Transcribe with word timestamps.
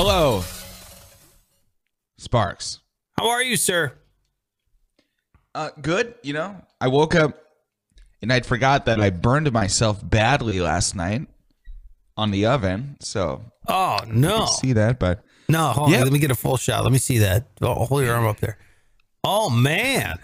Hello, 0.00 0.44
Sparks. 2.18 2.78
How 3.18 3.30
are 3.30 3.42
you, 3.42 3.56
sir? 3.56 3.94
Uh, 5.56 5.70
good. 5.82 6.14
You 6.22 6.34
know, 6.34 6.54
I 6.80 6.86
woke 6.86 7.16
up 7.16 7.36
and 8.22 8.32
I'd 8.32 8.46
forgot 8.46 8.86
that 8.86 9.00
I 9.00 9.10
burned 9.10 9.50
myself 9.50 9.98
badly 10.08 10.60
last 10.60 10.94
night 10.94 11.26
on 12.16 12.30
the 12.30 12.46
oven. 12.46 12.96
So 13.00 13.42
Oh 13.66 13.98
no, 14.06 14.46
see 14.46 14.72
that, 14.74 15.00
but 15.00 15.24
no. 15.48 15.70
Hold 15.72 15.90
Yeah. 15.90 15.96
on, 15.96 16.04
let 16.04 16.12
me 16.12 16.20
get 16.20 16.30
a 16.30 16.36
full 16.36 16.58
shot. 16.58 16.84
Let 16.84 16.92
me 16.92 16.98
see 16.98 17.18
that. 17.18 17.48
Oh, 17.60 17.84
hold 17.84 18.04
your 18.04 18.14
arm 18.14 18.26
up 18.26 18.38
there. 18.38 18.56
Oh 19.24 19.50
man, 19.50 20.20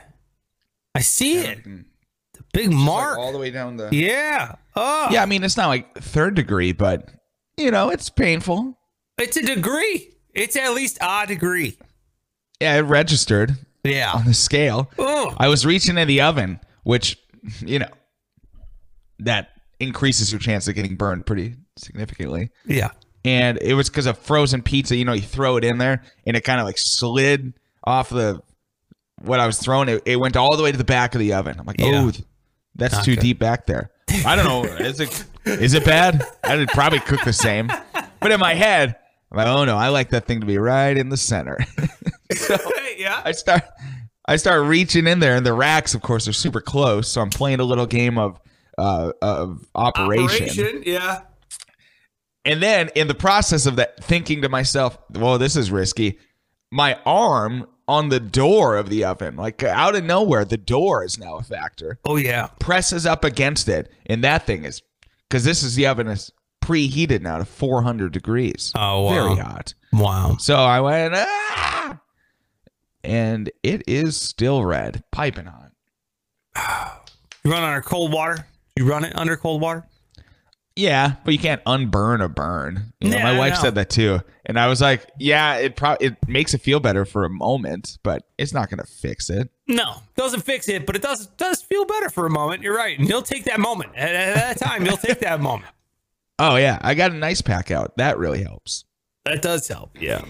I 0.95 1.01
see 1.01 1.39
it. 1.39 1.65
The 1.65 2.45
big 2.53 2.71
mark. 2.73 3.19
all 3.19 3.33
the 3.33 3.39
way 3.39 3.51
down 3.51 3.77
the. 3.77 3.89
yeah. 3.91 4.55
Oh, 4.77 5.09
Yeah, 5.11 5.25
I 5.25 5.27
mean 5.27 5.43
it's 5.43 5.57
not 5.57 5.67
like 5.67 5.97
third 5.99 6.37
degree, 6.37 6.71
but 6.71 7.11
you 7.57 7.73
know 7.73 7.91
it's 7.91 8.09
painful. 8.09 8.79
It's 9.19 9.37
a 9.37 9.43
degree. 9.43 10.11
It's 10.35 10.57
at 10.57 10.75
least 10.75 10.99
a 11.01 11.27
degree. 11.27 11.79
Yeah, 12.61 12.77
it 12.77 12.81
registered 12.83 13.53
Yeah. 13.85 14.13
on 14.13 14.25
the 14.25 14.35
scale. 14.35 14.91
Oh. 14.99 15.35
I 15.39 15.49
was 15.49 15.65
reaching 15.65 15.99
in 15.99 16.09
the 16.09 16.21
oven, 16.23 16.61
which 16.83 17.19
you 17.61 17.79
know 17.79 17.89
that 19.21 19.51
increases 19.81 20.33
your 20.33 20.39
chance 20.41 20.67
of 20.69 20.75
getting 20.75 20.97
burned 20.97 21.27
pretty 21.27 21.55
significantly. 21.77 22.51
Yeah. 22.67 22.91
and 23.25 23.59
it 23.63 23.75
was 23.75 23.89
because 23.89 24.07
of 24.07 24.19
frozen 24.19 24.63
pizza. 24.63 24.97
You 24.97 25.05
know, 25.05 25.13
you 25.15 25.23
throw 25.23 25.57
it 25.57 25.65
in 25.65 25.79
there, 25.79 26.03
and 26.27 26.37
it 26.37 26.43
kind 26.43 26.61
of 26.61 26.67
like 26.67 26.79
slid 26.79 27.55
off 27.85 28.09
the 28.11 28.41
what 29.23 29.41
I 29.41 29.47
was 29.47 29.59
throwing. 29.59 29.89
It, 29.89 30.03
it 30.05 30.17
went 30.17 30.37
all 30.37 30.57
the 30.57 30.63
way 30.63 30.73
to 30.73 30.79
the 30.79 30.85
back 30.85 31.15
of 31.15 31.21
the 31.21 31.33
oven. 31.35 31.57
I'm 31.59 31.65
like, 31.67 31.81
Yeah. 31.81 32.05
oh, 32.07 32.13
that's 32.75 32.95
Not 32.95 33.05
too 33.05 33.15
good. 33.15 33.23
deep 33.23 33.39
back 33.39 33.67
there. 33.67 33.91
I 34.27 34.37
don't 34.37 34.45
know. 34.47 34.65
Is 34.65 35.01
it 35.01 35.25
is 35.45 35.75
it 35.75 35.85
bad? 35.85 36.23
I 36.43 36.57
would 36.57 36.69
probably 36.69 37.01
cook 37.01 37.23
the 37.25 37.33
same, 37.33 37.71
but 38.21 38.31
in 38.33 38.41
my 38.41 38.55
head, 38.55 38.97
I'm 39.31 39.39
like, 39.39 39.47
oh 39.47 39.65
no, 39.65 39.77
I 39.77 39.89
like 39.89 40.11
that 40.11 40.27
thing 40.27 40.41
to 40.41 40.47
be 40.47 40.59
right 40.59 40.97
in 40.97 41.09
the 41.09 41.17
center. 41.17 41.59
so 42.33 42.57
yeah. 42.97 43.21
I 43.25 43.33
start 43.33 43.65
I 44.27 44.37
start 44.37 44.67
reaching 44.67 45.07
in 45.07 45.19
there, 45.21 45.37
and 45.37 45.45
the 45.45 45.53
racks, 45.53 45.95
of 45.95 46.03
course, 46.03 46.27
are 46.29 46.33
super 46.33 46.61
close. 46.61 47.09
So 47.09 47.21
I'm 47.21 47.31
playing 47.31 47.61
a 47.61 47.65
little 47.65 47.87
game 47.87 48.17
of 48.19 48.41
uh, 48.79 49.13
of 49.21 49.67
operation. 49.75 50.49
operation. 50.49 50.83
Yeah. 50.87 51.23
And 52.45 52.63
then 52.63 52.91
in 52.95 53.09
the 53.09 53.15
process 53.15 53.67
of 53.67 53.77
that, 53.77 54.03
thinking 54.05 54.43
to 54.43 54.49
myself, 54.49 54.99
well, 55.11 55.39
this 55.39 55.57
is 55.57 55.71
risky. 55.71 56.19
My 56.71 56.99
arm 57.07 57.67
on 57.89 58.09
the 58.09 58.21
door 58.21 58.77
of 58.77 58.89
the 58.91 59.05
oven, 59.05 59.37
like 59.37 59.63
out 59.63 59.95
of 59.95 60.05
nowhere, 60.05 60.45
the 60.45 60.57
door 60.59 61.05
is 61.05 61.19
now 61.19 61.37
a 61.37 61.43
factor, 61.43 61.99
Oh 62.05 62.17
yeah. 62.17 62.49
presses 62.59 63.07
up 63.07 63.25
against 63.25 63.69
it. 63.69 63.91
And 64.07 64.23
that 64.25 64.47
thing 64.47 64.65
is, 64.65 64.83
because 65.29 65.45
this 65.45 65.63
is 65.63 65.75
the 65.75 65.87
oven 65.87 66.09
is 66.09 66.31
preheated 66.65 67.21
now 67.21 67.39
to 67.39 67.45
400 67.45 68.13
degrees. 68.13 68.73
Oh, 68.75 69.03
wow. 69.03 69.11
Very 69.11 69.37
hot. 69.37 69.75
Wow. 69.93 70.37
So 70.39 70.57
I 70.57 70.81
went, 70.81 71.15
ah! 71.15 72.01
And 73.03 73.51
it 73.63 73.83
is 73.87 74.17
still 74.17 74.65
red, 74.65 75.05
piping 75.13 75.47
hot. 75.47 75.71
You 77.45 77.51
run 77.53 77.63
under 77.63 77.83
cold 77.83 78.13
water. 78.13 78.47
You 78.77 78.87
run 78.89 79.05
it 79.05 79.15
under 79.15 79.37
cold 79.37 79.61
water. 79.61 79.85
Yeah, 80.77 81.15
but 81.25 81.33
you 81.33 81.39
can't 81.39 81.63
unburn 81.67 82.21
a 82.21 82.29
burn. 82.29 82.93
You 83.01 83.11
know, 83.11 83.19
Yeah, 83.19 83.23
my 83.23 83.39
wife 83.39 83.57
said 83.59 83.77
that 83.77 83.91
too, 83.91 84.19
and 84.45 84.59
I 84.59 84.67
was 84.67 84.81
like, 84.81 85.07
"Yeah, 85.21 85.55
it 85.59 85.77
pro- 85.77 85.97
it 86.01 86.17
makes 86.27 86.53
it 86.53 86.63
feel 86.63 86.81
better 86.81 87.05
for 87.05 87.25
a 87.25 87.31
moment, 87.31 87.99
but 88.03 88.25
it's 88.39 88.53
not 88.53 88.71
going 88.71 88.81
to 88.81 88.87
fix 88.87 89.31
it." 89.31 89.51
No, 89.69 90.03
doesn't 90.17 90.41
fix 90.41 90.69
it, 90.69 90.85
but 90.85 90.97
it 90.97 91.03
does 91.03 91.29
does 91.37 91.63
feel 91.63 91.85
better 91.85 92.11
for 92.11 92.27
a 92.27 92.31
moment. 92.31 92.63
You're 92.63 92.77
right, 92.77 92.99
and 92.99 93.09
you'll 93.09 93.23
take 93.23 93.45
that 93.45 93.61
moment 93.61 93.93
at, 93.95 94.17
at 94.17 94.35
that 94.35 94.59
time. 94.59 94.85
You'll 94.85 94.97
take 94.97 95.21
that 95.21 95.41
moment. 95.41 95.71
Oh 96.39 96.57
yeah, 96.57 96.79
I 96.83 96.95
got 96.95 97.13
an 97.13 97.23
ice 97.23 97.41
pack 97.43 97.71
out. 97.71 97.97
That 97.97 98.19
really 98.19 98.43
helps. 98.43 98.85
That 99.25 99.41
does 99.43 99.67
help. 99.69 99.97
Yeah, 100.01 100.23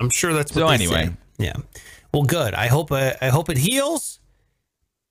I'm 0.00 0.10
sure 0.10 0.32
that's 0.34 0.54
what 0.54 0.62
So 0.62 0.68
anyway. 0.68 1.06
say. 1.06 1.12
Yeah. 1.38 1.56
Well, 2.12 2.24
good. 2.24 2.54
I 2.54 2.66
hope 2.68 2.90
uh, 2.92 3.12
I 3.20 3.28
hope 3.28 3.48
it 3.50 3.58
heals, 3.58 4.20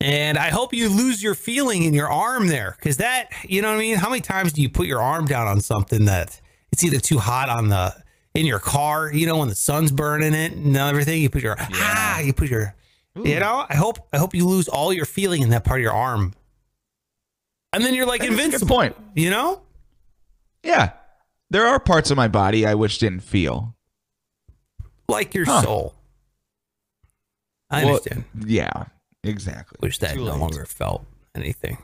and 0.01 0.37
I 0.37 0.49
hope 0.49 0.73
you 0.73 0.89
lose 0.89 1.21
your 1.23 1.35
feeling 1.35 1.83
in 1.83 1.93
your 1.93 2.09
arm 2.09 2.47
there, 2.47 2.75
because 2.79 2.97
that 2.97 3.29
you 3.47 3.61
know 3.61 3.69
what 3.69 3.77
I 3.77 3.79
mean. 3.79 3.95
How 3.97 4.09
many 4.09 4.21
times 4.21 4.53
do 4.53 4.61
you 4.61 4.69
put 4.69 4.87
your 4.87 5.01
arm 5.01 5.25
down 5.25 5.47
on 5.47 5.61
something 5.61 6.05
that 6.05 6.41
it's 6.71 6.83
either 6.83 6.99
too 6.99 7.19
hot 7.19 7.47
on 7.49 7.69
the 7.69 7.95
in 8.33 8.45
your 8.45 8.59
car, 8.59 9.13
you 9.13 9.25
know, 9.25 9.37
when 9.37 9.47
the 9.47 9.55
sun's 9.55 9.91
burning 9.93 10.33
it 10.33 10.51
and 10.51 10.75
everything. 10.75 11.21
You 11.21 11.29
put 11.29 11.41
your 11.41 11.55
ah, 11.57 12.19
you 12.19 12.33
put 12.33 12.49
your, 12.49 12.75
you 13.15 13.39
know. 13.39 13.65
I 13.69 13.75
hope 13.75 13.99
I 14.11 14.17
hope 14.17 14.35
you 14.35 14.45
lose 14.45 14.67
all 14.67 14.91
your 14.91 15.05
feeling 15.05 15.41
in 15.41 15.49
that 15.51 15.63
part 15.63 15.79
of 15.79 15.83
your 15.83 15.93
arm, 15.93 16.33
and 17.71 17.83
then 17.83 17.93
you're 17.93 18.05
like 18.05 18.21
That's 18.21 18.31
a 18.31 18.33
invincible. 18.33 18.75
point. 18.75 18.95
You 19.15 19.29
know. 19.29 19.61
Yeah, 20.65 20.91
there 21.49 21.65
are 21.67 21.79
parts 21.79 22.11
of 22.11 22.17
my 22.17 22.27
body 22.27 22.65
I 22.65 22.73
wish 22.75 22.97
didn't 22.97 23.21
feel. 23.21 23.71
like 25.07 25.35
your 25.35 25.45
Huh. 25.45 25.61
soul. 25.61 25.93
I 27.69 27.85
Well, 27.85 27.97
understand. 27.97 28.25
Yeah, 28.45 28.85
exactly. 29.23 29.77
Wish 29.81 29.99
that 29.99 30.15
no 30.15 30.35
longer 30.35 30.65
felt 30.65 31.05
anything. 31.35 31.77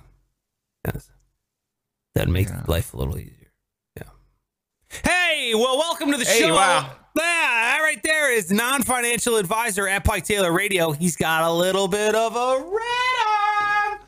Yes. 0.86 1.12
That 2.16 2.28
makes 2.28 2.52
make 2.52 2.68
life 2.68 2.96
a 2.96 2.98
little 2.98 3.18
easier. 3.20 3.52
Yeah. 3.96 4.10
Hey, 5.04 5.54
well, 5.54 5.78
welcome 5.78 6.12
to 6.12 6.18
the 6.18 6.26
Hey, 6.26 6.40
show. 6.40 6.56
wow. 6.56 6.96
Yeah, 7.16 7.78
right 7.82 8.02
there 8.04 8.32
is 8.34 8.52
non-financial 8.52 9.38
advisor 9.38 9.88
at 9.88 10.04
Pike 10.04 10.26
Taylor 10.26 10.52
Radio. 10.52 10.92
He's 10.92 11.16
got 11.16 11.44
a 11.44 11.52
little 11.54 11.88
bit 11.88 12.16
of 12.16 12.36
a 12.36 12.58
red 12.58 13.28
arm. 13.28 14.00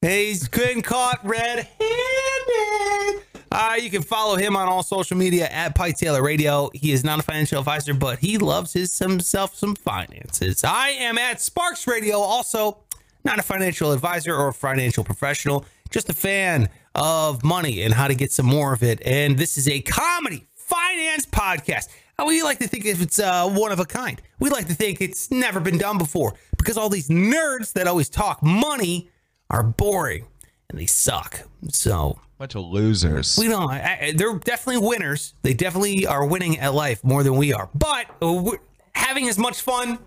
He's 0.00 0.48
been 0.48 0.80
caught 0.80 1.20
red-handed. 1.26 3.25
Uh, 3.58 3.74
you 3.74 3.88
can 3.88 4.02
follow 4.02 4.36
him 4.36 4.54
on 4.54 4.68
all 4.68 4.82
social 4.82 5.16
media 5.16 5.46
at 5.46 5.74
Pike 5.74 5.96
Taylor 5.96 6.22
Radio. 6.22 6.68
He 6.74 6.92
is 6.92 7.02
not 7.02 7.20
a 7.20 7.22
financial 7.22 7.58
advisor, 7.58 7.94
but 7.94 8.18
he 8.18 8.36
loves 8.36 8.74
his 8.74 8.98
himself 8.98 9.54
some 9.54 9.74
finances. 9.74 10.62
I 10.62 10.90
am 10.90 11.16
at 11.16 11.40
Sparks 11.40 11.86
Radio, 11.86 12.18
also 12.18 12.76
not 13.24 13.38
a 13.38 13.42
financial 13.42 13.92
advisor 13.92 14.36
or 14.36 14.48
a 14.48 14.52
financial 14.52 15.04
professional, 15.04 15.64
just 15.88 16.10
a 16.10 16.12
fan 16.12 16.68
of 16.94 17.42
money 17.42 17.80
and 17.80 17.94
how 17.94 18.08
to 18.08 18.14
get 18.14 18.30
some 18.30 18.44
more 18.44 18.74
of 18.74 18.82
it. 18.82 19.00
And 19.06 19.38
this 19.38 19.56
is 19.56 19.66
a 19.68 19.80
comedy 19.80 20.46
finance 20.54 21.24
podcast. 21.24 21.88
We 22.26 22.42
like 22.42 22.58
to 22.58 22.68
think 22.68 22.84
if 22.84 23.00
it's 23.00 23.18
uh, 23.18 23.48
one 23.48 23.72
of 23.72 23.80
a 23.80 23.86
kind. 23.86 24.20
We 24.38 24.50
like 24.50 24.66
to 24.68 24.74
think 24.74 25.00
it's 25.00 25.30
never 25.30 25.60
been 25.60 25.78
done 25.78 25.96
before 25.96 26.34
because 26.58 26.76
all 26.76 26.90
these 26.90 27.08
nerds 27.08 27.72
that 27.72 27.86
always 27.86 28.10
talk 28.10 28.42
money 28.42 29.08
are 29.48 29.62
boring 29.62 30.26
and 30.68 30.78
they 30.78 30.84
suck. 30.84 31.40
So 31.70 32.20
Bunch 32.38 32.54
of 32.54 32.64
losers. 32.64 33.38
we 33.38 33.48
don't. 33.48 33.70
I, 33.70 33.98
I- 34.08 34.12
they're 34.14 34.34
definitely 34.38 34.86
winners. 34.86 35.34
They 35.42 35.54
definitely 35.54 36.06
are 36.06 36.26
winning 36.26 36.58
at 36.58 36.74
life 36.74 37.02
more 37.02 37.22
than 37.22 37.36
we 37.36 37.52
are. 37.54 37.68
But 37.74 38.06
uh, 38.22 38.32
we're 38.32 38.58
having 38.94 39.26
as 39.28 39.38
much 39.38 39.60
fun. 39.62 39.98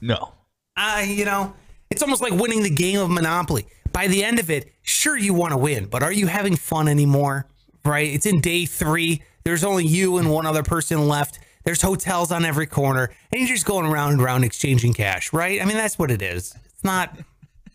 no. 0.00 0.32
Uh, 0.76 1.04
you 1.06 1.24
know, 1.24 1.54
it's 1.90 2.02
almost 2.02 2.22
like 2.22 2.32
winning 2.32 2.62
the 2.62 2.70
game 2.70 3.00
of 3.00 3.10
Monopoly. 3.10 3.66
By 3.92 4.06
the 4.06 4.22
end 4.24 4.38
of 4.38 4.50
it, 4.50 4.72
sure 4.82 5.16
you 5.16 5.34
want 5.34 5.52
to 5.52 5.58
win, 5.58 5.86
but 5.86 6.02
are 6.02 6.12
you 6.12 6.26
having 6.28 6.54
fun 6.56 6.86
anymore? 6.88 7.46
Right? 7.84 8.12
It's 8.14 8.24
in 8.24 8.40
day 8.40 8.64
three. 8.66 9.22
There's 9.44 9.64
only 9.64 9.84
you 9.86 10.18
and 10.18 10.30
one 10.30 10.46
other 10.46 10.62
person 10.62 11.08
left. 11.08 11.40
There's 11.64 11.82
hotels 11.82 12.30
on 12.30 12.44
every 12.44 12.66
corner, 12.66 13.10
and 13.32 13.40
you're 13.40 13.48
just 13.48 13.66
going 13.66 13.84
around 13.84 14.12
and 14.12 14.22
around 14.22 14.44
exchanging 14.44 14.94
cash, 14.94 15.32
right? 15.32 15.60
I 15.60 15.64
mean, 15.64 15.76
that's 15.76 15.98
what 15.98 16.10
it 16.10 16.22
is. 16.22 16.54
It's 16.66 16.84
not 16.84 17.18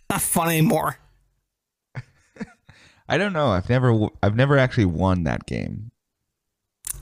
not 0.10 0.22
fun 0.22 0.48
anymore. 0.50 0.98
I 3.08 3.18
don't 3.18 3.34
know. 3.34 3.48
I've 3.48 3.70
never 3.70 4.08
I've 4.24 4.36
never 4.36 4.58
actually 4.58 4.86
won 4.86 5.24
that 5.24 5.46
game. 5.46 5.92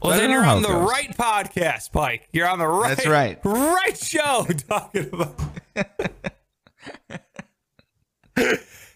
Well, 0.01 0.17
then 0.17 0.29
you're 0.31 0.43
on 0.45 0.61
the 0.61 0.67
goes. 0.67 0.89
right 0.89 1.15
podcast, 1.17 1.93
Pike. 1.93 2.27
You're 2.33 2.47
on 2.49 2.59
the 2.59 2.67
right. 2.67 2.97
That's 2.97 3.07
right. 3.07 3.39
Right 3.45 3.97
show 3.97 4.45
talking 4.67 5.09
about 5.13 5.39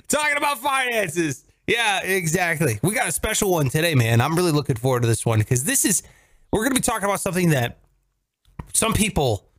talking 0.08 0.38
about 0.38 0.58
finances. 0.60 1.46
Yeah, 1.66 2.02
exactly. 2.04 2.80
We 2.82 2.94
got 2.94 3.08
a 3.08 3.12
special 3.12 3.52
one 3.52 3.70
today, 3.70 3.96
man. 3.96 4.22
I'm 4.22 4.36
really 4.36 4.52
looking 4.52 4.76
forward 4.76 5.02
to 5.02 5.08
this 5.08 5.26
one 5.26 5.40
because 5.40 5.64
this 5.64 5.86
is 5.86 6.04
we're 6.52 6.62
going 6.62 6.72
to 6.74 6.80
be 6.80 6.84
talking 6.84 7.06
about 7.06 7.20
something 7.22 7.50
that 7.50 7.80
Some 8.74 8.94
people, 8.94 9.50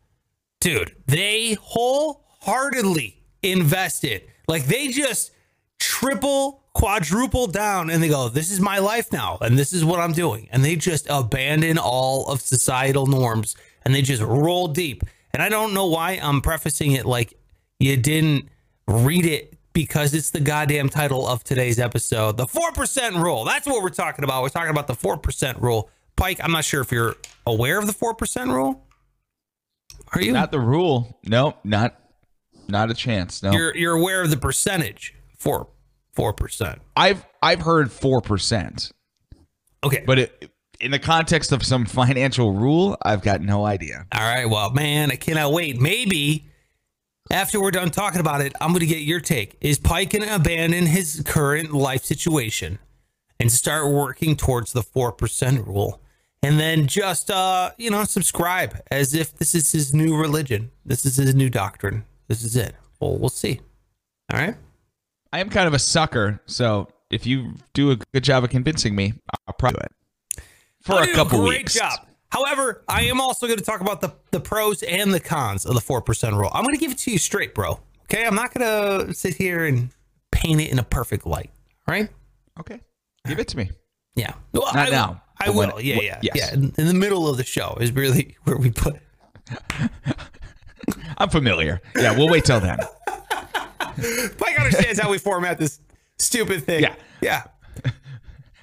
dude, 0.60 0.94
they 1.06 1.54
wholeheartedly 1.60 3.22
invested. 3.42 4.22
Like 4.48 4.66
they 4.66 4.88
just 4.88 5.30
triple, 5.88 6.62
quadruple 6.74 7.46
down 7.46 7.88
and 7.88 8.02
they 8.02 8.08
go, 8.08 8.28
This 8.28 8.50
is 8.50 8.60
my 8.60 8.78
life 8.78 9.10
now, 9.10 9.38
and 9.40 9.58
this 9.58 9.72
is 9.72 9.84
what 9.84 10.00
I'm 10.00 10.12
doing. 10.12 10.48
And 10.52 10.62
they 10.62 10.76
just 10.76 11.06
abandon 11.08 11.78
all 11.78 12.28
of 12.28 12.42
societal 12.42 13.06
norms 13.06 13.56
and 13.84 13.94
they 13.94 14.02
just 14.02 14.22
roll 14.22 14.68
deep. 14.68 15.02
And 15.32 15.42
I 15.42 15.48
don't 15.48 15.72
know 15.72 15.86
why 15.86 16.20
I'm 16.22 16.42
prefacing 16.42 16.92
it 16.92 17.06
like 17.06 17.34
you 17.80 17.96
didn't 17.96 18.50
read 18.86 19.24
it 19.24 19.54
because 19.72 20.12
it's 20.12 20.30
the 20.30 20.40
goddamn 20.40 20.90
title 20.90 21.26
of 21.26 21.42
today's 21.42 21.78
episode. 21.78 22.36
The 22.36 22.46
4% 22.46 23.22
rule. 23.22 23.44
That's 23.44 23.66
what 23.66 23.82
we're 23.82 23.88
talking 23.88 24.24
about. 24.24 24.42
We're 24.42 24.48
talking 24.50 24.70
about 24.70 24.88
the 24.88 24.94
4% 24.94 25.60
rule. 25.60 25.88
Pike, 26.16 26.38
I'm 26.42 26.52
not 26.52 26.64
sure 26.64 26.82
if 26.82 26.92
you're 26.92 27.16
aware 27.46 27.78
of 27.78 27.86
the 27.86 27.94
4% 27.94 28.52
rule. 28.52 28.84
Are 30.12 30.20
you? 30.20 30.32
Not 30.32 30.50
the 30.50 30.60
rule. 30.60 31.18
Nope, 31.24 31.58
not 31.64 32.00
not 32.66 32.90
a 32.90 32.94
chance. 32.94 33.42
No. 33.42 33.52
you're 33.52 33.76
you're 33.76 33.94
aware 33.94 34.22
of 34.22 34.30
the 34.30 34.36
percentage. 34.36 35.14
4 35.38 35.66
4%. 36.18 36.78
I've 36.96 37.24
I've 37.42 37.62
heard 37.62 37.88
4%. 37.88 38.92
Okay. 39.84 40.02
But 40.04 40.18
it, 40.18 40.50
in 40.80 40.90
the 40.90 40.98
context 40.98 41.52
of 41.52 41.64
some 41.64 41.86
financial 41.86 42.52
rule, 42.52 42.96
I've 43.02 43.22
got 43.22 43.40
no 43.40 43.64
idea. 43.64 44.06
All 44.12 44.20
right. 44.20 44.46
Well, 44.46 44.70
man, 44.72 45.12
I 45.12 45.16
cannot 45.16 45.52
wait. 45.52 45.80
Maybe 45.80 46.46
after 47.30 47.60
we're 47.60 47.70
done 47.70 47.90
talking 47.90 48.20
about 48.20 48.40
it, 48.40 48.52
I'm 48.60 48.70
going 48.70 48.80
to 48.80 48.86
get 48.86 49.02
your 49.02 49.20
take. 49.20 49.56
Is 49.60 49.78
Pike 49.78 50.10
going 50.10 50.26
to 50.26 50.34
abandon 50.34 50.86
his 50.86 51.22
current 51.24 51.72
life 51.72 52.04
situation 52.04 52.78
and 53.38 53.52
start 53.52 53.92
working 53.92 54.34
towards 54.34 54.72
the 54.72 54.82
4% 54.82 55.66
rule? 55.66 56.00
And 56.42 56.58
then 56.58 56.86
just, 56.86 57.30
uh, 57.30 57.72
you 57.78 57.90
know, 57.90 58.04
subscribe 58.04 58.80
as 58.90 59.12
if 59.12 59.36
this 59.36 59.54
is 59.54 59.72
his 59.72 59.92
new 59.92 60.16
religion. 60.16 60.70
This 60.84 61.04
is 61.04 61.16
his 61.16 61.34
new 61.34 61.50
doctrine. 61.50 62.04
This 62.28 62.44
is 62.44 62.56
it. 62.56 62.76
Well, 63.00 63.18
we'll 63.18 63.28
see. 63.28 63.60
All 64.32 64.38
right. 64.38 64.56
I 65.32 65.40
am 65.40 65.50
kind 65.50 65.66
of 65.68 65.74
a 65.74 65.78
sucker, 65.78 66.40
so 66.46 66.88
if 67.10 67.26
you 67.26 67.54
do 67.74 67.90
a 67.90 67.96
good 67.96 68.24
job 68.24 68.44
of 68.44 68.50
convincing 68.50 68.94
me, 68.94 69.14
I'll 69.46 69.54
probably 69.54 69.80
do 69.80 69.86
it 70.38 70.44
for 70.82 70.92
I'll 70.94 71.02
a 71.10 71.12
couple 71.14 71.40
great 71.44 71.60
weeks. 71.60 71.74
job. 71.74 72.00
However, 72.30 72.82
I 72.88 73.02
am 73.04 73.20
also 73.20 73.46
going 73.46 73.58
to 73.58 73.64
talk 73.64 73.80
about 73.80 74.00
the, 74.00 74.14
the 74.32 74.40
pros 74.40 74.82
and 74.82 75.12
the 75.14 75.20
cons 75.20 75.64
of 75.64 75.74
the 75.74 75.80
4% 75.80 76.32
rule. 76.38 76.50
I'm 76.52 76.62
going 76.62 76.74
to 76.74 76.80
give 76.80 76.92
it 76.92 76.98
to 76.98 77.10
you 77.10 77.18
straight, 77.18 77.54
bro. 77.54 77.80
Okay. 78.04 78.26
I'm 78.26 78.34
not 78.34 78.52
going 78.54 79.06
to 79.08 79.14
sit 79.14 79.34
here 79.34 79.64
and 79.64 79.90
paint 80.30 80.60
it 80.60 80.70
in 80.70 80.78
a 80.78 80.82
perfect 80.82 81.26
light. 81.26 81.50
Right? 81.86 82.08
Okay, 82.60 82.80
give 83.26 83.38
it 83.38 83.48
to 83.48 83.56
me. 83.56 83.70
Yeah. 84.14 84.34
Well, 84.52 84.64
Not 84.74 84.88
I, 84.88 84.90
now, 84.90 85.22
I 85.40 85.48
will. 85.50 85.56
when- 85.56 85.70
yeah. 85.84 85.96
when- 85.96 86.04
Yeah. 86.06 86.18
yes. 86.22 86.36
Yeah. 86.36 86.52
In, 86.54 86.74
in 86.76 86.86
the 86.86 86.94
middle 86.94 87.28
of 87.28 87.36
the 87.38 87.44
show 87.44 87.76
is 87.80 87.92
really 87.92 88.36
where 88.44 88.56
we 88.58 88.70
put 88.70 88.96
I'm 91.18 91.30
familiar. 91.30 91.80
Yeah, 91.96 92.16
we'll 92.16 92.28
wait 92.28 92.44
till 92.44 92.60
then. 92.60 92.78
Pike 94.38 94.58
understands 94.58 94.98
how 95.00 95.10
we 95.10 95.18
format 95.18 95.58
this 95.58 95.80
stupid 96.18 96.64
thing. 96.64 96.82
Yeah. 96.82 96.94
Yeah. 97.20 97.42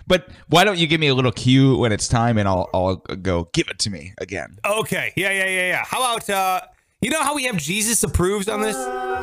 But 0.07 0.29
why 0.49 0.65
don't 0.65 0.77
you 0.77 0.85
give 0.85 0.99
me 0.99 1.07
a 1.07 1.15
little 1.15 1.31
cue 1.31 1.77
when 1.79 1.91
it's 1.91 2.07
time, 2.07 2.37
and 2.37 2.47
I'll 2.47 2.69
I'll 2.75 2.97
go 2.97 3.49
give 3.53 3.69
it 3.69 3.79
to 3.79 3.89
me 3.89 4.13
again. 4.19 4.59
Okay. 4.63 5.11
Yeah. 5.15 5.31
Yeah. 5.31 5.45
Yeah. 5.47 5.67
Yeah. 5.67 5.83
How 5.83 5.97
about, 5.97 6.29
uh, 6.29 6.61
you 7.01 7.09
know 7.09 7.23
how 7.23 7.33
we 7.33 7.45
have 7.45 7.57
Jesus 7.57 8.03
approves 8.03 8.47
on 8.47 8.61
this? 8.61 8.75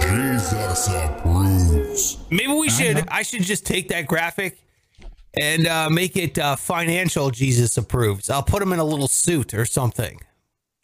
Jesus 0.02 0.88
approves. 0.88 2.18
Maybe 2.30 2.52
we 2.52 2.68
should. 2.68 3.06
I 3.08 3.22
should 3.22 3.42
just 3.42 3.64
take 3.64 3.88
that 3.90 4.08
graphic 4.08 4.58
and 5.40 5.66
uh, 5.68 5.88
make 5.88 6.16
it 6.16 6.36
uh, 6.38 6.56
financial. 6.56 7.30
Jesus 7.30 7.76
approves. 7.76 8.28
I'll 8.28 8.42
put 8.42 8.60
him 8.60 8.72
in 8.72 8.80
a 8.80 8.84
little 8.84 9.08
suit 9.08 9.54
or 9.54 9.64
something. 9.64 10.20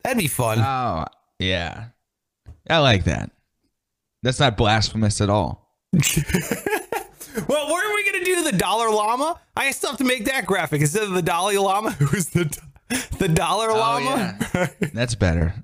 That'd 0.04 0.18
be 0.18 0.28
fun. 0.28 0.60
Oh 0.60 1.06
yeah, 1.40 1.86
I 2.70 2.78
like 2.78 3.04
that. 3.04 3.32
That's 4.22 4.40
not 4.40 4.56
blasphemous 4.56 5.20
at 5.20 5.30
all. 5.30 5.76
well, 5.92 7.68
where 7.68 7.90
are 7.90 7.94
we 7.94 8.04
gonna 8.10 8.24
do 8.24 8.42
the 8.44 8.56
dollar 8.56 8.90
llama? 8.90 9.40
I 9.56 9.70
still 9.70 9.90
have 9.90 9.98
to 9.98 10.04
make 10.04 10.24
that 10.26 10.46
graphic 10.46 10.80
instead 10.80 11.04
of 11.04 11.10
the 11.10 11.22
Dalai 11.22 11.56
Lama. 11.56 11.90
Who's 11.98 12.26
the 12.26 12.58
the 13.18 13.28
dollar 13.28 13.68
llama? 13.68 14.38
Oh, 14.54 14.66
That's 14.92 15.14
better. 15.14 15.54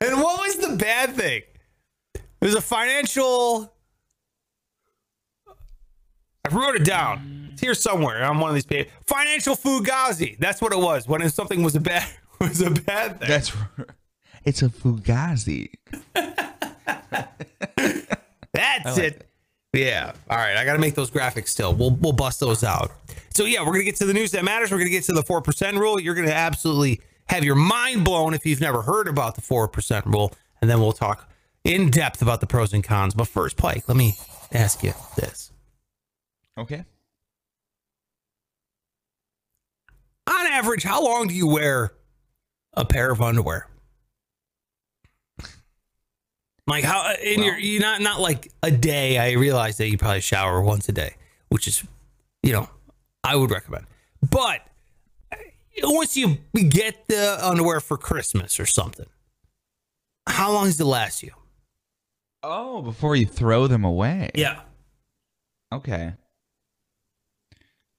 And 0.00 0.20
what 0.20 0.40
was 0.40 0.56
the 0.56 0.76
bad 0.76 1.14
thing? 1.14 1.42
It 2.14 2.22
was 2.40 2.54
a 2.54 2.60
financial. 2.60 3.72
I 6.46 6.54
wrote 6.54 6.76
it 6.76 6.84
down. 6.84 7.50
It's 7.52 7.60
here 7.60 7.74
somewhere 7.74 8.24
on 8.24 8.38
one 8.38 8.50
of 8.50 8.54
these 8.54 8.66
pages. 8.66 8.92
Financial 9.06 9.56
fugazi. 9.56 10.38
That's 10.38 10.60
what 10.60 10.72
it 10.72 10.78
was. 10.78 11.08
When 11.08 11.28
something 11.30 11.62
was 11.62 11.74
a 11.74 11.80
bad 11.80 12.06
was 12.40 12.60
a 12.60 12.70
bad 12.70 13.20
thing. 13.20 13.28
That's 13.28 13.52
it's 14.44 14.62
a 14.62 14.68
fugazi. 14.68 15.70
That's 18.52 18.98
it. 18.98 19.28
Yeah. 19.72 20.12
All 20.30 20.36
right. 20.36 20.56
I 20.56 20.64
got 20.64 20.74
to 20.74 20.78
make 20.78 20.94
those 20.94 21.10
graphics 21.10 21.48
still. 21.48 21.74
We'll 21.74 21.90
we'll 21.90 22.12
bust 22.12 22.40
those 22.40 22.62
out. 22.62 22.92
So 23.34 23.44
yeah, 23.44 23.60
we're 23.60 23.72
gonna 23.72 23.84
get 23.84 23.96
to 23.96 24.06
the 24.06 24.14
news 24.14 24.30
that 24.32 24.44
matters. 24.44 24.70
We're 24.70 24.78
gonna 24.78 24.90
get 24.90 25.04
to 25.04 25.12
the 25.12 25.22
four 25.24 25.42
percent 25.42 25.76
rule. 25.76 26.00
You're 26.00 26.14
gonna 26.14 26.28
absolutely 26.30 27.00
have 27.28 27.42
your 27.42 27.56
mind 27.56 28.04
blown 28.04 28.34
if 28.34 28.46
you've 28.46 28.60
never 28.60 28.82
heard 28.82 29.08
about 29.08 29.34
the 29.34 29.40
four 29.40 29.66
percent 29.66 30.06
rule, 30.06 30.32
and 30.60 30.70
then 30.70 30.78
we'll 30.78 30.92
talk 30.92 31.28
in 31.64 31.90
depth 31.90 32.22
about 32.22 32.40
the 32.40 32.46
pros 32.46 32.72
and 32.72 32.84
cons. 32.84 33.14
But 33.14 33.26
first, 33.26 33.56
Pike, 33.56 33.88
let 33.88 33.96
me 33.96 34.16
ask 34.52 34.84
you 34.84 34.92
this: 35.16 35.50
Okay. 36.56 36.84
On 40.28 40.46
average, 40.46 40.84
how 40.84 41.04
long 41.04 41.26
do 41.26 41.34
you 41.34 41.48
wear 41.48 41.92
a 42.74 42.84
pair 42.84 43.10
of 43.10 43.20
underwear? 43.20 43.68
Like 46.66 46.84
how 46.84 47.12
in 47.22 47.42
your 47.42 47.58
you 47.58 47.78
not 47.78 48.00
not 48.00 48.20
like 48.20 48.50
a 48.62 48.70
day. 48.70 49.18
I 49.18 49.32
realize 49.32 49.76
that 49.76 49.88
you 49.88 49.98
probably 49.98 50.22
shower 50.22 50.62
once 50.62 50.88
a 50.88 50.92
day, 50.92 51.16
which 51.48 51.68
is, 51.68 51.84
you 52.42 52.52
know, 52.52 52.68
I 53.22 53.36
would 53.36 53.50
recommend. 53.50 53.86
But 54.22 54.66
uh, 55.30 55.36
once 55.82 56.16
you 56.16 56.38
get 56.54 57.06
the 57.08 57.38
underwear 57.46 57.80
for 57.80 57.98
Christmas 57.98 58.58
or 58.58 58.64
something, 58.64 59.06
how 60.26 60.52
long 60.52 60.66
does 60.66 60.80
it 60.80 60.84
last 60.84 61.22
you? 61.22 61.32
Oh, 62.42 62.80
before 62.80 63.14
you 63.14 63.26
throw 63.26 63.66
them 63.66 63.84
away. 63.84 64.30
Yeah. 64.34 64.60
Okay. 65.72 66.14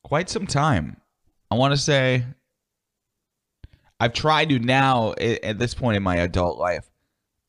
Quite 0.04 0.30
some 0.30 0.48
time. 0.48 0.98
I 1.52 1.56
want 1.56 1.74
to 1.74 1.78
say 1.78 2.24
I've 4.00 4.14
tried 4.14 4.50
to 4.50 4.60
now 4.60 5.14
at 5.14 5.60
this 5.60 5.74
point 5.74 5.98
in 5.98 6.04
my 6.04 6.18
adult 6.18 6.58
life. 6.58 6.90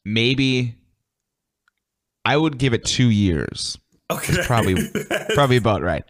Maybe 0.05 0.77
I 2.27 2.37
would 2.37 2.59
give 2.59 2.75
it 2.75 2.85
2 2.85 3.11
years. 3.11 3.79
Okay. 4.11 4.37
Probably 4.45 4.77
probably 5.35 5.57
about 5.57 5.83
right. 5.83 6.05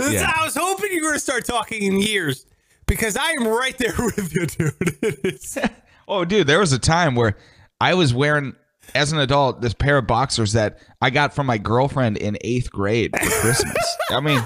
Yeah. 0.00 0.32
I 0.36 0.44
was 0.44 0.56
hoping 0.56 0.90
you 0.90 1.02
were 1.02 1.10
going 1.10 1.14
to 1.14 1.20
start 1.20 1.44
talking 1.44 1.82
in 1.82 2.00
years 2.00 2.46
because 2.86 3.16
I 3.16 3.30
am 3.32 3.46
right 3.46 3.76
there 3.78 3.94
with 3.98 4.34
you, 4.34 4.46
dude. 4.46 5.70
Oh, 6.08 6.24
dude, 6.24 6.48
there 6.48 6.58
was 6.58 6.72
a 6.72 6.80
time 6.80 7.14
where 7.14 7.36
I 7.80 7.94
was 7.94 8.12
wearing, 8.12 8.54
as 8.92 9.12
an 9.12 9.20
adult, 9.20 9.60
this 9.62 9.72
pair 9.72 9.98
of 9.98 10.06
boxers 10.08 10.52
that 10.54 10.78
I 11.00 11.10
got 11.10 11.32
from 11.32 11.46
my 11.46 11.58
girlfriend 11.58 12.16
in 12.18 12.36
eighth 12.40 12.72
grade 12.72 13.16
for 13.16 13.30
Christmas. 13.40 13.96
I 14.10 14.20
mean, 14.20 14.44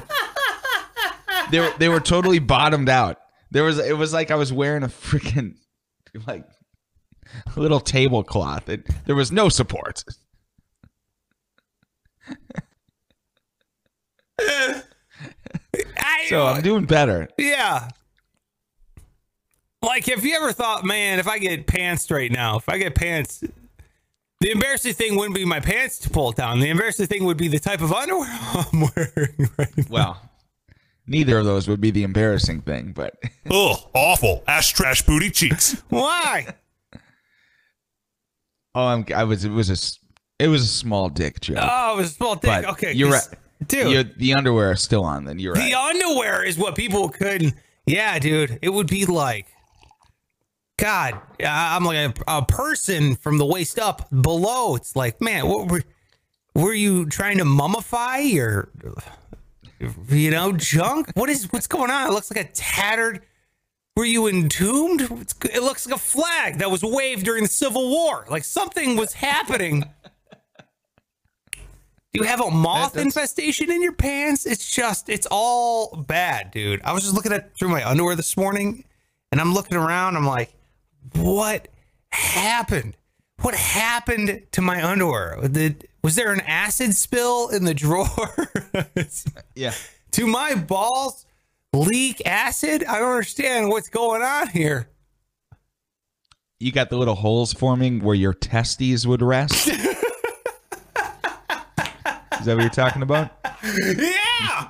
they 1.50 1.60
were 1.60 1.72
they 1.78 1.88
were 1.88 1.98
totally 1.98 2.38
bottomed 2.40 2.90
out. 2.90 3.18
There 3.50 3.64
was 3.64 3.78
it 3.78 3.96
was 3.96 4.12
like 4.12 4.30
I 4.30 4.34
was 4.34 4.52
wearing 4.52 4.82
a 4.82 4.88
freaking 4.88 5.56
like 6.26 6.44
little 7.56 7.80
tablecloth. 7.80 8.68
It, 8.68 8.86
there 9.06 9.16
was 9.16 9.32
no 9.32 9.48
support. 9.48 10.04
I, 14.38 16.26
So 16.28 16.46
I'm 16.46 16.62
doing 16.62 16.84
better. 16.84 17.28
Yeah. 17.38 17.88
Like, 19.82 20.08
if 20.08 20.24
you 20.24 20.34
ever 20.36 20.52
thought, 20.52 20.84
man, 20.84 21.18
if 21.18 21.28
I 21.28 21.38
get 21.38 21.66
pants 21.66 22.10
right 22.10 22.30
now, 22.30 22.56
if 22.56 22.68
I 22.68 22.78
get 22.78 22.94
pants, 22.94 23.44
the 24.40 24.50
embarrassing 24.50 24.94
thing 24.94 25.16
wouldn't 25.16 25.34
be 25.34 25.44
my 25.44 25.60
pants 25.60 25.98
to 26.00 26.10
pull 26.10 26.32
down. 26.32 26.60
The 26.60 26.70
embarrassing 26.70 27.06
thing 27.06 27.24
would 27.24 27.36
be 27.36 27.48
the 27.48 27.58
type 27.60 27.80
of 27.80 27.92
underwear 27.92 28.26
I'm 28.52 28.80
wearing 28.96 29.50
right 29.58 29.76
now. 29.76 29.84
Well, 29.88 30.30
neither 31.06 31.38
of 31.38 31.44
those 31.44 31.68
would 31.68 31.80
be 31.80 31.90
the 31.90 32.02
embarrassing 32.02 32.62
thing, 32.62 32.92
but 32.92 33.14
Ugh, 33.50 33.76
awful. 33.94 34.42
Ash 34.48 34.72
trash 34.72 35.02
booty 35.02 35.30
cheeks. 35.30 35.82
Why? 35.88 36.48
oh, 38.74 38.86
I'm, 38.86 39.04
I 39.14 39.24
was 39.24 39.44
it 39.44 39.50
was 39.50 39.68
a 39.70 39.74
s- 39.74 39.98
it 40.38 40.48
was 40.48 40.62
a 40.62 40.66
small 40.66 41.08
dick 41.08 41.40
joke. 41.40 41.58
Oh, 41.60 41.94
it 41.94 41.96
was 41.98 42.10
a 42.10 42.14
small 42.14 42.34
dick. 42.34 42.42
but 42.44 42.64
okay. 42.66 42.92
you're 42.92 43.10
right, 43.10 43.28
Dude, 43.66 43.90
You're- 43.90 44.10
the 44.18 44.34
underwear 44.34 44.72
is 44.72 44.82
still 44.82 45.04
on. 45.04 45.24
Then 45.24 45.38
you're 45.38 45.54
right. 45.54 45.70
the 45.70 45.74
underwear 45.78 46.44
is 46.44 46.58
what 46.58 46.74
people 46.76 47.08
couldn't. 47.08 47.54
Yeah, 47.86 48.18
dude. 48.18 48.58
It 48.62 48.68
would 48.70 48.86
be 48.88 49.06
like, 49.06 49.46
God, 50.78 51.18
I'm 51.42 51.84
like 51.84 52.18
a, 52.18 52.22
a 52.38 52.44
person 52.44 53.16
from 53.16 53.38
the 53.38 53.46
waist 53.46 53.78
up 53.78 54.08
below. 54.10 54.76
It's 54.76 54.94
like, 54.94 55.20
man, 55.22 55.46
what 55.48 55.70
were, 55.70 55.82
were 56.54 56.74
you 56.74 57.06
trying 57.06 57.38
to 57.38 57.44
mummify 57.44 58.30
your, 58.30 58.68
you 60.10 60.30
know, 60.30 60.52
junk? 60.52 61.10
What 61.14 61.30
is 61.30 61.50
what's 61.50 61.66
going 61.66 61.90
on? 61.90 62.08
It 62.08 62.12
looks 62.12 62.30
like 62.30 62.44
a 62.44 62.50
tattered 62.52 63.22
Were 63.96 64.04
you 64.04 64.26
entombed? 64.26 65.00
It's- 65.00 65.34
It 65.54 65.62
looks 65.62 65.86
like 65.86 65.96
a 65.96 65.98
flag 65.98 66.58
that 66.58 66.70
was 66.70 66.82
waved 66.82 67.24
during 67.24 67.44
the 67.44 67.48
Civil 67.48 67.88
War. 67.88 68.26
Like 68.28 68.44
something 68.44 68.96
was 68.96 69.14
happening. 69.14 69.84
You 72.16 72.22
have 72.24 72.40
a 72.40 72.50
moth 72.50 72.94
That- 72.94 73.02
infestation 73.02 73.70
in 73.70 73.82
your 73.82 73.92
pants? 73.92 74.46
It's 74.46 74.68
just, 74.74 75.08
it's 75.08 75.26
all 75.30 75.94
bad, 75.96 76.50
dude. 76.50 76.80
I 76.82 76.92
was 76.92 77.02
just 77.02 77.14
looking 77.14 77.32
at 77.32 77.54
through 77.56 77.68
my 77.68 77.88
underwear 77.88 78.16
this 78.16 78.36
morning 78.36 78.84
and 79.32 79.40
I'm 79.40 79.52
looking 79.54 79.76
around. 79.76 80.16
I'm 80.16 80.26
like, 80.26 80.52
what 81.14 81.68
happened? 82.10 82.96
What 83.42 83.54
happened 83.54 84.42
to 84.52 84.62
my 84.62 84.82
underwear? 84.82 85.38
Did, 85.48 85.86
was 86.02 86.14
there 86.16 86.32
an 86.32 86.40
acid 86.40 86.96
spill 86.96 87.48
in 87.48 87.64
the 87.64 87.74
drawer? 87.74 88.08
Yeah. 89.54 89.72
Do 90.10 90.26
my 90.26 90.54
balls 90.54 91.26
leak 91.74 92.22
acid? 92.26 92.84
I 92.84 92.98
don't 92.98 93.10
understand 93.10 93.68
what's 93.68 93.88
going 93.88 94.22
on 94.22 94.48
here. 94.48 94.88
You 96.58 96.72
got 96.72 96.88
the 96.90 96.96
little 96.96 97.14
holes 97.14 97.52
forming 97.52 98.00
where 98.00 98.14
your 98.14 98.32
testes 98.32 99.06
would 99.06 99.20
rest. 99.22 99.68
Is 102.46 102.48
that 102.48 102.54
what 102.58 102.62
you're 102.62 102.70
talking 102.70 103.02
about? 103.02 103.32
Yeah. 103.74 104.68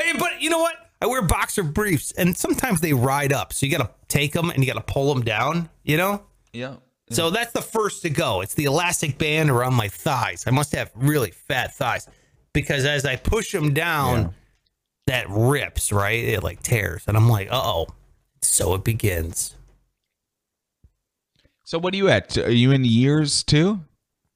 Hey, 0.00 0.12
but 0.18 0.40
you 0.40 0.48
know 0.48 0.60
what? 0.60 0.76
I 1.02 1.06
wear 1.06 1.20
boxer 1.20 1.62
briefs 1.62 2.10
and 2.12 2.34
sometimes 2.34 2.80
they 2.80 2.94
ride 2.94 3.34
up. 3.34 3.52
So 3.52 3.66
you 3.66 3.76
got 3.76 3.84
to 3.84 3.90
take 4.08 4.32
them 4.32 4.48
and 4.48 4.64
you 4.64 4.72
got 4.72 4.86
to 4.86 4.92
pull 4.92 5.12
them 5.12 5.22
down, 5.22 5.68
you 5.84 5.98
know? 5.98 6.22
Yeah. 6.54 6.76
So 7.10 7.28
that's 7.28 7.52
the 7.52 7.60
first 7.60 8.00
to 8.02 8.10
go. 8.10 8.40
It's 8.40 8.54
the 8.54 8.64
elastic 8.64 9.18
band 9.18 9.50
around 9.50 9.74
my 9.74 9.88
thighs. 9.88 10.44
I 10.46 10.50
must 10.50 10.72
have 10.72 10.90
really 10.94 11.30
fat 11.30 11.74
thighs 11.74 12.08
because 12.54 12.86
as 12.86 13.04
I 13.04 13.16
push 13.16 13.52
them 13.52 13.74
down, 13.74 14.34
that 15.06 15.26
rips, 15.28 15.92
right? 15.92 16.24
It 16.24 16.42
like 16.42 16.62
tears. 16.62 17.04
And 17.06 17.18
I'm 17.18 17.28
like, 17.28 17.48
uh 17.52 17.60
oh. 17.62 17.88
So 18.40 18.72
it 18.74 18.84
begins. 18.84 19.54
So 21.64 21.78
what 21.78 21.92
are 21.92 21.98
you 21.98 22.08
at? 22.08 22.38
Are 22.38 22.50
you 22.50 22.72
in 22.72 22.84
years 22.86 23.42
too? 23.42 23.80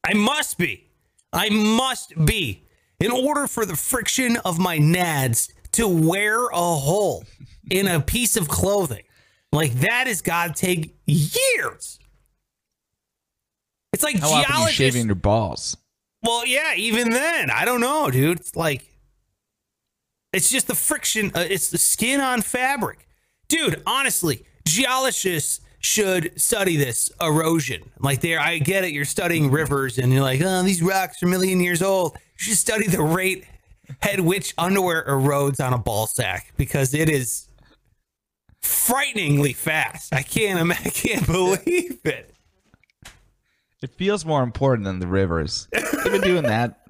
I 0.05 0.13
must 0.13 0.59
be. 0.59 0.91
I 1.33 1.49
must 1.49 2.27
be. 2.27 2.65
In 3.03 3.11
order 3.11 3.49
for 3.49 3.67
the 3.67 3.75
friction 3.75 4.37
of 4.45 4.59
my 4.59 4.79
nads 4.79 5.53
to 5.73 5.89
wear 5.89 6.47
a 6.49 6.57
hole 6.57 7.25
in 7.71 7.89
a 7.89 8.01
piece 8.01 8.37
of 8.37 8.49
clothing, 8.49 9.03
like 9.51 9.73
that 9.81 10.07
has 10.07 10.23
got 10.23 10.55
to 10.55 10.67
take 10.67 10.95
years. 11.07 11.99
It's 13.93 14.03
like 14.03 14.19
How 14.21 14.29
often 14.29 14.37
are 14.37 14.41
you 14.41 14.47
geologists. 14.47 14.77
shaving 14.77 15.07
your 15.07 15.15
balls? 15.17 15.77
Well, 16.23 16.47
yeah, 16.47 16.75
even 16.77 17.11
then, 17.11 17.51
I 17.51 17.65
don't 17.65 17.81
know, 17.81 18.11
dude. 18.11 18.39
It's 18.41 18.55
like 18.55 18.89
it's 20.33 20.49
just 20.49 20.67
the 20.69 20.75
friction. 20.75 21.33
Uh, 21.35 21.45
it's 21.49 21.71
the 21.71 21.79
skin 21.79 22.21
on 22.21 22.41
fabric, 22.41 23.07
dude. 23.49 23.83
Honestly, 23.87 24.45
geologists 24.67 25.61
should 25.81 26.41
study 26.41 26.77
this 26.77 27.11
erosion. 27.21 27.91
Like, 27.99 28.21
there, 28.21 28.39
I 28.39 28.59
get 28.59 28.85
it. 28.85 28.93
You're 28.93 29.05
studying 29.05 29.51
rivers, 29.51 29.99
and 29.99 30.13
you're 30.13 30.23
like, 30.23 30.41
oh, 30.43 30.63
these 30.63 30.81
rocks 30.81 31.23
are 31.23 31.27
a 31.27 31.29
million 31.29 31.61
years 31.61 31.83
old. 31.83 32.17
You 32.43 32.47
should 32.47 32.59
study 32.59 32.89
the 32.89 33.01
rate 33.01 33.47
at 34.03 34.21
which 34.21 34.53
underwear 34.59 35.05
erodes 35.07 35.65
on 35.65 35.73
a 35.73 35.79
ball 35.79 36.09
sack 36.09 36.53
because 36.57 36.93
it 36.93 37.09
is 37.09 37.47
frighteningly 38.61 39.53
fast. 39.53 40.13
I 40.13 40.23
can't. 40.23 40.73
I 40.85 40.91
can't 40.91 41.25
believe 41.25 42.01
it. 42.05 42.35
It 43.81 43.91
feels 43.97 44.25
more 44.25 44.43
important 44.43 44.87
than 44.87 44.99
the 44.99 45.07
rivers. 45.07 45.69
They've 45.71 46.11
been 46.11 46.21
doing 46.21 46.43
that 46.43 46.81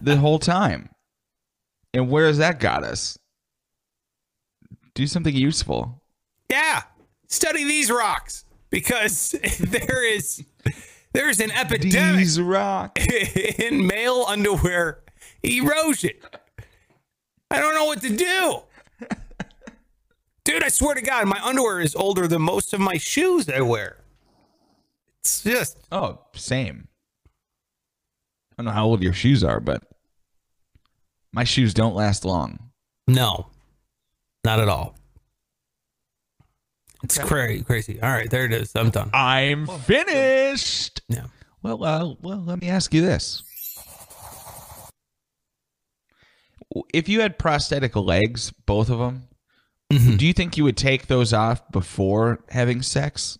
the 0.00 0.16
whole 0.16 0.40
time. 0.40 0.88
And 1.94 2.10
where 2.10 2.26
has 2.26 2.38
that 2.38 2.58
got 2.58 2.82
us? 2.82 3.16
Do 4.94 5.06
something 5.06 5.36
useful. 5.36 6.02
Yeah, 6.50 6.82
study 7.28 7.62
these 7.62 7.92
rocks 7.92 8.44
because 8.70 9.36
there 9.60 10.04
is 10.04 10.44
there's 11.12 11.40
an 11.40 11.50
epidemic 11.50 12.26
in 13.58 13.86
male 13.86 14.24
underwear 14.28 15.02
erosion. 15.42 16.12
I 17.50 17.58
don't 17.58 17.74
know 17.74 17.86
what 17.86 18.00
to 18.02 18.16
do. 18.16 18.62
Dude, 20.44 20.62
I 20.64 20.68
swear 20.68 20.94
to 20.94 21.02
God, 21.02 21.26
my 21.28 21.40
underwear 21.42 21.80
is 21.80 21.94
older 21.94 22.26
than 22.26 22.42
most 22.42 22.72
of 22.72 22.80
my 22.80 22.96
shoes 22.96 23.48
I 23.48 23.60
wear. 23.60 23.98
It's 25.20 25.42
just 25.42 25.78
Oh, 25.92 26.20
same. 26.34 26.88
I 28.52 28.62
don't 28.62 28.66
know 28.66 28.72
how 28.72 28.86
old 28.86 29.02
your 29.02 29.12
shoes 29.12 29.44
are, 29.44 29.60
but 29.60 29.82
my 31.32 31.44
shoes 31.44 31.74
don't 31.74 31.94
last 31.94 32.24
long. 32.24 32.70
no, 33.06 33.48
not 34.44 34.60
at 34.60 34.68
all. 34.68 34.96
It's 37.02 37.18
crazy, 37.18 37.64
crazy. 37.64 38.00
All 38.00 38.10
right, 38.10 38.30
there 38.30 38.44
it 38.44 38.52
is. 38.52 38.72
I'm 38.76 38.90
done. 38.90 39.10
I'm 39.14 39.66
finished. 39.66 41.00
Yeah. 41.08 41.26
Well, 41.62 41.82
uh, 41.84 42.14
well, 42.20 42.42
let 42.44 42.60
me 42.60 42.68
ask 42.68 42.92
you 42.94 43.00
this: 43.02 43.42
If 46.94 47.08
you 47.08 47.20
had 47.20 47.38
prosthetic 47.38 47.96
legs, 47.96 48.52
both 48.66 48.90
of 48.90 48.98
them, 48.98 49.28
Mhm. 49.92 50.18
do 50.18 50.26
you 50.26 50.32
think 50.32 50.56
you 50.56 50.64
would 50.64 50.76
take 50.76 51.06
those 51.06 51.32
off 51.32 51.68
before 51.72 52.44
having 52.50 52.80
sex, 52.82 53.38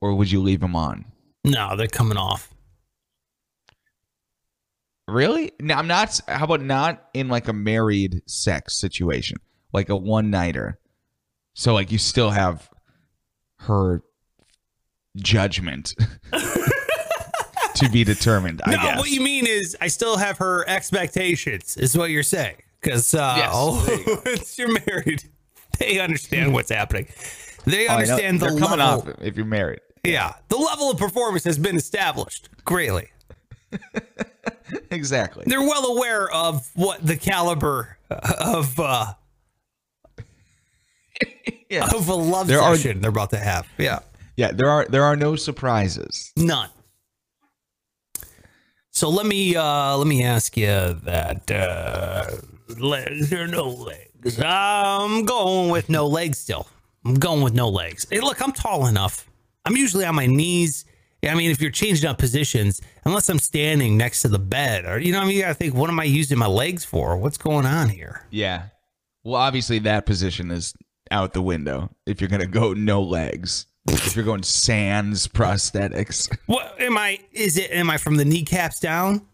or 0.00 0.14
would 0.14 0.30
you 0.30 0.40
leave 0.42 0.60
them 0.60 0.74
on? 0.74 1.04
No, 1.44 1.76
they're 1.76 1.86
coming 1.86 2.16
off. 2.18 2.52
Really? 5.06 5.52
No, 5.60 5.74
I'm 5.74 5.86
not. 5.86 6.20
How 6.28 6.44
about 6.44 6.60
not 6.62 7.08
in 7.14 7.28
like 7.28 7.48
a 7.48 7.52
married 7.52 8.22
sex 8.26 8.76
situation, 8.76 9.38
like 9.72 9.88
a 9.88 9.96
one 9.96 10.30
nighter? 10.30 10.78
So 11.54 11.72
like 11.74 11.90
you 11.90 11.98
still 11.98 12.30
have 12.30 12.68
her 13.60 14.02
judgment 15.16 15.94
to 17.74 17.88
be 17.90 18.04
determined. 18.04 18.60
I 18.64 18.72
no, 18.72 18.76
guess. 18.82 18.98
what 18.98 19.10
you 19.10 19.20
mean 19.20 19.46
is 19.46 19.76
I 19.80 19.88
still 19.88 20.16
have 20.16 20.38
her 20.38 20.68
expectations, 20.68 21.76
is 21.76 21.96
what 21.96 22.10
you're 22.10 22.22
saying. 22.22 22.56
Because 22.80 23.12
uh, 23.14 23.34
Yes, 23.36 23.50
oh, 23.52 24.20
once 24.26 24.58
you're 24.58 24.72
married, 24.86 25.24
they 25.78 25.98
understand 25.98 26.52
what's 26.52 26.70
happening. 26.70 27.08
They 27.64 27.88
Oh, 27.88 27.92
understand 27.94 28.40
the 28.40 28.46
They're 28.50 28.58
coming 28.58 28.78
level. 28.78 29.10
off 29.12 29.20
if 29.20 29.36
you're 29.36 29.44
married. 29.46 29.80
Yeah, 30.04 30.34
the 30.48 30.56
level 30.56 30.90
of 30.90 30.98
performance 30.98 31.44
has 31.44 31.58
been 31.58 31.76
established 31.76 32.48
greatly. 32.64 33.08
Exactly. 34.90 35.44
They're 35.46 35.62
well 35.62 35.86
aware 35.96 36.30
of 36.30 36.68
what 36.74 37.04
the 37.06 37.16
caliber 37.16 37.96
of 38.10 38.78
uh, 38.78 39.14
Yeah. 41.70 41.86
of 41.94 42.08
a 42.08 42.14
love 42.14 42.46
There 42.46 42.60
are- 42.62 42.76
they're 42.76 43.10
about 43.10 43.30
to 43.30 43.38
have. 43.38 43.66
Yeah, 43.76 43.98
Yeah, 44.36 44.52
there 44.52 44.70
are 44.70 44.86
there 44.88 45.04
are 45.04 45.16
no 45.16 45.36
surprises. 45.36 46.32
none. 46.36 46.70
So 48.90 49.08
let 49.10 49.26
me 49.26 49.54
uh, 49.54 49.96
let 49.96 50.06
me 50.06 50.24
ask 50.24 50.56
you 50.56 50.66
that 50.66 51.50
uh, 51.50 52.30
legs 52.78 53.32
or 53.32 53.46
no 53.46 53.68
legs? 53.68 54.40
I'm 54.42 55.24
going 55.24 55.70
with 55.70 55.88
no 55.88 56.06
legs 56.06 56.38
still. 56.38 56.66
I'm 57.04 57.14
going 57.14 57.42
with 57.42 57.54
no 57.54 57.68
legs. 57.68 58.06
Hey, 58.10 58.20
look, 58.20 58.42
I'm 58.42 58.52
tall 58.52 58.86
enough. 58.86 59.28
I'm 59.64 59.76
usually 59.76 60.04
on 60.04 60.14
my 60.16 60.26
knees. 60.26 60.84
I 61.24 61.34
mean, 61.34 61.50
if 61.50 61.60
you're 61.60 61.70
changing 61.70 62.08
up 62.08 62.18
positions, 62.18 62.80
unless 63.04 63.28
I'm 63.28 63.38
standing 63.38 63.96
next 63.96 64.22
to 64.22 64.28
the 64.28 64.38
bed, 64.38 64.84
or 64.84 64.98
you 64.98 65.12
know, 65.12 65.18
what 65.18 65.24
I 65.24 65.28
mean, 65.28 65.36
you 65.36 65.42
gotta 65.42 65.54
think, 65.54 65.74
what 65.74 65.90
am 65.90 66.00
I 66.00 66.04
using 66.04 66.38
my 66.38 66.46
legs 66.46 66.84
for? 66.84 67.16
What's 67.16 67.38
going 67.38 67.66
on 67.66 67.88
here? 67.88 68.22
Yeah. 68.30 68.64
Well, 69.24 69.36
obviously 69.40 69.78
that 69.80 70.06
position 70.06 70.50
is 70.50 70.74
out 71.10 71.32
the 71.32 71.42
window 71.42 71.90
if 72.06 72.20
you're 72.20 72.28
gonna 72.30 72.46
go 72.46 72.72
no 72.72 73.02
legs. 73.02 73.66
if 73.88 74.14
you're 74.16 74.24
going 74.24 74.42
sans 74.42 75.26
prosthetics. 75.28 76.28
What 76.46 76.80
am 76.80 76.96
I? 76.98 77.20
Is 77.32 77.56
it? 77.56 77.70
Am 77.70 77.88
I 77.90 77.96
from 77.96 78.16
the 78.16 78.24
kneecaps 78.24 78.80
down, 78.80 79.26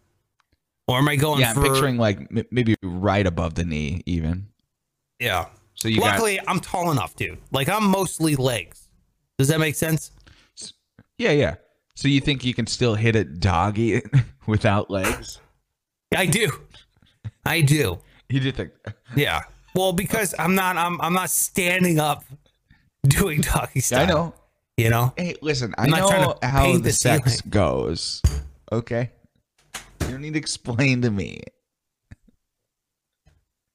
or 0.87 0.97
am 0.97 1.07
I 1.09 1.15
going 1.17 1.41
Yeah, 1.41 1.49
I'm 1.49 1.55
for? 1.55 1.63
picturing 1.63 1.97
like 1.97 2.19
m- 2.35 2.45
maybe 2.51 2.75
right 2.83 3.25
above 3.27 3.55
the 3.55 3.65
knee, 3.65 4.01
even. 4.05 4.47
Yeah. 5.19 5.47
So 5.73 5.87
you 5.89 5.99
got 5.99 6.11
Luckily, 6.13 6.39
I'm 6.47 6.59
tall 6.61 6.91
enough, 6.91 7.15
dude. 7.15 7.37
Like 7.51 7.67
I'm 7.69 7.85
mostly 7.85 8.35
legs. 8.35 8.87
Does 9.37 9.49
that 9.49 9.59
make 9.59 9.75
sense? 9.75 10.11
yeah, 11.17 11.31
yeah. 11.31 11.55
So 11.95 12.07
you 12.07 12.19
think 12.21 12.43
you 12.45 12.53
can 12.53 12.67
still 12.67 12.95
hit 12.95 13.15
it 13.15 13.39
doggy 13.39 14.01
without 14.47 14.89
legs? 14.89 15.39
I 16.15 16.25
do. 16.27 16.49
I 17.45 17.61
do. 17.61 17.99
You 18.27 18.39
do 18.39 18.51
think 18.51 18.71
Yeah. 19.15 19.41
Well, 19.75 19.93
because 19.93 20.33
I'm 20.39 20.55
not. 20.55 20.77
I'm. 20.77 20.99
I'm 21.01 21.13
not 21.13 21.29
standing 21.29 21.99
up, 21.99 22.23
doing 23.07 23.41
doggy 23.41 23.81
style. 23.81 24.01
I 24.01 24.05
know. 24.05 24.33
You 24.77 24.89
know. 24.89 25.13
Hey, 25.17 25.35
listen, 25.41 25.75
I 25.77 25.83
I'm 25.83 25.89
not 25.89 26.09
trying 26.09 26.21
know 26.21 26.37
to 26.41 26.47
how 26.47 26.71
the 26.73 26.79
the 26.79 26.91
sex 26.93 27.35
ceiling. 27.37 27.49
goes. 27.49 28.21
Okay. 28.71 29.11
You 30.01 30.07
don't 30.07 30.21
need 30.21 30.33
to 30.33 30.39
explain 30.39 31.01
to 31.01 31.11
me. 31.11 31.41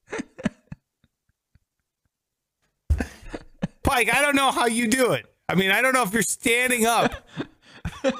Pike, 3.83 4.13
I 4.13 4.21
don't 4.21 4.35
know 4.35 4.51
how 4.51 4.67
you 4.67 4.87
do 4.87 5.13
it. 5.13 5.25
I 5.49 5.55
mean, 5.55 5.71
I 5.71 5.81
don't 5.81 5.93
know 5.93 6.03
if 6.03 6.13
you're 6.13 6.21
standing 6.21 6.85
up 6.85 7.13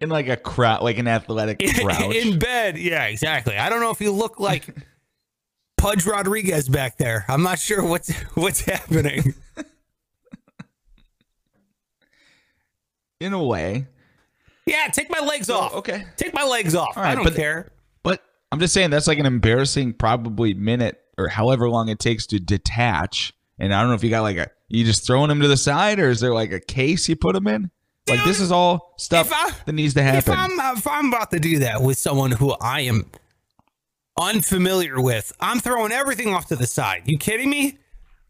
In 0.00 0.08
like 0.08 0.28
a 0.28 0.36
crowd, 0.36 0.82
like 0.82 0.98
an 0.98 1.08
athletic 1.08 1.58
crouch. 1.80 2.14
in 2.14 2.38
bed. 2.38 2.78
Yeah, 2.78 3.06
exactly. 3.06 3.56
I 3.56 3.68
don't 3.68 3.80
know 3.80 3.90
if 3.90 4.00
you 4.00 4.12
look 4.12 4.38
like 4.38 4.68
Pudge 5.80 6.04
Rodriguez 6.04 6.68
back 6.68 6.98
there. 6.98 7.24
I'm 7.26 7.42
not 7.42 7.58
sure 7.58 7.82
what's 7.82 8.12
what's 8.34 8.60
happening. 8.60 9.34
In 13.18 13.32
a 13.32 13.42
way. 13.42 13.86
Yeah, 14.66 14.88
take 14.92 15.10
my 15.10 15.20
legs 15.20 15.48
off. 15.48 15.74
Okay. 15.74 16.04
Take 16.16 16.34
my 16.34 16.44
legs 16.44 16.74
off. 16.74 16.96
Right, 16.96 17.12
I 17.12 17.14
don't 17.14 17.24
but, 17.24 17.34
care. 17.34 17.72
But 18.02 18.22
I'm 18.52 18.60
just 18.60 18.74
saying 18.74 18.90
that's 18.90 19.06
like 19.06 19.18
an 19.18 19.26
embarrassing 19.26 19.94
probably 19.94 20.52
minute 20.52 21.00
or 21.16 21.28
however 21.28 21.68
long 21.70 21.88
it 21.88 21.98
takes 21.98 22.26
to 22.26 22.38
detach. 22.38 23.32
And 23.58 23.74
I 23.74 23.80
don't 23.80 23.88
know 23.88 23.94
if 23.94 24.04
you 24.04 24.10
got 24.10 24.20
like 24.20 24.36
a 24.36 24.50
you 24.68 24.84
just 24.84 25.06
throwing 25.06 25.30
him 25.30 25.40
to 25.40 25.48
the 25.48 25.56
side 25.56 25.98
or 25.98 26.10
is 26.10 26.20
there 26.20 26.34
like 26.34 26.52
a 26.52 26.60
case 26.60 27.08
you 27.08 27.16
put 27.16 27.34
him 27.34 27.46
in? 27.46 27.70
Dude, 28.04 28.16
like 28.16 28.26
this 28.26 28.38
is 28.38 28.52
all 28.52 28.92
stuff 28.98 29.30
I, 29.32 29.50
that 29.64 29.72
needs 29.72 29.94
to 29.94 30.02
happen. 30.02 30.18
If 30.18 30.28
I'm 30.28 30.76
if 30.76 30.86
I'm 30.86 31.08
about 31.08 31.30
to 31.30 31.40
do 31.40 31.60
that 31.60 31.80
with 31.80 31.96
someone 31.96 32.32
who 32.32 32.54
I 32.60 32.80
am 32.82 33.10
unfamiliar 34.20 35.00
with, 35.00 35.32
I'm 35.40 35.60
throwing 35.60 35.92
everything 35.92 36.34
off 36.34 36.46
to 36.46 36.56
the 36.56 36.66
side. 36.66 37.02
You 37.06 37.18
kidding 37.18 37.50
me? 37.50 37.78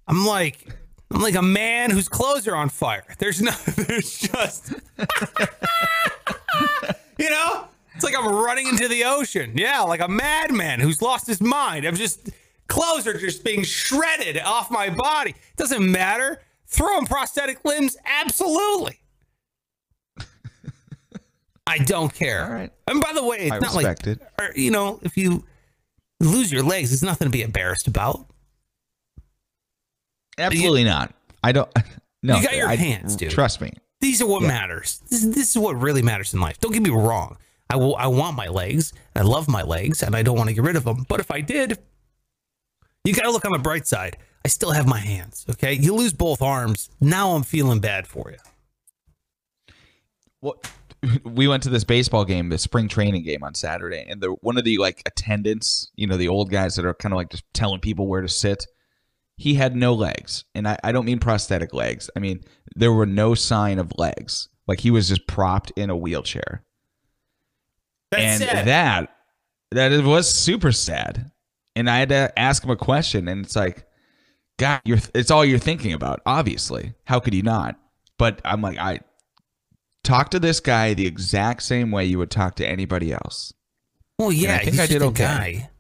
I'm 0.06 0.25
like 0.26 0.66
I'm 1.12 1.20
like 1.20 1.35
a 1.35 1.42
man 1.42 1.90
whose 1.90 2.09
clothes 2.09 2.47
are 2.47 2.54
on 2.54 2.68
fire. 2.68 3.04
There's 3.18 3.42
no 3.42 3.50
there's 3.76 4.18
just 4.18 4.73
You 7.18 7.28
know? 7.30 7.66
It's 7.94 8.04
like 8.04 8.14
I'm 8.16 8.26
running 8.35 8.66
into 8.66 8.88
the 8.88 9.04
ocean. 9.04 9.52
Yeah, 9.56 9.82
like 9.82 10.00
a 10.00 10.09
madman 10.09 10.80
who's 10.80 11.02
lost 11.02 11.26
his 11.26 11.40
mind. 11.40 11.85
I'm 11.85 11.97
just 11.97 12.30
clothes 12.66 13.06
are 13.06 13.18
just 13.18 13.44
being 13.44 13.62
shredded 13.62 14.38
off 14.38 14.70
my 14.70 14.88
body. 14.88 15.35
Doesn't 15.56 15.90
matter. 15.90 16.40
Throwing 16.66 17.04
prosthetic 17.04 17.62
limbs, 17.64 17.97
absolutely. 18.06 19.00
I 21.66 21.78
don't 21.78 22.14
care. 22.14 22.44
All 22.44 22.52
right. 22.52 22.73
And 22.88 23.00
by 23.02 23.12
the 23.12 23.23
way, 23.23 23.38
it's 23.40 23.52
I 23.52 23.59
not 23.59 23.75
like 23.75 24.06
it. 24.06 24.20
or, 24.40 24.50
you 24.56 24.70
know, 24.70 24.99
if 25.02 25.16
you 25.16 25.44
lose 26.21 26.53
your 26.53 26.62
legs, 26.62 26.93
it's 26.93 27.03
nothing 27.03 27.27
to 27.27 27.31
be 27.31 27.43
embarrassed 27.43 27.87
about. 27.89 28.27
Absolutely 30.39 30.85
not. 30.85 31.15
I 31.43 31.53
don't 31.53 31.71
no. 32.23 32.37
You 32.37 32.43
got 32.43 32.57
your 32.57 32.69
I- 32.69 32.77
hands, 32.77 33.17
dude. 33.17 33.31
Trust 33.31 33.61
me. 33.61 33.73
These 34.00 34.23
are 34.23 34.27
what 34.27 34.41
matters. 34.43 35.03
This, 35.11 35.23
this 35.27 35.50
is 35.50 35.59
what 35.59 35.79
really 35.79 36.00
matters 36.00 36.33
in 36.33 36.41
life. 36.41 36.59
Don't 36.59 36.73
get 36.73 36.83
me 36.83 36.89
wrong. 36.89 37.37
I 37.69 37.77
will. 37.77 37.95
I 37.97 38.07
want 38.07 38.35
my 38.35 38.49
legs. 38.49 38.95
I 39.15 39.21
love 39.23 39.47
my 39.47 39.62
legs, 39.62 40.03
and 40.03 40.17
I 40.17 40.23
don't 40.23 40.37
want 40.39 40.49
to 40.49 40.55
get 40.55 40.65
rid 40.65 40.75
of 40.77 40.85
them. 40.85 41.05
But 41.07 41.21
if 41.21 41.31
I 41.31 41.43
did, 41.43 41.79
you 43.05 43.12
got 43.15 43.25
to 43.25 43.31
look 43.31 43.45
on 43.45 43.53
the 43.53 43.59
bright 43.59 43.87
side. 43.87 44.17
I 44.43 44.49
still 44.49 44.71
have 44.71 44.87
my 44.89 44.99
hands. 44.99 45.45
Okay, 45.50 45.75
you 45.75 45.95
lose 45.95 46.15
both 46.15 46.41
arms. 46.41 46.89
Now 47.00 47.33
I'm 47.33 47.43
feeling 47.43 47.79
bad 47.81 48.07
for 48.07 48.31
you. 48.31 48.39
Well, 50.41 50.61
we 51.25 51.49
went 51.49 51.62
to 51.62 51.71
this 51.71 51.85
baseball 51.85 52.25
game, 52.25 52.49
the 52.49 52.59
spring 52.59 52.88
training 52.88 53.25
game 53.25 53.42
on 53.42 53.54
Saturday, 53.54 54.04
and 54.09 54.21
the 54.21 54.28
one 54.42 54.59
of 54.59 54.64
the 54.64 54.78
like 54.78 55.02
attendants, 55.07 55.90
you 55.97 56.07
know, 56.07 56.16
the 56.16 56.28
old 56.28 56.50
guys 56.50 56.76
that 56.76 56.85
are 56.85 56.95
kind 56.95 57.12
of 57.12 57.16
like 57.16 57.30
just 57.30 57.45
telling 57.54 57.80
people 57.80 58.07
where 58.07 58.21
to 58.21 58.28
sit. 58.28 58.66
He 59.37 59.54
had 59.54 59.75
no 59.75 59.95
legs, 59.95 60.45
and 60.54 60.69
I, 60.69 60.78
I 60.85 60.92
don't 60.92 61.07
mean 61.07 61.19
prosthetic 61.19 61.73
legs. 61.73 62.11
I 62.14 62.21
mean 62.21 62.45
there 62.76 62.92
were 62.92 63.07
no 63.07 63.35
sign 63.35 63.78
of 63.78 63.92
legs. 63.97 64.49
Like 64.66 64.80
he 64.80 64.90
was 64.90 65.09
just 65.09 65.26
propped 65.26 65.73
in 65.76 65.88
a 65.88 65.97
wheelchair, 65.97 66.62
That's 68.11 68.23
and 68.23 68.42
sad. 68.42 68.66
that 68.66 69.16
that 69.73 69.92
it 69.92 70.04
was 70.04 70.28
super 70.28 70.73
sad. 70.73 71.30
And 71.76 71.88
I 71.88 71.99
had 71.99 72.09
to 72.11 72.38
ask 72.38 72.62
him 72.62 72.71
a 72.71 72.76
question, 72.76 73.28
and 73.28 73.45
it's 73.45 73.57
like, 73.57 73.87
God, 74.59 74.83
you're 74.85 74.99
it's 75.14 75.30
all 75.30 75.45
you're 75.45 75.59
thinking 75.59 75.95
about. 75.95 76.21
Obviously, 76.26 76.92
how 77.04 77.21
could 77.21 77.33
you 77.33 77.42
not? 77.42 77.76
But 78.19 78.40
I'm 78.45 78.61
like, 78.61 78.76
I 78.76 79.00
talk 80.04 80.30
to 80.30 80.40
this 80.40 80.61
guy 80.61 80.95
the 80.95 81.07
exact 81.07 81.62
same 81.62 81.90
way 81.90 82.04
you 82.04 82.19
would 82.19 82.30
talk 82.30 82.57
to 82.57 82.66
anybody 82.66 83.12
else. 83.12 83.52
well, 84.19 84.33
yeah, 84.33 84.57
I 84.57 84.59
think 84.59 84.73
he's 84.73 84.80
I 84.80 84.87
did 84.87 85.02
okay. 85.02 85.25
guy. 85.25 85.71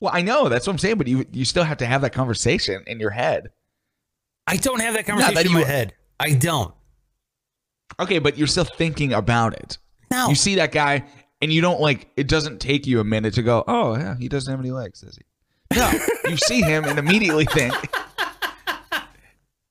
Well, 0.00 0.12
I 0.14 0.22
know 0.22 0.48
that's 0.48 0.66
what 0.66 0.74
I'm 0.74 0.78
saying, 0.78 0.98
but 0.98 1.06
you 1.06 1.26
you 1.32 1.44
still 1.44 1.64
have 1.64 1.78
to 1.78 1.86
have 1.86 2.02
that 2.02 2.12
conversation 2.12 2.84
in 2.86 3.00
your 3.00 3.10
head. 3.10 3.50
I 4.46 4.56
don't 4.56 4.80
have 4.80 4.94
that 4.94 5.06
conversation 5.06 5.34
that 5.34 5.46
in 5.46 5.52
my 5.52 5.64
head. 5.64 5.94
I 6.20 6.34
don't. 6.34 6.74
Okay, 7.98 8.18
but 8.18 8.36
you're 8.36 8.46
still 8.46 8.64
thinking 8.64 9.12
about 9.12 9.54
it. 9.54 9.78
No. 10.10 10.28
You 10.28 10.34
see 10.34 10.56
that 10.56 10.72
guy, 10.72 11.04
and 11.40 11.52
you 11.52 11.60
don't 11.60 11.80
like. 11.80 12.10
It 12.16 12.28
doesn't 12.28 12.60
take 12.60 12.86
you 12.86 13.00
a 13.00 13.04
minute 13.04 13.34
to 13.34 13.42
go, 13.42 13.64
"Oh 13.66 13.96
yeah, 13.96 14.16
he 14.18 14.28
doesn't 14.28 14.50
have 14.50 14.60
any 14.60 14.70
legs, 14.70 15.00
does 15.00 15.16
he?" 15.16 15.22
No, 15.76 15.90
you 16.28 16.36
see 16.36 16.62
him 16.62 16.84
and 16.84 16.98
immediately 16.98 17.46
think. 17.46 17.74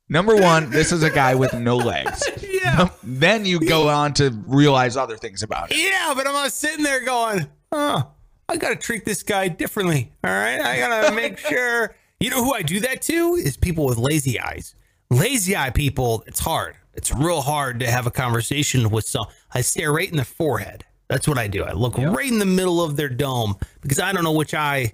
Number 0.10 0.36
one, 0.36 0.70
this 0.70 0.92
is 0.92 1.04
a 1.04 1.10
guy 1.10 1.36
with 1.36 1.54
no 1.54 1.78
legs. 1.78 2.24
yeah. 2.66 2.90
Then 3.04 3.46
you 3.46 3.60
go 3.60 3.88
on 3.90 4.14
to 4.16 4.32
realize 4.48 4.98
other 4.98 5.18
things 5.18 5.44
about 5.44 5.72
it. 5.72 5.78
Yeah, 5.78 6.14
but 6.16 6.28
I'm 6.28 6.34
not 6.34 6.52
sitting 6.52 6.84
there 6.84 7.04
going, 7.04 7.48
oh, 7.72 8.12
I 8.50 8.58
got 8.58 8.70
to 8.70 8.76
treat 8.76 9.06
this 9.06 9.24
guy 9.24 9.48
differently. 9.48 10.12
All 10.24 10.32
right. 10.32 10.60
I 10.60 10.78
got 10.78 11.10
to 11.10 11.16
make 11.16 11.38
sure. 11.38 11.96
You 12.20 12.30
know 12.30 12.44
who 12.44 12.54
I 12.54 12.62
do 12.62 12.80
that 12.82 13.02
to? 13.04 13.36
Is 13.36 13.58
people 13.58 13.86
with 13.86 13.98
lazy 13.98 14.40
eyes. 14.40 14.74
Lazy 15.12 15.56
eye 15.56 15.70
people, 15.70 16.24
it's 16.28 16.40
hard. 16.40 16.76
It's 16.94 17.14
real 17.14 17.42
hard 17.42 17.80
to 17.82 17.92
have 17.92 18.08
a 18.08 18.12
conversation 18.12 18.90
with 18.90 19.06
some. 19.06 19.26
I 19.54 19.62
stare 19.62 19.92
right 19.92 20.10
in 20.10 20.18
the 20.18 20.26
forehead. 20.26 20.86
That's 21.10 21.28
what 21.28 21.38
I 21.38 21.48
do. 21.48 21.64
I 21.64 21.74
look 21.74 21.98
right 21.98 22.32
in 22.32 22.40
the 22.40 22.46
middle 22.46 22.82
of 22.82 22.96
their 22.96 23.10
dome 23.10 23.56
because 23.82 24.00
I 24.00 24.12
don't 24.12 24.24
know 24.24 24.32
which 24.32 24.54
eye 24.54 24.94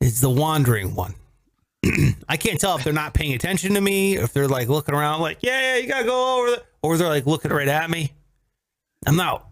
is 0.00 0.20
the 0.20 0.30
wandering 0.30 0.94
one. 0.94 1.14
I 2.28 2.36
can't 2.36 2.60
tell 2.60 2.76
if 2.76 2.84
they're 2.84 2.92
not 2.92 3.14
paying 3.14 3.32
attention 3.34 3.74
to 3.74 3.80
me, 3.80 4.18
or 4.18 4.22
if 4.24 4.32
they're 4.32 4.48
like 4.48 4.68
looking 4.68 4.94
around, 4.94 5.20
like, 5.20 5.38
yeah, 5.40 5.60
yeah, 5.60 5.76
you 5.80 5.88
gotta 5.88 6.04
go 6.04 6.38
over, 6.40 6.50
the, 6.50 6.62
or 6.82 6.96
they're 6.96 7.08
like 7.08 7.26
looking 7.26 7.50
right 7.50 7.68
at 7.68 7.88
me. 7.90 8.12
I'm 9.06 9.16
not. 9.16 9.46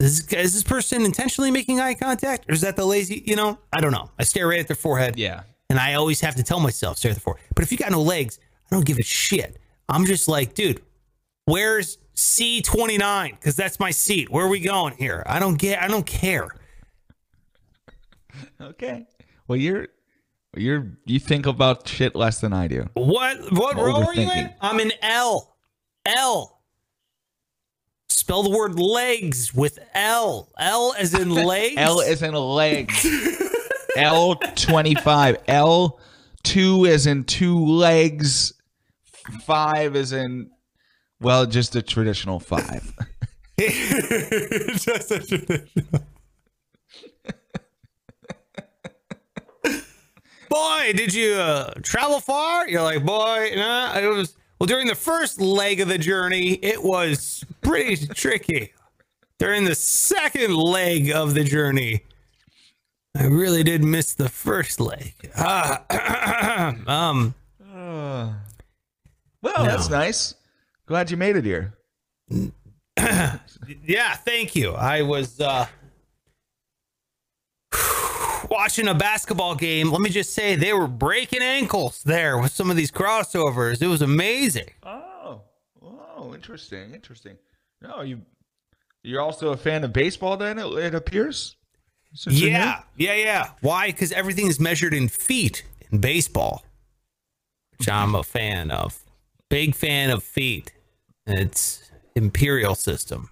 Is, 0.00 0.26
is 0.28 0.54
this 0.54 0.62
person 0.62 1.02
intentionally 1.04 1.50
making 1.50 1.80
eye 1.80 1.94
contact, 1.94 2.48
or 2.48 2.52
is 2.52 2.60
that 2.60 2.76
the 2.76 2.84
lazy? 2.84 3.22
You 3.26 3.36
know, 3.36 3.58
I 3.72 3.80
don't 3.80 3.92
know. 3.92 4.10
I 4.18 4.24
stare 4.24 4.48
right 4.48 4.60
at 4.60 4.68
their 4.68 4.76
forehead. 4.76 5.16
Yeah. 5.18 5.42
and 5.70 5.78
I 5.78 5.94
always 5.94 6.20
have 6.20 6.34
to 6.36 6.42
tell 6.42 6.60
myself 6.60 6.98
stare 6.98 7.10
at 7.10 7.14
the 7.16 7.20
forehead. 7.20 7.46
But 7.54 7.64
if 7.64 7.72
you 7.72 7.78
got 7.78 7.90
no 7.90 8.02
legs, 8.02 8.38
I 8.70 8.74
don't 8.74 8.84
give 8.86 8.98
a 8.98 9.02
shit. 9.02 9.58
I'm 9.88 10.04
just 10.06 10.28
like, 10.28 10.54
dude, 10.54 10.82
where's 11.46 11.98
C29? 12.16 13.30
Because 13.32 13.56
that's 13.56 13.78
my 13.80 13.90
seat. 13.90 14.30
Where 14.30 14.44
are 14.46 14.48
we 14.48 14.60
going 14.60 14.94
here? 14.96 15.22
I 15.26 15.38
don't 15.40 15.58
get. 15.58 15.82
I 15.82 15.88
don't 15.88 16.06
care. 16.06 16.48
Okay. 18.60 19.06
Well, 19.46 19.58
you're 19.58 19.88
you're 20.56 20.98
you 21.04 21.18
think 21.18 21.46
about 21.46 21.88
shit 21.88 22.14
less 22.14 22.40
than 22.40 22.52
I 22.52 22.68
do. 22.68 22.88
What 22.94 23.52
what 23.52 23.76
row 23.76 24.02
are 24.04 24.14
you 24.14 24.30
in? 24.30 24.52
I'm 24.60 24.80
in 24.80 24.92
L. 25.02 25.56
L. 26.04 26.60
Spell 28.08 28.42
the 28.42 28.50
word 28.50 28.78
legs 28.78 29.54
with 29.54 29.78
L. 29.94 30.50
L 30.58 30.94
as 30.98 31.14
in 31.14 31.30
legs. 31.34 31.76
L 31.78 32.00
is 32.00 32.22
in 32.22 32.34
legs. 32.34 33.06
L 33.96 34.36
twenty 34.56 34.94
five. 34.94 35.38
L 35.48 35.98
two 36.42 36.84
is 36.84 37.06
in 37.06 37.24
two 37.24 37.64
legs. 37.64 38.52
Five 39.44 39.96
is 39.96 40.12
in 40.12 40.50
well, 41.22 41.46
just 41.46 41.76
a 41.76 41.82
traditional 41.82 42.40
five. 42.40 42.92
Just 43.58 45.10
a 45.12 45.20
traditional. 45.20 46.02
Boy, 50.52 50.92
did 50.94 51.14
you 51.14 51.32
uh, 51.34 51.72
travel 51.82 52.20
far? 52.20 52.68
You're 52.68 52.82
like, 52.82 53.04
boy, 53.04 53.52
nah, 53.56 53.96
it 53.98 54.06
was. 54.06 54.36
Well, 54.58 54.66
during 54.66 54.86
the 54.86 54.94
first 54.94 55.40
leg 55.40 55.80
of 55.80 55.88
the 55.88 55.98
journey, 55.98 56.52
it 56.62 56.82
was 56.82 57.44
pretty 57.62 58.06
tricky. 58.14 58.72
During 59.38 59.64
the 59.64 59.74
second 59.74 60.54
leg 60.54 61.10
of 61.10 61.34
the 61.34 61.42
journey, 61.42 62.04
I 63.16 63.24
really 63.24 63.64
did 63.64 63.82
miss 63.82 64.14
the 64.14 64.28
first 64.28 64.78
leg. 64.78 65.14
Ah, 65.36 65.82
um, 66.86 67.34
Well, 69.42 69.64
that's 69.64 69.88
nice. 69.90 70.34
Glad 70.86 71.10
you 71.10 71.16
made 71.16 71.36
it 71.36 71.44
here. 71.44 71.74
Yeah, 73.84 74.14
thank 74.14 74.54
you. 74.54 74.72
I 74.72 75.02
was 75.02 75.40
uh 75.40 75.66
watching 78.52 78.86
a 78.86 78.94
basketball 78.94 79.54
game. 79.54 79.90
Let 79.90 80.02
me 80.02 80.10
just 80.10 80.34
say 80.34 80.54
they 80.54 80.74
were 80.74 80.86
breaking 80.86 81.42
ankles 81.42 82.02
there 82.04 82.38
with 82.38 82.52
some 82.52 82.70
of 82.70 82.76
these 82.76 82.90
crossovers. 82.90 83.80
It 83.80 83.86
was 83.88 84.02
amazing. 84.02 84.68
Oh, 84.82 85.40
oh, 85.82 86.34
interesting, 86.34 86.92
interesting. 86.94 87.36
No, 87.80 88.02
you 88.02 88.20
you're 89.02 89.22
also 89.22 89.50
a 89.50 89.56
fan 89.56 89.82
of 89.82 89.92
baseball 89.92 90.36
then 90.36 90.58
it, 90.58 90.66
it 90.66 90.94
appears? 90.94 91.56
Since 92.14 92.38
Yeah, 92.38 92.82
yeah, 92.96 93.14
yeah. 93.14 93.50
Why? 93.62 93.86
Because 93.86 94.12
everything 94.12 94.46
is 94.46 94.60
measured 94.60 94.92
in 94.94 95.08
feet 95.08 95.64
in 95.90 95.98
baseball, 95.98 96.64
which 97.78 97.88
I'm 97.88 98.14
a 98.14 98.22
fan 98.22 98.70
of. 98.70 99.00
Big 99.48 99.74
fan 99.74 100.10
of 100.10 100.22
feet. 100.22 100.72
It's 101.26 101.90
imperial 102.14 102.74
system. 102.74 103.30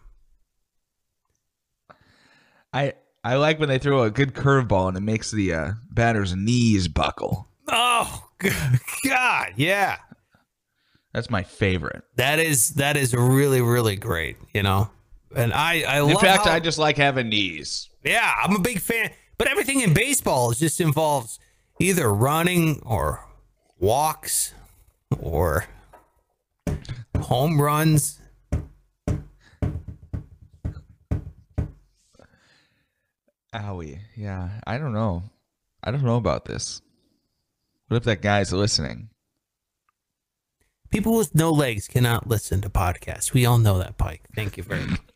I 2.73 2.95
I 3.23 3.37
like 3.37 3.59
when 3.61 3.69
they 3.69 3.79
throw 3.79 4.03
a 4.03 4.11
good 4.11 4.33
curveball 4.35 4.89
and 4.89 4.97
it 4.97 5.01
makes 5.03 5.31
the 5.31 5.53
uh, 5.53 5.71
batter's 5.91 6.35
knees 6.35 6.89
buckle. 6.89 7.49
Oh 7.69 8.29
God, 9.05 9.53
yeah. 9.57 9.97
That's 11.13 11.29
my 11.31 11.43
favorite. 11.43 12.03
That 12.17 12.39
is 12.39 12.71
that 12.75 12.97
is 12.97 13.15
really 13.15 13.61
really 13.61 13.97
great. 13.97 14.37
You 14.55 14.63
know, 14.63 14.91
and 15.37 15.53
I 15.53 15.83
I 15.83 16.03
In 16.09 16.17
fact, 16.19 16.47
how- 16.47 16.53
I 16.53 16.61
just 16.61 16.79
like 16.79 16.97
having 16.97 17.29
knees. 17.29 17.89
Yeah, 18.05 18.33
I'm 18.43 18.57
a 18.57 18.61
big 18.61 18.81
fan. 18.81 19.11
But 19.37 19.49
everything 19.49 19.81
in 19.81 19.93
baseball 19.95 20.53
just 20.53 20.81
involves 20.81 21.39
either 21.79 22.13
running 22.13 22.81
or 22.85 23.25
walks 23.79 24.55
or 25.19 25.67
home 27.21 27.61
runs. 27.61 28.20
Owie. 33.55 33.99
Yeah. 34.17 34.49
I 34.67 34.79
don't 34.79 34.93
know. 34.93 35.25
I 35.83 35.91
don't 35.91 36.05
know 36.05 36.17
about 36.17 36.45
this. 36.45 36.83
What 37.89 37.99
if 37.99 38.05
that 38.05 38.23
guy's 38.23 38.53
listening? 38.53 39.09
People 40.91 41.17
with 41.17 41.35
no 41.35 41.51
legs 41.53 41.87
cannot 41.89 42.27
listen 42.27 42.61
to 42.63 42.69
podcasts. 42.71 43.33
We 43.33 43.47
all 43.47 43.59
know 43.59 43.79
that, 43.79 43.97
Pike. 43.97 44.23
Thank 44.35 44.57
you 44.57 44.63
very 44.63 44.87
much. 44.87 45.01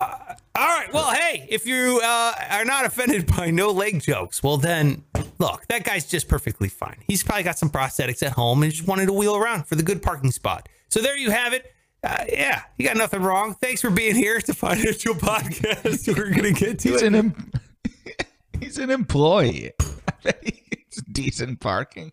Uh, 0.00 0.34
all 0.54 0.66
right. 0.66 0.92
Well, 0.92 1.12
hey, 1.12 1.46
if 1.48 1.66
you 1.66 2.00
uh, 2.02 2.32
are 2.50 2.64
not 2.64 2.84
offended 2.84 3.26
by 3.36 3.50
no 3.50 3.70
leg 3.70 4.02
jokes, 4.02 4.42
well, 4.42 4.56
then 4.56 5.04
look, 5.38 5.66
that 5.68 5.84
guy's 5.84 6.06
just 6.06 6.28
perfectly 6.28 6.68
fine. 6.68 6.98
He's 7.06 7.22
probably 7.22 7.44
got 7.44 7.58
some 7.58 7.70
prosthetics 7.70 8.22
at 8.22 8.32
home 8.32 8.62
and 8.62 8.72
just 8.72 8.86
wanted 8.86 9.06
to 9.06 9.12
wheel 9.12 9.36
around 9.36 9.66
for 9.66 9.76
the 9.76 9.82
good 9.82 10.02
parking 10.02 10.30
spot. 10.30 10.68
So 10.88 11.00
there 11.00 11.16
you 11.16 11.30
have 11.30 11.52
it. 11.52 11.72
Uh, 12.04 12.24
yeah, 12.28 12.62
you 12.78 12.86
got 12.86 12.96
nothing 12.96 13.22
wrong. 13.22 13.54
Thanks 13.60 13.80
for 13.80 13.90
being 13.90 14.16
here. 14.16 14.36
It's 14.36 14.48
a 14.48 14.54
financial 14.54 15.14
podcast. 15.14 16.08
We're 16.08 16.30
going 16.30 16.52
to 16.54 16.60
get 16.60 16.78
to 16.80 16.88
He's 16.90 17.02
it. 17.02 17.06
an 17.06 17.14
em- 17.14 17.52
he's 18.60 18.78
an 18.78 18.90
employee. 18.90 19.72
it's 20.24 21.02
decent 21.12 21.60
parking. 21.60 22.12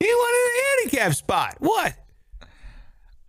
He 0.00 0.06
wanted 0.06 0.50
a 0.50 0.90
handicap 0.90 1.14
spot. 1.16 1.56
What? 1.58 1.94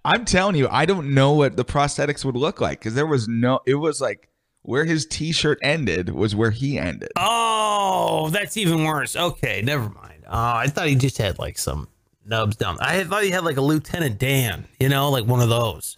I'm 0.05 0.25
telling 0.25 0.55
you, 0.55 0.67
I 0.69 0.85
don't 0.85 1.13
know 1.13 1.33
what 1.33 1.55
the 1.57 1.65
prosthetics 1.65 2.23
would 2.25 2.35
look 2.35 2.61
like 2.61 2.79
because 2.79 2.95
there 2.95 3.05
was 3.07 3.27
no. 3.27 3.59
It 3.67 3.75
was 3.75 3.99
like 4.01 4.29
where 4.61 4.85
his 4.85 5.05
T-shirt 5.05 5.59
ended 5.61 6.09
was 6.09 6.35
where 6.35 6.51
he 6.51 6.77
ended. 6.79 7.09
Oh, 7.15 8.29
that's 8.31 8.55
even 8.57 8.83
worse. 8.83 9.15
Okay, 9.15 9.61
never 9.63 9.89
mind. 9.89 10.23
Oh, 10.27 10.31
I 10.55 10.67
thought 10.67 10.87
he 10.87 10.95
just 10.95 11.17
had 11.17 11.37
like 11.37 11.57
some 11.57 11.87
nubs 12.29 12.55
down. 12.55 12.77
I 12.79 13.03
thought 13.03 13.23
he 13.23 13.31
had 13.31 13.43
like 13.43 13.57
a 13.57 13.61
Lieutenant 13.61 14.19
Dan, 14.19 14.65
you 14.79 14.87
know, 14.89 15.09
like 15.09 15.25
one 15.25 15.41
of 15.41 15.49
those. 15.49 15.97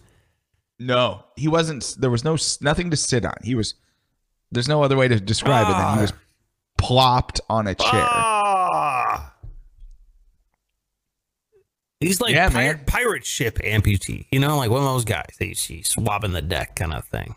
No, 0.80 1.24
he 1.36 1.48
wasn't. 1.48 1.96
There 2.00 2.10
was 2.10 2.24
no 2.24 2.38
nothing 2.62 2.90
to 2.92 2.98
sit 2.98 3.26
on. 3.26 3.36
He 3.44 3.54
was. 3.54 3.76
There's 4.52 4.68
no 4.68 4.84
other 4.84 4.98
way 4.98 5.08
to 5.08 5.20
describe 5.20 5.68
it 5.70 5.72
than 5.78 5.96
he 5.96 6.02
was 6.02 6.14
plopped 6.78 7.40
on 7.50 7.68
a 7.68 7.76
chair. 7.76 7.88
Ah. 7.92 9.34
He's 12.00 12.20
like 12.20 12.34
Yeah, 12.34 12.50
pirate, 12.50 12.78
man. 12.78 12.86
pirate 12.86 13.26
ship 13.26 13.60
amputee, 13.60 14.26
you 14.32 14.40
know, 14.40 14.58
like 14.58 14.72
one 14.72 14.80
of 14.82 14.88
those 14.88 15.06
guys 15.06 15.36
that 15.40 15.48
you 15.48 15.54
see 15.56 15.84
swabbing 15.84 16.32
the 16.34 16.42
deck 16.42 16.76
kind 16.76 16.94
of 16.94 17.06
thing. 17.06 17.36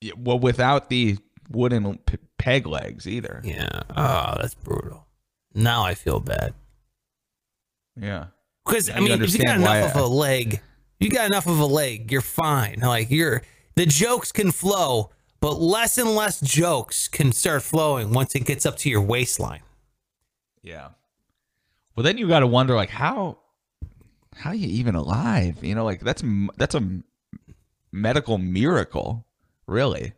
Yeah, 0.00 0.12
Well, 0.16 0.38
without 0.38 0.88
the 0.88 1.18
wooden 1.50 1.98
peg 2.38 2.66
legs 2.66 3.08
either. 3.08 3.40
Yeah. 3.44 3.82
Oh, 3.96 4.34
that's 4.40 4.54
brutal. 4.54 5.06
Now 5.54 5.82
I 5.84 5.94
feel 5.94 6.20
bad. 6.20 6.54
Yeah. 8.00 8.26
Because 8.64 8.90
I 8.90 9.00
mean, 9.00 9.22
if 9.22 9.32
you 9.34 9.44
got 9.44 9.56
enough 9.56 9.96
of 9.96 10.02
a 10.02 10.06
leg, 10.06 10.60
you 11.00 11.10
got 11.10 11.26
enough 11.26 11.46
of 11.46 11.58
a 11.58 11.66
leg, 11.66 12.12
you're 12.12 12.20
fine. 12.20 12.80
Like 12.80 13.10
you're 13.10 13.42
the 13.76 13.86
jokes 13.86 14.32
can 14.32 14.50
flow, 14.50 15.10
but 15.40 15.60
less 15.60 15.98
and 15.98 16.10
less 16.10 16.40
jokes 16.40 17.08
can 17.08 17.32
start 17.32 17.62
flowing 17.62 18.12
once 18.12 18.34
it 18.34 18.40
gets 18.40 18.66
up 18.66 18.76
to 18.78 18.90
your 18.90 19.00
waistline. 19.00 19.62
Yeah. 20.62 20.88
Well, 21.94 22.04
then 22.04 22.18
you 22.18 22.28
got 22.28 22.40
to 22.40 22.46
wonder, 22.46 22.74
like, 22.74 22.90
how, 22.90 23.38
how 24.36 24.52
you 24.52 24.68
even 24.68 24.94
alive? 24.94 25.64
You 25.64 25.74
know, 25.74 25.84
like 25.84 26.00
that's 26.00 26.22
that's 26.56 26.74
a 26.74 27.02
medical 27.90 28.38
miracle, 28.38 29.26
really. 29.66 30.12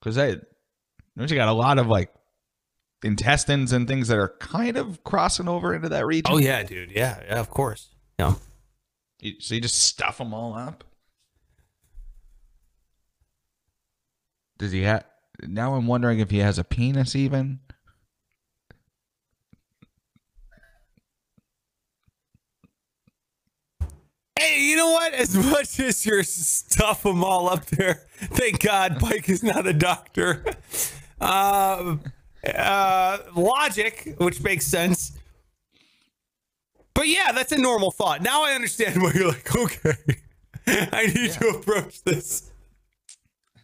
Because 0.00 0.18
I, 0.18 0.36
don't 1.16 1.30
you 1.30 1.36
got 1.36 1.48
a 1.48 1.52
lot 1.52 1.78
of 1.78 1.86
like 1.86 2.12
intestines 3.04 3.72
and 3.72 3.86
things 3.86 4.08
that 4.08 4.18
are 4.18 4.34
kind 4.40 4.76
of 4.76 5.04
crossing 5.04 5.48
over 5.48 5.74
into 5.74 5.88
that 5.90 6.06
region. 6.06 6.32
Oh 6.34 6.38
yeah, 6.38 6.62
dude. 6.62 6.90
Yeah, 6.90 7.20
yeah, 7.26 7.38
of 7.38 7.50
course. 7.50 7.90
Yeah. 8.18 8.34
You- 9.20 9.40
so 9.40 9.54
you 9.54 9.60
just 9.60 9.78
stuff 9.80 10.18
them 10.18 10.34
all 10.34 10.54
up. 10.54 10.82
Does 14.58 14.72
he 14.72 14.82
have? 14.82 15.04
Now 15.42 15.74
I'm 15.74 15.86
wondering 15.86 16.20
if 16.20 16.30
he 16.30 16.38
has 16.38 16.58
a 16.58 16.64
penis 16.64 17.14
even. 17.16 17.60
Hey, 24.38 24.60
you 24.62 24.76
know 24.76 24.90
what? 24.90 25.14
As 25.14 25.34
much 25.36 25.78
as 25.80 26.04
you're 26.04 26.22
stuff 26.24 27.04
them 27.04 27.22
all 27.22 27.48
up 27.48 27.66
there, 27.66 28.06
thank 28.18 28.60
God 28.62 29.00
Mike 29.00 29.28
is 29.28 29.42
not 29.42 29.66
a 29.66 29.72
doctor. 29.72 30.44
Um, 31.20 32.02
uh, 32.50 33.18
logic, 33.34 34.14
which 34.18 34.42
makes 34.42 34.66
sense. 34.66 35.12
But 36.94 37.08
yeah, 37.08 37.32
that's 37.32 37.52
a 37.52 37.58
normal 37.58 37.90
thought. 37.90 38.22
Now 38.22 38.44
I 38.44 38.52
understand 38.52 39.02
why 39.02 39.12
you're 39.14 39.28
like, 39.28 39.54
okay, 39.54 39.96
I 40.66 41.06
need 41.06 41.32
to 41.32 41.48
approach 41.48 42.02
this. 42.04 42.50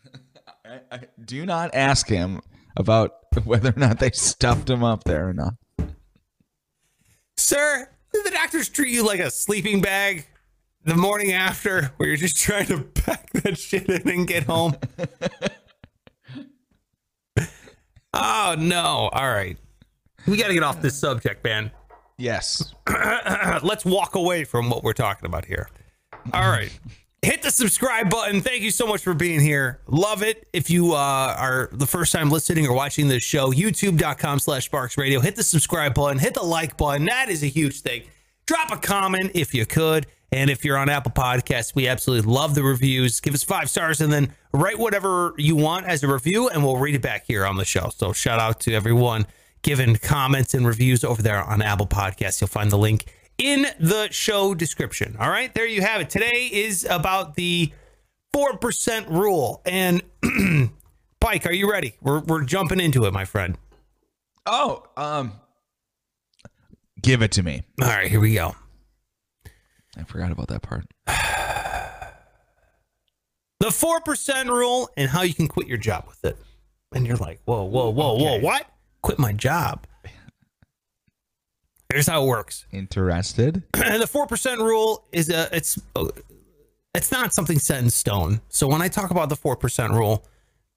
I, 0.64 0.81
I, 0.90 1.01
do 1.25 1.47
not 1.47 1.75
ask 1.75 2.09
him 2.09 2.40
about 2.77 3.12
whether 3.45 3.71
or 3.71 3.79
not 3.79 4.01
they 4.01 4.11
stuffed 4.11 4.69
him 4.69 4.83
up 4.83 5.05
there 5.05 5.29
or 5.29 5.33
not. 5.33 5.55
Sir, 7.37 7.88
did 8.12 8.27
the 8.27 8.31
doctors 8.31 8.69
treat 8.69 8.90
you 8.90 9.07
like 9.07 9.21
a 9.21 9.31
sleeping 9.31 9.81
bag 9.81 10.27
the 10.85 10.97
morning 10.97 11.33
after 11.33 11.93
where 11.97 12.09
you're 12.09 12.16
just 12.16 12.37
trying 12.37 12.66
to 12.66 12.81
pack 12.95 13.31
that 13.33 13.59
shit 13.59 13.88
in 13.88 14.09
and 14.09 14.27
get 14.27 14.45
home? 14.45 14.75
Oh, 18.14 18.57
no. 18.59 19.11
All 19.12 19.29
right. 19.29 19.57
We 20.27 20.37
got 20.37 20.49
to 20.49 20.55
get 20.55 20.62
off 20.62 20.83
this 20.83 20.96
subject, 20.96 21.42
man. 21.44 21.70
Yes. 22.18 22.75
Let's 23.62 23.85
walk 23.85 24.14
away 24.14 24.44
from 24.44 24.68
what 24.68 24.85
we're 24.85 24.92
talking 24.92 25.27
about 25.27 25.46
here. 25.46 25.68
All 26.35 26.51
right. 26.51 26.70
Hit 27.23 27.42
the 27.42 27.51
subscribe 27.51 28.09
button. 28.09 28.40
Thank 28.40 28.62
you 28.62 28.70
so 28.70 28.87
much 28.87 29.03
for 29.03 29.12
being 29.12 29.40
here. 29.40 29.81
Love 29.87 30.23
it. 30.23 30.49
If 30.53 30.70
you 30.70 30.92
uh, 30.92 31.35
are 31.38 31.68
the 31.73 31.87
first 31.87 32.12
time 32.12 32.31
listening 32.31 32.66
or 32.66 32.75
watching 32.75 33.09
this 33.09 33.23
show, 33.23 33.53
youtube.com 33.53 34.38
slash 34.38 34.66
Sparks 34.66 34.96
Radio. 34.96 35.20
Hit 35.20 35.37
the 35.37 35.42
subscribe 35.42 35.94
button. 35.94 36.18
Hit 36.18 36.35
the 36.35 36.42
like 36.42 36.77
button. 36.79 37.07
That 37.07 37.29
is 37.29 37.42
a 37.42 37.46
huge 37.46 37.81
thing. 37.81 38.05
Drop 38.46 38.70
a 38.70 38.77
comment 38.77 39.33
if 39.35 39.55
you 39.55 39.66
could. 39.66 40.07
And 40.33 40.49
if 40.49 40.64
you're 40.64 40.77
on 40.77 40.88
Apple 40.88 41.12
Podcasts, 41.12 41.75
we 41.75 41.88
absolutely 41.88 42.31
love 42.31 42.55
the 42.55 42.62
reviews. 42.62 43.21
Give 43.21 43.35
us 43.35 43.43
five 43.43 43.69
stars 43.69 44.01
and 44.01 44.12
then 44.12 44.33
write 44.53 44.79
whatever 44.79 45.35
you 45.37 45.57
want 45.57 45.87
as 45.87 46.05
a 46.05 46.09
review, 46.09 46.49
and 46.49 46.64
we'll 46.64 46.77
read 46.77 46.95
it 46.95 47.03
back 47.03 47.27
here 47.27 47.45
on 47.45 47.57
the 47.57 47.64
show. 47.64 47.90
So 47.95 48.12
shout 48.12 48.38
out 48.38 48.61
to 48.61 48.75
everyone 48.75 49.27
giving 49.62 49.97
comments 49.97 50.55
and 50.55 50.66
reviews 50.66 51.05
over 51.05 51.21
there 51.21 51.43
on 51.43 51.62
Apple 51.62 51.87
Podcasts. 51.87 52.40
You'll 52.40 52.49
find 52.49 52.71
the 52.71 52.79
link 52.79 53.12
in 53.38 53.66
the 53.79 54.09
show 54.11 54.55
description. 54.55 55.16
All 55.19 55.31
right, 55.31 55.53
there 55.55 55.66
you 55.66 55.83
have 55.83 56.01
it. 56.01 56.11
Today 56.11 56.49
is 56.53 56.87
about 56.88 57.35
the 57.35 57.73
4% 58.35 59.11
rule. 59.11 59.62
And 59.66 60.03
Pike, 61.21 61.47
are 61.47 61.53
you 61.53 61.71
ready? 61.71 61.95
We're, 62.01 62.21
we're 62.21 62.45
jumping 62.45 62.81
into 62.81 63.05
it, 63.05 63.12
my 63.12 63.25
friend. 63.25 63.59
Oh, 64.47 64.85
um, 64.97 65.33
give 67.03 67.23
it 67.23 67.33
to 67.33 67.43
me. 67.43 67.62
All 67.83 67.88
right, 67.88 68.11
here 68.11 68.21
we 68.21 68.35
go. 68.35 68.55
I 69.96 70.05
forgot 70.05 70.33
about 70.33 70.48
that 70.48 70.62
part. 70.62 70.87
The 73.61 73.66
4% 73.66 74.46
rule 74.46 74.88
and 74.96 75.11
how 75.11 75.20
you 75.20 75.35
can 75.35 75.46
quit 75.46 75.66
your 75.68 75.76
job 75.76 76.07
with 76.09 76.24
it. 76.24 76.38
And 76.94 77.07
you're 77.07 77.18
like, 77.18 77.40
whoa, 77.44 77.64
whoa, 77.64 77.90
whoa, 77.90 78.16
whoa, 78.16 78.40
what? 78.40 78.64
Quit 79.03 79.18
my 79.18 79.35
job. 79.35 79.87
Here's 81.92 82.07
how 82.07 82.24
it 82.24 82.26
works. 82.26 82.64
Interested? 82.72 83.62
the 83.74 84.09
four 84.11 84.26
percent 84.26 84.61
rule 84.62 85.05
is 85.12 85.29
a 85.29 85.55
it's 85.55 85.79
oh, 85.94 86.11
it's 86.94 87.12
not 87.12 87.35
something 87.35 87.59
set 87.59 87.83
in 87.83 87.90
stone. 87.90 88.40
So 88.48 88.66
when 88.66 88.81
I 88.81 88.88
talk 88.88 89.11
about 89.11 89.29
the 89.29 89.37
four 89.37 89.57
percent 89.57 89.92
rule, 89.92 90.24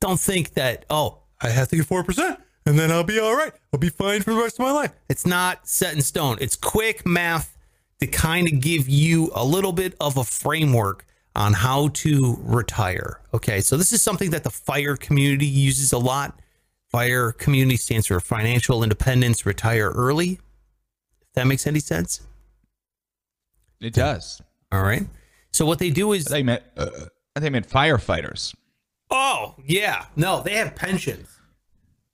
don't 0.01 0.19
think 0.19 0.55
that 0.55 0.85
oh 0.89 1.19
I 1.39 1.49
have 1.49 1.69
to 1.69 1.77
get 1.77 1.85
four 1.85 2.03
percent 2.03 2.37
and 2.65 2.79
then 2.79 2.91
I'll 2.91 3.03
be 3.03 3.19
all 3.19 3.35
right. 3.35 3.53
I'll 3.73 3.79
be 3.79 3.89
fine 3.89 4.21
for 4.21 4.33
the 4.33 4.41
rest 4.41 4.59
of 4.59 4.65
my 4.65 4.71
life. 4.71 4.91
It's 5.09 5.25
not 5.25 5.67
set 5.67 5.93
in 5.93 6.01
stone. 6.01 6.37
It's 6.39 6.55
quick 6.55 7.05
math 7.05 7.52
to 8.05 8.11
kind 8.11 8.47
of 8.51 8.59
give 8.59 8.87
you 8.89 9.31
a 9.35 9.45
little 9.45 9.71
bit 9.71 9.95
of 9.99 10.17
a 10.17 10.23
framework 10.23 11.05
on 11.35 11.53
how 11.53 11.87
to 11.89 12.37
retire. 12.41 13.19
Okay, 13.33 13.61
so 13.61 13.77
this 13.77 13.91
is 13.91 14.01
something 14.01 14.29
that 14.31 14.43
the 14.43 14.49
fire 14.49 14.95
community 14.95 15.45
uses 15.47 15.91
a 15.93 15.97
lot. 15.97 16.39
Fire 16.91 17.31
community 17.31 17.77
stands 17.77 18.07
for 18.07 18.19
financial 18.19 18.83
independence, 18.83 19.45
retire 19.45 19.89
early. 19.89 20.33
If 21.21 21.33
that 21.33 21.47
makes 21.47 21.65
any 21.65 21.79
sense. 21.79 22.21
It 23.81 23.93
does. 23.93 24.41
All 24.71 24.83
right. 24.83 25.07
So 25.51 25.65
what 25.65 25.79
they 25.79 25.89
do 25.89 26.13
is, 26.13 26.25
they 26.25 26.43
meant, 26.43 26.63
uh, 26.77 26.89
think 27.39 27.51
meant 27.51 27.67
firefighters. 27.69 28.53
oh 29.09 29.55
yeah, 29.65 30.05
no, 30.15 30.41
they 30.41 30.53
have 30.55 30.75
pensions. 30.75 31.27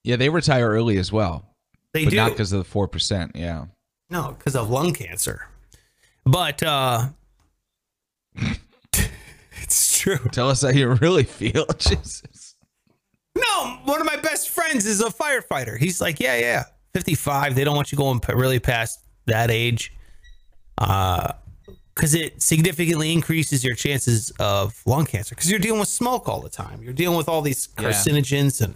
Yeah, 0.04 0.16
they 0.16 0.30
retire 0.30 0.70
early 0.70 0.98
as 0.98 1.12
well, 1.12 1.46
They 1.94 2.06
but 2.06 2.12
do 2.12 2.16
not 2.16 2.32
because 2.32 2.54
of 2.54 2.60
the 2.60 2.64
four 2.70 2.88
percent. 2.88 3.34
Yeah. 3.36 3.66
no 4.10 4.32
because 4.38 4.56
of 4.56 4.70
lung 4.70 4.94
cancer, 4.94 5.48
but 6.26 6.62
uh 6.64 7.10
it's 9.62 10.00
true. 10.00 10.18
Tell 10.32 10.50
us 10.50 10.62
how 10.62 10.70
you 10.70 10.90
really 10.96 11.24
feel. 11.24 11.66
Jesus. 11.78 12.56
No, 13.36 13.80
one 13.86 14.00
of 14.02 14.06
my 14.08 14.18
best 14.18 14.50
friends 14.50 14.86
is 14.86 15.02
a 15.02 15.10
firefighter. 15.10 15.78
He's 15.78 16.02
like, 16.02 16.20
yeah, 16.20 16.38
yeah, 16.38 16.64
fifty-five. 16.94 17.56
They 17.56 17.64
don't 17.64 17.76
want 17.76 17.92
you 17.92 17.98
going 17.98 18.20
really 18.30 18.60
past 18.60 19.00
that 19.26 19.52
age. 19.52 19.94
Uh, 20.78 21.34
because 21.96 22.14
it 22.16 22.42
significantly 22.42 23.12
increases 23.12 23.62
your 23.62 23.76
chances 23.76 24.32
of 24.40 24.82
lung 24.86 25.06
cancer 25.06 25.36
because 25.36 25.52
you're 25.52 25.60
dealing 25.60 25.82
with 25.82 25.90
smoke 25.90 26.30
all 26.30 26.40
the 26.40 26.50
time. 26.50 26.82
You're 26.82 26.94
dealing 26.94 27.18
with 27.18 27.28
all 27.28 27.42
these 27.42 27.68
carcinogens, 27.68 28.62
and 28.62 28.76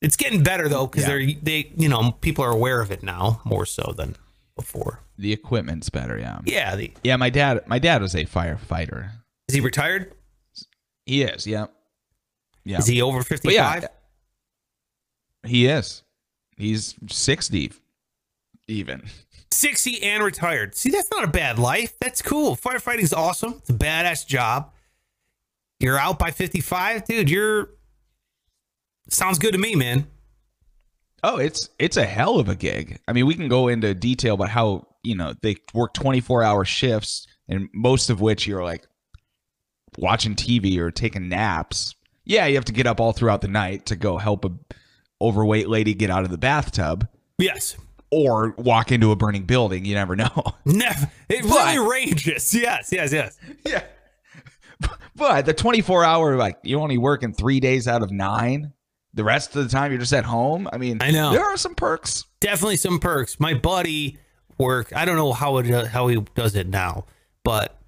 it's 0.00 0.16
getting 0.16 0.42
better 0.42 0.66
though 0.66 0.86
because 0.86 1.02
Yeah. 1.02 1.08
they're 1.18 1.26
they 1.42 1.72
you 1.76 1.90
know 1.90 2.12
people 2.12 2.42
are 2.44 2.50
aware 2.50 2.80
of 2.80 2.90
it 2.90 3.02
now 3.02 3.42
more 3.44 3.66
so 3.66 3.92
than 3.94 4.16
before. 4.56 5.00
The 5.18 5.32
equipment's 5.32 5.88
better, 5.90 6.18
yeah. 6.18 6.40
Yeah, 6.44 6.76
the, 6.76 6.92
Yeah, 7.04 7.16
my 7.16 7.30
dad 7.30 7.66
my 7.66 7.78
dad 7.78 8.02
was 8.02 8.14
a 8.14 8.24
firefighter. 8.24 9.10
is 9.48 9.54
he 9.54 9.60
retired? 9.60 10.12
He 11.04 11.22
is, 11.22 11.46
yeah. 11.46 11.66
Yeah. 12.64 12.78
Is 12.78 12.86
he 12.86 13.00
over 13.02 13.22
fifty 13.22 13.56
five? 13.56 13.82
yeah, 13.82 13.88
he 15.48 15.66
is. 15.66 16.02
He's 16.56 16.94
60 17.08 17.72
even. 18.66 19.02
60 19.52 20.02
and 20.02 20.24
retired. 20.24 20.74
See, 20.74 20.90
that's 20.90 21.10
not 21.12 21.22
a 21.22 21.28
bad 21.28 21.58
life. 21.58 21.94
That's 22.00 22.22
cool. 22.22 22.56
Firefighting's 22.56 23.12
awesome. 23.12 23.54
It's 23.58 23.70
a 23.70 23.74
badass 23.74 24.26
job. 24.26 24.72
You're 25.78 25.98
out 25.98 26.18
by 26.18 26.30
55, 26.30 27.04
dude. 27.04 27.30
You're 27.30 27.70
sounds 29.08 29.38
good 29.38 29.52
to 29.52 29.58
me, 29.58 29.74
man. 29.76 30.06
Oh, 31.28 31.38
it's 31.38 31.68
it's 31.80 31.96
a 31.96 32.04
hell 32.06 32.38
of 32.38 32.48
a 32.48 32.54
gig. 32.54 33.00
I 33.08 33.12
mean, 33.12 33.26
we 33.26 33.34
can 33.34 33.48
go 33.48 33.66
into 33.66 33.92
detail 33.94 34.34
about 34.34 34.48
how, 34.48 34.86
you 35.02 35.16
know, 35.16 35.34
they 35.42 35.56
work 35.74 35.92
24-hour 35.94 36.64
shifts 36.64 37.26
and 37.48 37.68
most 37.74 38.10
of 38.10 38.20
which 38.20 38.46
you're 38.46 38.62
like 38.62 38.86
watching 39.98 40.36
TV 40.36 40.78
or 40.78 40.92
taking 40.92 41.28
naps. 41.28 41.96
Yeah, 42.24 42.46
you 42.46 42.54
have 42.54 42.64
to 42.66 42.72
get 42.72 42.86
up 42.86 43.00
all 43.00 43.12
throughout 43.12 43.40
the 43.40 43.48
night 43.48 43.86
to 43.86 43.96
go 43.96 44.18
help 44.18 44.44
a 44.44 44.52
overweight 45.20 45.68
lady 45.68 45.94
get 45.94 46.10
out 46.10 46.22
of 46.24 46.30
the 46.30 46.38
bathtub 46.38 47.08
Yes. 47.38 47.76
or 48.12 48.54
walk 48.58 48.92
into 48.92 49.10
a 49.10 49.16
burning 49.16 49.46
building, 49.46 49.84
you 49.84 49.94
never 49.96 50.14
know. 50.14 50.44
Never. 50.64 51.10
It 51.28 51.42
really 51.44 51.78
ranges. 51.90 52.54
Yes, 52.54 52.90
yes, 52.92 53.12
yes. 53.12 53.36
yeah. 53.64 53.82
But 55.16 55.46
the 55.46 55.54
24 55.54 56.04
hour, 56.04 56.36
like, 56.36 56.58
you're 56.62 56.80
only 56.82 56.98
working 56.98 57.32
three 57.32 57.58
days 57.58 57.88
out 57.88 58.02
of 58.02 58.10
nine. 58.12 58.72
The 59.16 59.24
rest 59.24 59.56
of 59.56 59.64
the 59.64 59.70
time, 59.70 59.90
you're 59.90 60.00
just 60.00 60.12
at 60.12 60.24
home. 60.24 60.68
I 60.72 60.76
mean, 60.78 60.98
I 61.00 61.10
know. 61.10 61.32
There 61.32 61.44
are 61.44 61.56
some 61.56 61.74
perks. 61.74 62.24
Definitely 62.40 62.76
some 62.76 63.00
perks. 63.00 63.40
My 63.40 63.54
buddy 63.54 64.18
work. 64.58 64.94
I 64.94 65.04
don't 65.04 65.16
know 65.16 65.32
how 65.32 65.56
it 65.56 65.86
how 65.88 66.06
he 66.08 66.20
does 66.34 66.54
it 66.54 66.68
now, 66.68 67.06
but 67.42 67.78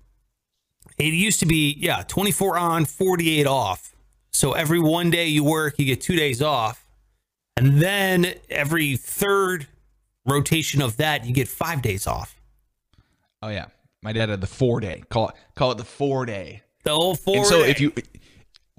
it 0.97 1.12
used 1.12 1.38
to 1.41 1.47
be 1.47 1.77
yeah, 1.79 2.03
24 2.09 2.59
on, 2.59 2.85
48 2.87 3.47
off. 3.47 3.95
So 4.33 4.53
every 4.53 4.81
one 4.81 5.11
day 5.11 5.27
you 5.27 5.45
work, 5.45 5.79
you 5.79 5.85
get 5.85 6.01
2 6.01 6.17
days 6.17 6.43
off. 6.43 6.87
And 7.57 7.83
then 7.83 8.35
every 8.49 8.97
third 8.97 9.67
rotation 10.25 10.81
of 10.81 10.97
that, 10.97 11.25
you 11.25 11.33
get 11.35 11.49
5 11.49 11.83
days 11.83 12.07
off. 12.07 12.41
Oh, 13.43 13.49
yeah. 13.49 13.67
My 14.03 14.12
dad 14.12 14.29
had 14.29 14.41
the 14.41 14.47
four 14.47 14.81
day. 14.81 15.03
Call 15.11 15.29
it, 15.31 15.35
call 15.57 15.73
it 15.73 15.79
the 15.79 15.85
four 15.85 16.25
day. 16.25 16.62
The 16.85 16.91
whole 16.91 17.17
4 17.17 17.37
and 17.37 17.47
so 17.47 17.62
day. 17.62 17.71
if 17.71 17.81
you 17.81 17.93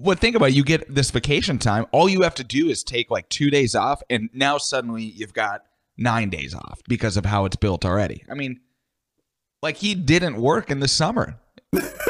well 0.00 0.16
think 0.16 0.36
about 0.36 0.50
it, 0.50 0.54
you 0.54 0.64
get 0.64 0.92
this 0.92 1.10
vacation 1.10 1.58
time 1.58 1.86
all 1.92 2.08
you 2.08 2.22
have 2.22 2.34
to 2.34 2.44
do 2.44 2.68
is 2.68 2.82
take 2.82 3.10
like 3.10 3.28
two 3.28 3.50
days 3.50 3.74
off 3.74 4.02
and 4.10 4.28
now 4.32 4.58
suddenly 4.58 5.02
you've 5.02 5.34
got 5.34 5.62
nine 5.96 6.30
days 6.30 6.54
off 6.54 6.80
because 6.88 7.16
of 7.16 7.26
how 7.26 7.44
it's 7.44 7.56
built 7.56 7.84
already 7.84 8.24
i 8.30 8.34
mean 8.34 8.58
like 9.62 9.76
he 9.76 9.94
didn't 9.94 10.36
work 10.40 10.70
in 10.70 10.80
the 10.80 10.88
summer 10.88 11.38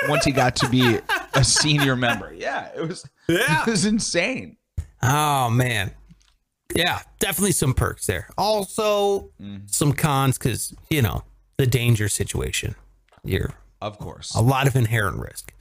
once 0.09 0.25
he 0.25 0.31
got 0.33 0.55
to 0.57 0.69
be 0.69 0.99
a 1.35 1.45
senior 1.45 1.97
member 1.97 2.33
yeah 2.33 2.69
it 2.77 2.87
was 2.87 3.05
Yeah. 3.29 3.63
it 3.63 3.71
was 3.71 3.85
insane 3.85 4.57
Oh 5.03 5.51
man. 5.51 5.93
Yeah, 6.75 7.01
definitely 7.19 7.53
some 7.53 7.75
perks 7.75 8.07
there. 8.07 8.29
Also 8.39 9.31
mm. 9.41 9.69
some 9.73 9.93
cons 9.93 10.39
cuz, 10.39 10.75
you 10.89 11.03
know, 11.03 11.25
the 11.57 11.67
danger 11.67 12.09
situation. 12.09 12.75
You're 13.25 13.55
of 13.83 13.99
course 13.99 14.35
a 14.35 14.41
lot 14.41 14.67
of 14.67 14.77
inherent 14.77 15.19
risk. 15.19 15.53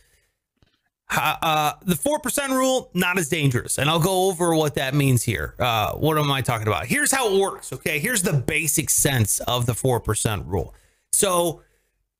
Uh, 1.11 1.73
the 1.83 1.95
4% 1.95 2.49
rule, 2.49 2.91
not 2.93 3.17
as 3.17 3.29
dangerous. 3.29 3.77
And 3.77 3.89
I'll 3.89 3.99
go 3.99 4.27
over 4.27 4.53
what 4.53 4.75
that 4.75 4.93
means 4.93 5.23
here. 5.23 5.55
Uh, 5.57 5.93
what 5.93 6.17
am 6.17 6.31
I 6.31 6.41
talking 6.41 6.67
about? 6.67 6.85
Here's 6.85 7.11
how 7.11 7.33
it 7.33 7.39
works. 7.39 7.73
Okay. 7.73 7.99
Here's 7.99 8.21
the 8.21 8.33
basic 8.33 8.89
sense 8.89 9.39
of 9.41 9.65
the 9.65 9.73
4% 9.73 10.47
rule. 10.47 10.73
So, 11.11 11.63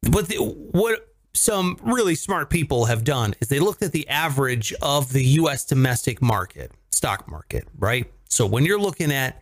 what, 0.08 0.28
the, 0.28 0.38
what 0.38 1.14
some 1.34 1.78
really 1.84 2.16
smart 2.16 2.50
people 2.50 2.86
have 2.86 3.04
done 3.04 3.36
is 3.40 3.50
they 3.50 3.60
looked 3.60 3.84
at 3.84 3.92
the 3.92 4.08
average 4.10 4.74
of 4.82 5.14
the 5.14 5.24
US 5.24 5.66
domestic 5.66 6.22
market, 6.22 6.72
stock 6.92 7.30
market, 7.30 7.68
right? 7.78 8.12
So, 8.26 8.48
when 8.48 8.66
you're 8.66 8.80
looking 8.80 9.12
at 9.12 9.40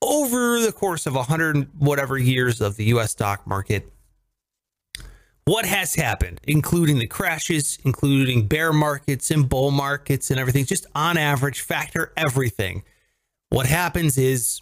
over 0.00 0.60
the 0.60 0.72
course 0.72 1.06
of 1.06 1.14
100 1.14 1.68
whatever 1.78 2.16
years 2.16 2.60
of 2.60 2.76
the 2.76 2.86
US 2.86 3.10
stock 3.12 3.46
market, 3.46 3.92
what 5.48 5.64
has 5.64 5.94
happened, 5.94 6.40
including 6.46 6.98
the 6.98 7.06
crashes, 7.06 7.78
including 7.82 8.46
bear 8.46 8.70
markets 8.70 9.30
and 9.30 9.48
bull 9.48 9.70
markets 9.70 10.30
and 10.30 10.38
everything, 10.38 10.66
just 10.66 10.84
on 10.94 11.16
average, 11.16 11.62
factor 11.62 12.12
everything. 12.18 12.82
What 13.48 13.64
happens 13.64 14.18
is 14.18 14.60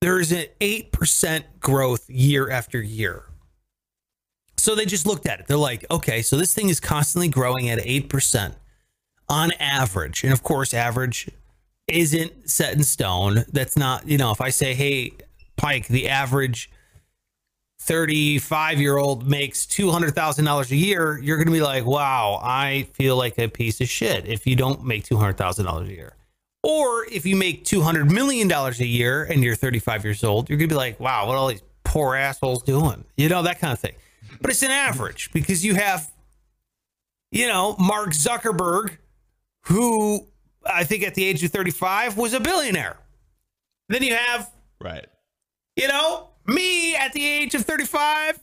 there 0.00 0.18
is 0.18 0.32
an 0.32 0.46
8% 0.60 1.44
growth 1.60 2.10
year 2.10 2.50
after 2.50 2.82
year. 2.82 3.26
So 4.56 4.74
they 4.74 4.84
just 4.84 5.06
looked 5.06 5.26
at 5.26 5.38
it. 5.38 5.46
They're 5.46 5.56
like, 5.56 5.86
okay, 5.92 6.22
so 6.22 6.36
this 6.36 6.52
thing 6.52 6.68
is 6.68 6.80
constantly 6.80 7.28
growing 7.28 7.68
at 7.70 7.78
8% 7.78 8.56
on 9.28 9.52
average. 9.60 10.24
And 10.24 10.32
of 10.32 10.42
course, 10.42 10.74
average 10.74 11.30
isn't 11.86 12.50
set 12.50 12.74
in 12.74 12.82
stone. 12.82 13.44
That's 13.52 13.76
not, 13.76 14.08
you 14.08 14.18
know, 14.18 14.32
if 14.32 14.40
I 14.40 14.50
say, 14.50 14.74
hey, 14.74 15.12
Pike, 15.56 15.86
the 15.86 16.08
average 16.08 16.68
35 17.80 18.80
year 18.80 18.96
old 18.96 19.26
makes 19.26 19.64
$200,000 19.66 20.70
a 20.70 20.76
year, 20.76 21.18
you're 21.18 21.36
going 21.36 21.46
to 21.46 21.52
be 21.52 21.62
like, 21.62 21.84
wow, 21.86 22.40
I 22.42 22.88
feel 22.92 23.16
like 23.16 23.38
a 23.38 23.48
piece 23.48 23.80
of 23.80 23.88
shit 23.88 24.26
if 24.26 24.46
you 24.46 24.56
don't 24.56 24.84
make 24.84 25.04
$200,000 25.04 25.86
a 25.86 25.92
year. 25.92 26.14
Or 26.62 27.06
if 27.06 27.24
you 27.24 27.36
make 27.36 27.64
$200 27.64 28.10
million 28.10 28.50
a 28.50 28.70
year 28.84 29.24
and 29.24 29.44
you're 29.44 29.54
35 29.54 30.04
years 30.04 30.24
old, 30.24 30.48
you're 30.48 30.58
going 30.58 30.68
to 30.68 30.74
be 30.74 30.76
like, 30.76 30.98
wow, 30.98 31.26
what 31.26 31.34
are 31.34 31.38
all 31.38 31.48
these 31.48 31.62
poor 31.84 32.16
assholes 32.16 32.62
doing? 32.62 33.04
You 33.16 33.28
know, 33.28 33.42
that 33.42 33.60
kind 33.60 33.72
of 33.72 33.78
thing. 33.78 33.94
But 34.40 34.50
it's 34.50 34.62
an 34.62 34.70
average 34.70 35.30
because 35.32 35.64
you 35.64 35.74
have, 35.76 36.10
you 37.30 37.46
know, 37.46 37.76
Mark 37.78 38.10
Zuckerberg, 38.10 38.98
who 39.62 40.26
I 40.66 40.84
think 40.84 41.04
at 41.04 41.14
the 41.14 41.24
age 41.24 41.42
of 41.44 41.52
35 41.52 42.16
was 42.16 42.34
a 42.34 42.40
billionaire. 42.40 42.96
Then 43.88 44.02
you 44.02 44.14
have 44.14 44.50
right 44.80 45.06
you 45.78 45.86
know, 45.86 46.28
me 46.48 46.96
at 46.96 47.12
the 47.12 47.24
age 47.24 47.54
of 47.54 47.64
35 47.64 48.38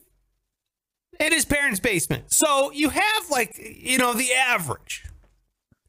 in 1.19 1.33
his 1.33 1.45
parents' 1.45 1.79
basement. 1.79 2.31
So 2.31 2.71
you 2.71 2.89
have 2.89 3.29
like, 3.29 3.57
you 3.57 3.97
know, 3.97 4.13
the 4.13 4.33
average. 4.33 5.05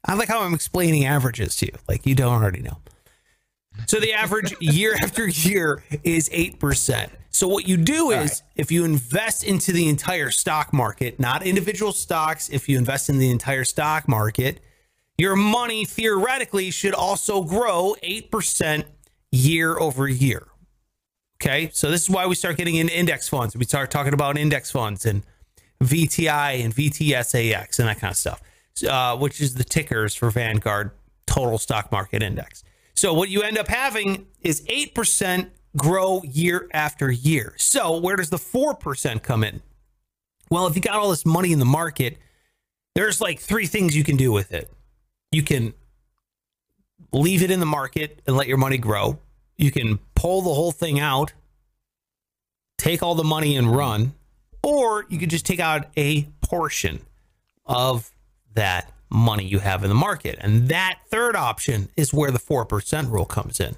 I 0.05 0.15
like 0.15 0.29
how 0.29 0.41
I'm 0.41 0.53
explaining 0.53 1.05
averages 1.05 1.55
to 1.57 1.67
you. 1.67 1.73
Like 1.87 2.05
you 2.05 2.15
don't 2.15 2.33
already 2.33 2.61
know. 2.61 2.77
So 3.85 3.99
the 3.99 4.13
average 4.13 4.55
year 4.61 4.95
after 5.01 5.27
year 5.27 5.83
is 6.03 6.29
8%. 6.29 7.09
So 7.29 7.47
what 7.47 7.67
you 7.67 7.77
do 7.77 8.09
is 8.09 8.41
if 8.55 8.71
you 8.71 8.83
invest 8.83 9.43
into 9.43 9.71
the 9.71 9.87
entire 9.89 10.31
stock 10.31 10.73
market, 10.73 11.19
not 11.19 11.45
individual 11.45 11.91
stocks, 11.91 12.49
if 12.49 12.67
you 12.67 12.79
invest 12.79 13.09
in 13.09 13.19
the 13.19 13.29
entire 13.29 13.63
stock 13.63 14.07
market, 14.07 14.59
your 15.19 15.35
money 15.35 15.85
theoretically 15.85 16.71
should 16.71 16.95
also 16.95 17.43
grow 17.43 17.95
8% 18.01 18.85
year 19.31 19.77
over 19.77 20.07
year. 20.07 20.47
Okay. 21.41 21.69
So 21.71 21.91
this 21.91 22.03
is 22.03 22.09
why 22.09 22.25
we 22.25 22.35
start 22.35 22.57
getting 22.57 22.75
into 22.75 22.97
index 22.97 23.29
funds. 23.29 23.55
We 23.55 23.65
start 23.65 23.91
talking 23.91 24.13
about 24.13 24.37
index 24.37 24.71
funds 24.71 25.05
and 25.05 25.23
VTI 25.83 26.63
and 26.63 26.73
VTSAX 26.73 27.79
and 27.79 27.87
that 27.87 27.99
kind 27.99 28.11
of 28.11 28.17
stuff, 28.17 28.41
uh, 28.87 29.15
which 29.17 29.39
is 29.39 29.53
the 29.53 29.63
tickers 29.63 30.15
for 30.15 30.31
Vanguard 30.31 30.91
Total 31.27 31.57
Stock 31.57 31.91
Market 31.91 32.23
Index. 32.23 32.63
So 32.95 33.13
what 33.13 33.29
you 33.29 33.43
end 33.43 33.59
up 33.59 33.67
having 33.67 34.25
is 34.41 34.61
8% 34.65 35.51
grow 35.75 36.23
year 36.23 36.67
after 36.73 37.11
year. 37.11 37.53
So 37.57 37.99
where 37.99 38.15
does 38.15 38.31
the 38.31 38.37
4% 38.37 39.21
come 39.21 39.43
in? 39.43 39.61
Well, 40.49 40.65
if 40.65 40.75
you 40.75 40.81
got 40.81 40.95
all 40.95 41.11
this 41.11 41.25
money 41.25 41.51
in 41.51 41.59
the 41.59 41.65
market, 41.65 42.17
there's 42.95 43.21
like 43.21 43.39
three 43.39 43.67
things 43.67 43.95
you 43.95 44.03
can 44.03 44.17
do 44.17 44.31
with 44.31 44.51
it. 44.51 44.71
You 45.31 45.43
can 45.43 45.75
leave 47.11 47.43
it 47.43 47.51
in 47.51 47.59
the 47.59 47.65
market 47.65 48.21
and 48.25 48.35
let 48.35 48.47
your 48.47 48.57
money 48.57 48.77
grow. 48.77 49.19
You 49.57 49.71
can 49.71 49.99
pull 50.15 50.41
the 50.41 50.53
whole 50.53 50.71
thing 50.71 50.99
out, 50.99 51.33
take 52.77 53.01
all 53.01 53.15
the 53.15 53.23
money 53.23 53.55
and 53.55 53.75
run, 53.75 54.13
or 54.63 55.05
you 55.09 55.17
could 55.17 55.29
just 55.29 55.45
take 55.45 55.59
out 55.59 55.87
a 55.97 56.23
portion 56.41 56.99
of 57.65 58.11
that 58.53 58.91
money 59.09 59.45
you 59.45 59.59
have 59.59 59.83
in 59.83 59.89
the 59.89 59.95
market. 59.95 60.37
And 60.41 60.67
that 60.69 60.99
third 61.09 61.35
option 61.35 61.89
is 61.95 62.13
where 62.13 62.31
the 62.31 62.39
4% 62.39 63.11
rule 63.11 63.25
comes 63.25 63.59
in. 63.59 63.75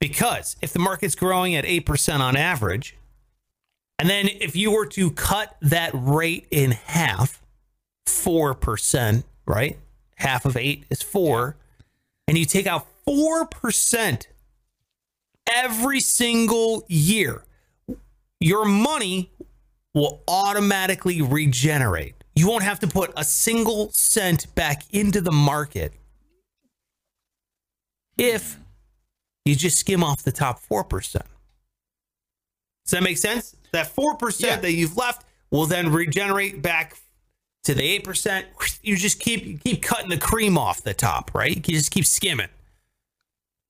Because 0.00 0.56
if 0.62 0.72
the 0.72 0.78
market's 0.78 1.14
growing 1.14 1.54
at 1.56 1.64
8% 1.64 2.20
on 2.20 2.36
average, 2.36 2.96
and 3.98 4.08
then 4.08 4.28
if 4.28 4.54
you 4.54 4.70
were 4.70 4.86
to 4.86 5.10
cut 5.10 5.56
that 5.60 5.90
rate 5.92 6.46
in 6.50 6.70
half, 6.70 7.42
4%, 8.06 9.24
right? 9.46 9.76
Half 10.16 10.44
of 10.44 10.56
8 10.56 10.84
is 10.88 11.02
4, 11.02 11.56
and 12.28 12.38
you 12.38 12.44
take 12.44 12.66
out 12.66 12.86
4% 13.06 14.26
every 15.54 16.00
single 16.00 16.84
year, 16.88 17.44
your 18.40 18.64
money 18.64 19.30
will 19.94 20.22
automatically 20.28 21.22
regenerate. 21.22 22.14
You 22.34 22.48
won't 22.48 22.62
have 22.62 22.78
to 22.80 22.86
put 22.86 23.12
a 23.16 23.24
single 23.24 23.90
cent 23.92 24.54
back 24.54 24.82
into 24.92 25.20
the 25.20 25.32
market 25.32 25.92
if 28.16 28.56
you 29.44 29.54
just 29.56 29.78
skim 29.78 30.04
off 30.04 30.22
the 30.22 30.32
top 30.32 30.60
4%. 30.60 31.12
Does 31.12 31.22
that 32.90 33.02
make 33.02 33.18
sense? 33.18 33.56
That 33.72 33.94
4% 33.94 34.40
Yeah. 34.40 34.56
that 34.56 34.72
you've 34.72 34.96
left 34.96 35.24
will 35.50 35.66
then 35.66 35.92
regenerate 35.92 36.62
back 36.62 36.96
to 37.64 37.74
the 37.74 37.82
8%. 37.82 38.46
You 38.82 38.96
just 38.96 39.20
keep 39.20 39.44
you 39.44 39.58
keep 39.58 39.82
cutting 39.82 40.08
the 40.10 40.16
cream 40.18 40.56
off 40.56 40.82
the 40.82 40.94
top, 40.94 41.34
right? 41.34 41.56
You 41.56 41.74
just 41.74 41.90
keep 41.90 42.06
skimming. 42.06 42.48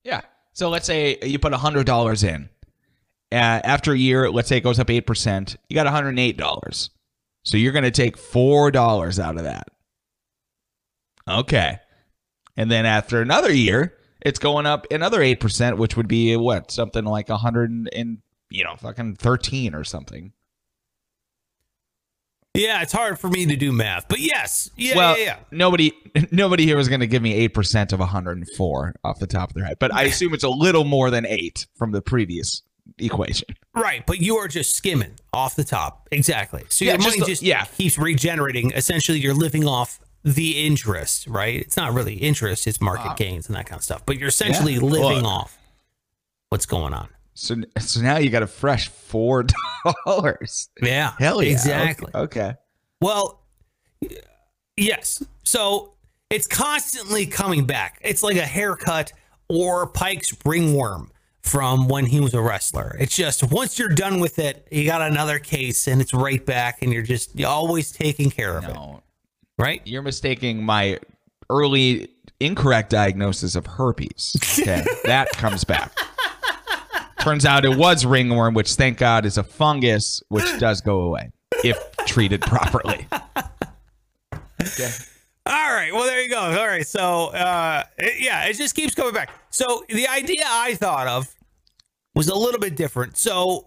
Yeah. 0.05 0.21
So 0.59 0.71
let's 0.71 0.89
say 0.89 1.17
you 1.23 1.39
put 1.39 1.55
hundred 1.55 1.87
dollars 1.87 2.25
in. 2.25 2.49
Uh, 3.31 3.63
after 3.63 3.93
a 3.93 3.97
year, 3.97 4.29
let's 4.29 4.49
say 4.49 4.57
it 4.57 4.63
goes 4.63 4.81
up 4.81 4.91
eight 4.91 5.07
percent. 5.07 5.55
You 5.69 5.77
got 5.77 5.87
one 5.87 5.95
hundred 5.95 6.09
and 6.09 6.19
eight 6.19 6.37
dollars. 6.37 6.91
So 7.45 7.57
you're 7.57 7.71
going 7.71 7.85
to 7.85 7.93
take 7.93 8.19
four 8.19 8.73
dollars 8.73 9.21
out 9.21 9.37
of 9.37 9.45
that. 9.45 9.69
Okay. 11.29 11.79
And 12.57 12.69
then 12.73 12.87
after 12.87 13.23
another 13.23 13.53
year, 13.53 13.95
it's 14.21 14.41
going 14.41 14.67
up 14.67 14.89
another 14.91 15.23
eight 15.23 15.39
percent, 15.39 15.79
which 15.79 15.97
would 15.97 16.09
be 16.09 16.35
what 16.35 16.73
something 16.73 17.05
like 17.05 17.29
a 17.29 17.37
hundred 17.37 17.71
and 17.93 18.19
you 18.51 18.65
know 18.65 18.75
fucking 18.75 19.15
thirteen 19.15 19.77
or 19.77 19.85
something. 19.85 20.33
Yeah, 22.55 22.83
it's 22.83 22.93
hard 22.93 23.21
for 23.21 23.29
me 23.29 23.47
to 23.47 23.57
do 23.57 23.71
math, 23.71 24.09
but 24.09 24.19
yes, 24.19 24.69
yeah, 24.77 24.97
well, 24.97 25.19
yeah, 25.19 25.25
yeah. 25.25 25.37
nobody 25.53 25.93
nobody 26.33 26.65
here 26.65 26.77
was 26.77 26.89
going 26.89 27.01
to 27.01 27.07
give 27.07 27.23
me 27.23 27.33
eight 27.35 27.55
percent 27.55 27.93
of 27.93 28.01
104 28.01 28.95
off 29.05 29.19
the 29.21 29.27
top 29.27 29.51
of 29.51 29.55
their 29.55 29.65
head, 29.65 29.77
but 29.79 29.93
I 29.95 30.05
assume 30.05 30.35
it's 30.35 30.45
a 30.45 30.49
little 30.49 30.85
more 30.85 31.11
than 31.11 31.25
eight 31.27 31.67
from 31.77 31.93
the 31.93 32.03
previous 32.03 32.63
equation. 32.99 33.49
Right, 33.75 34.05
but 34.07 34.19
you 34.19 34.37
are 34.39 34.49
just 34.49 34.75
skimming 34.75 35.13
off 35.33 35.55
the 35.55 35.63
top. 35.63 36.09
Exactly. 36.11 36.65
So 36.69 36.85
Yeah, 36.85 36.93
your 36.93 37.03
just 37.03 37.19
money 37.19 37.31
just 37.31 37.43
yeah. 37.43 37.65
keeps 37.65 37.99
regenerating. 37.99 38.73
Essentially, 38.73 39.19
you're 39.21 39.35
living 39.35 39.67
off 39.67 40.01
the 40.25 40.67
interest, 40.67 41.27
right? 41.29 41.55
It's 41.61 41.77
not 41.77 41.93
really 41.93 42.15
interest, 42.15 42.67
it's 42.67 42.81
market 42.81 43.11
ah. 43.11 43.15
gains 43.15 43.47
and 43.47 43.55
that 43.57 43.67
kind 43.67 43.79
of 43.79 43.85
stuff. 43.85 44.05
But 44.05 44.19
you're 44.19 44.29
essentially 44.29 44.75
Yeah. 44.75 44.81
living 44.81 45.23
Well- 45.23 45.27
off 45.27 45.59
what's 46.49 46.67
going 46.67 46.93
on. 46.95 47.09
So 47.39 47.57
so 47.79 48.01
now 48.01 48.19
you 48.19 48.31
got 48.31 48.43
a 48.43 48.47
fresh 48.47 48.89
four 48.89 49.47
dollars. 50.07 50.69
Yeah. 50.83 51.13
Hell 51.19 51.43
yeah! 51.43 51.53
Exactly. 51.53 52.11
Okay. 52.15 52.55
Well, 53.01 53.45
yes. 54.77 55.23
So 55.45 55.95
it's 56.31 56.47
constantly 56.47 57.27
coming 57.27 57.65
back. 57.65 58.01
It's 58.03 58.23
like 58.23 58.37
a 58.37 58.47
haircut 58.47 59.13
or 59.49 59.87
Pike's 59.87 60.37
ringworm 60.45 61.11
from 61.43 61.89
when 61.89 62.05
he 62.05 62.21
was 62.21 62.35
a 62.35 62.43
wrestler. 62.43 62.97
It's 62.99 63.17
just 63.17 63.51
once 63.51 63.79
you're 63.79 63.89
done 63.89 64.21
with 64.21 64.39
it, 64.39 64.67
you 64.71 64.85
got 64.85 65.01
another 65.01 65.39
case 65.39 65.87
and 65.87 66.01
it's 66.03 66.13
right 66.13 66.45
back 66.45 66.83
and 66.83 66.93
you're 66.93 67.03
just 67.03 67.39
you're 67.39 67.49
always 67.49 67.93
taking 67.93 68.31
care 68.31 68.59
of 68.59 68.65
it. 68.65 68.77
Right? 69.61 69.83
you're 69.85 70.03
mistaking 70.03 70.63
my 70.63 71.01
early 71.51 72.09
incorrect 72.39 72.91
diagnosis 72.91 73.55
of 73.57 73.67
herpes. 73.67 74.37
Okay, 74.61 74.85
that 75.05 75.31
comes 75.31 75.65
back. 75.65 75.93
Turns 77.29 77.45
out 77.45 77.67
it 77.67 77.77
was 77.77 78.07
ringworm, 78.07 78.55
which 78.55 78.73
thank 78.73 78.97
God 78.97 79.27
is 79.27 79.37
a 79.37 79.43
fungus, 79.43 80.23
which 80.31 80.47
does 80.59 80.81
go 80.81 81.01
away 81.03 81.31
if 81.63 81.77
treated 82.07 82.41
properly. 82.41 83.07
Okay. 84.63 84.91
All 85.45 85.75
right. 85.75 85.91
Well, 85.93 86.05
there 86.05 86.23
you 86.23 86.31
go. 86.31 86.39
All 86.41 86.67
right. 86.67 86.87
So, 86.87 87.27
uh, 87.27 87.85
it- 87.99 88.25
yeah, 88.25 88.47
it 88.47 88.55
just 88.55 88.75
keeps 88.75 88.95
coming 88.95 89.13
back. 89.13 89.31
So, 89.51 89.85
the 89.91 90.09
idea 90.09 90.43
I 90.47 90.75
thought 90.77 91.07
of 91.07 91.35
was 92.15 92.29
a 92.29 92.35
little 92.35 92.61
bit 92.61 92.77
different. 92.77 93.19
So, 93.19 93.67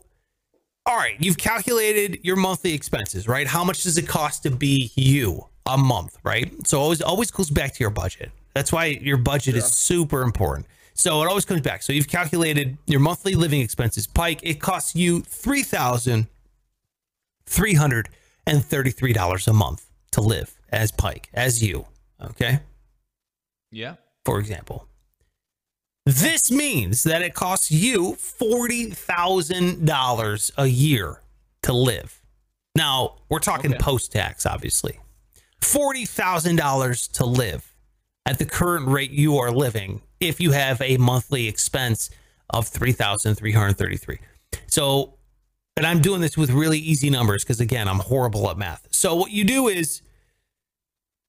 all 0.88 0.98
right, 0.98 1.16
you've 1.20 1.38
calculated 1.38 2.18
your 2.24 2.38
monthly 2.38 2.74
expenses, 2.74 3.28
right? 3.28 3.46
How 3.46 3.64
much 3.64 3.84
does 3.84 3.96
it 3.96 4.08
cost 4.08 4.42
to 4.42 4.50
be 4.50 4.92
you 4.96 5.46
a 5.68 5.78
month, 5.78 6.18
right? 6.24 6.52
So, 6.66 6.80
always 6.82 7.04
always 7.04 7.30
goes 7.30 7.52
back 7.52 7.74
to 7.76 7.80
your 7.80 7.92
budget. 7.92 8.32
That's 8.56 8.72
why 8.72 8.86
your 8.86 9.18
budget 9.18 9.56
is 9.56 9.66
super 9.68 10.24
important. 10.24 10.66
So, 11.02 11.24
it 11.24 11.28
always 11.28 11.46
comes 11.46 11.62
back. 11.62 11.82
So, 11.82 11.94
you've 11.94 12.08
calculated 12.08 12.78
your 12.86 13.00
monthly 13.00 13.34
living 13.34 13.62
expenses. 13.62 14.06
Pike, 14.06 14.40
it 14.44 14.62
costs 14.62 14.96
you 14.96 15.22
three 15.22 15.64
thousand 15.64 16.28
three 17.48 17.74
hundred 17.74 18.10
and 18.46 18.64
thirty-three 18.64 19.14
dollars 19.14 19.48
a 19.48 19.54
month 19.54 19.88
to 20.12 20.22
live 20.22 20.54
as 20.70 20.92
Pike, 20.92 21.30
as 21.34 21.64
you. 21.64 21.88
Okay. 22.22 22.60
Yeah. 23.72 23.96
For 24.26 24.38
example, 24.40 24.88
this 26.06 26.52
means 26.52 27.02
that 27.04 27.22
it 27.24 27.34
costs 27.34 27.72
you 27.72 28.16
$40,000 28.20 30.52
a 30.58 30.68
year 30.68 31.22
to 31.64 31.74
live. 31.74 32.22
Now, 32.76 33.16
we're 33.30 33.40
talking 33.40 33.74
Okay. 33.74 33.82
post 33.84 34.12
tax, 34.12 34.46
obviously. 34.46 35.00
$40,000 35.62 37.12
to 37.14 37.26
live 37.26 37.74
at 38.26 38.38
the 38.40 38.46
current 38.46 38.88
rate 38.88 39.12
you 39.12 39.38
are 39.38 39.52
living 39.52 40.02
if 40.22 40.40
you 40.40 40.52
have 40.52 40.82
a 40.82 40.98
monthly 40.98 41.48
expense 41.48 42.10
of 42.50 42.68
3,333. 42.68 44.20
So, 44.68 45.16
and 45.76 45.86
I'm 45.86 46.02
doing 46.02 46.22
this 46.22 46.38
with 46.38 46.52
really 46.52 46.80
easy 46.80 47.10
numbers 47.10 47.44
because 47.44 47.60
again, 47.60 47.88
I'm 47.88 48.00
horrible 48.00 48.50
at 48.50 48.58
math. 48.58 48.88
So 48.92 49.16
what 49.16 49.32
you 49.32 49.44
do 49.44 49.68
is 49.68 50.02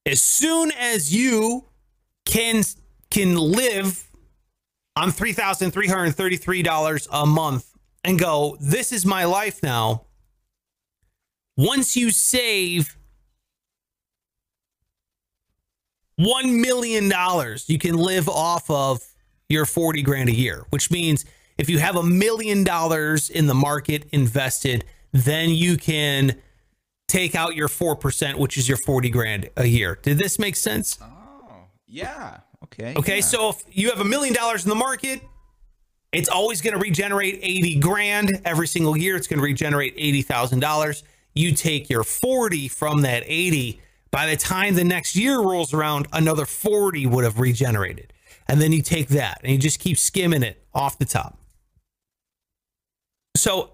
as 0.05 0.21
soon 0.21 0.73
as 0.73 1.15
you 1.15 1.65
can 2.25 2.63
can 3.11 3.35
live 3.37 4.09
on 4.97 5.11
$3,333 5.11 7.09
a 7.13 7.27
month 7.27 7.73
and 8.05 8.19
go, 8.19 8.57
this 8.61 8.91
is 8.93 9.07
my 9.07 9.25
life 9.25 9.63
now. 9.63 10.07
Once 11.57 11.97
you 11.97 12.11
save 12.11 12.97
$1 16.23 16.61
million, 16.61 17.13
you 17.67 17.79
can 17.79 17.97
live 17.97 18.29
off 18.29 18.71
of 18.71 19.03
your 19.49 19.67
40 19.67 20.03
grand 20.03 20.29
a 20.29 20.35
year, 20.35 20.65
which 20.71 20.91
means 20.91 21.25
if 21.59 21.69
you 21.69 21.79
have 21.79 21.97
a 21.97 22.03
million 22.03 22.65
dollars 22.65 23.31
in 23.31 23.47
the 23.47 23.55
market 23.55 24.07
invested, 24.13 24.85
then 25.13 25.51
you 25.51 25.77
can 25.77 26.41
take 27.09 27.35
out 27.35 27.55
your 27.55 27.69
4%, 27.69 28.37
which 28.37 28.57
is 28.57 28.69
your 28.69 28.79
40 28.79 29.11
grand 29.11 29.51
a 29.57 29.67
year. 29.67 29.99
Did 30.03 30.19
this 30.19 30.39
make 30.39 30.57
sense? 30.57 30.99
Oh, 31.03 31.67
yeah. 31.87 32.39
Okay. 32.65 32.95
Okay, 32.97 33.17
yeah. 33.17 33.23
so 33.23 33.51
if 33.51 33.63
you 33.71 33.91
have 33.91 34.01
a 34.01 34.05
million 34.05 34.35
dollars 34.35 34.65
in 34.65 34.71
the 34.71 34.75
market, 34.75 35.21
it's 36.13 36.29
always 36.29 36.61
going 36.61 36.75
to 36.75 36.81
regenerate 36.81 37.39
80 37.43 37.81
grand 37.81 38.41
every 38.45 38.67
single 38.67 38.97
year. 38.97 39.17
It's 39.17 39.27
going 39.27 39.39
to 39.39 39.45
regenerate 39.45 39.97
$80,000. 39.97 41.03
You 41.35 41.53
take 41.53 41.91
your 41.91 42.05
40 42.05 42.69
from 42.69 43.03
that 43.03 43.25
80. 43.27 43.81
By 44.13 44.27
the 44.27 44.37
time 44.37 44.75
the 44.75 44.85
next 44.85 45.17
year 45.17 45.41
rolls 45.41 45.75
around, 45.75 46.07
another 46.13 46.47
40 46.47 47.07
would 47.07 47.25
have 47.25 47.41
regenerated. 47.41 48.13
And 48.47 48.61
then 48.61 48.73
you 48.73 48.83
take 48.83 49.09
that 49.09 49.41
and 49.43 49.53
you 49.53 49.59
just 49.59 49.81
keep 49.81 49.99
skimming 49.99 50.43
it 50.45 50.65
off 50.75 50.99
the 50.99 51.07
top. 51.07 51.41
So 53.37 53.73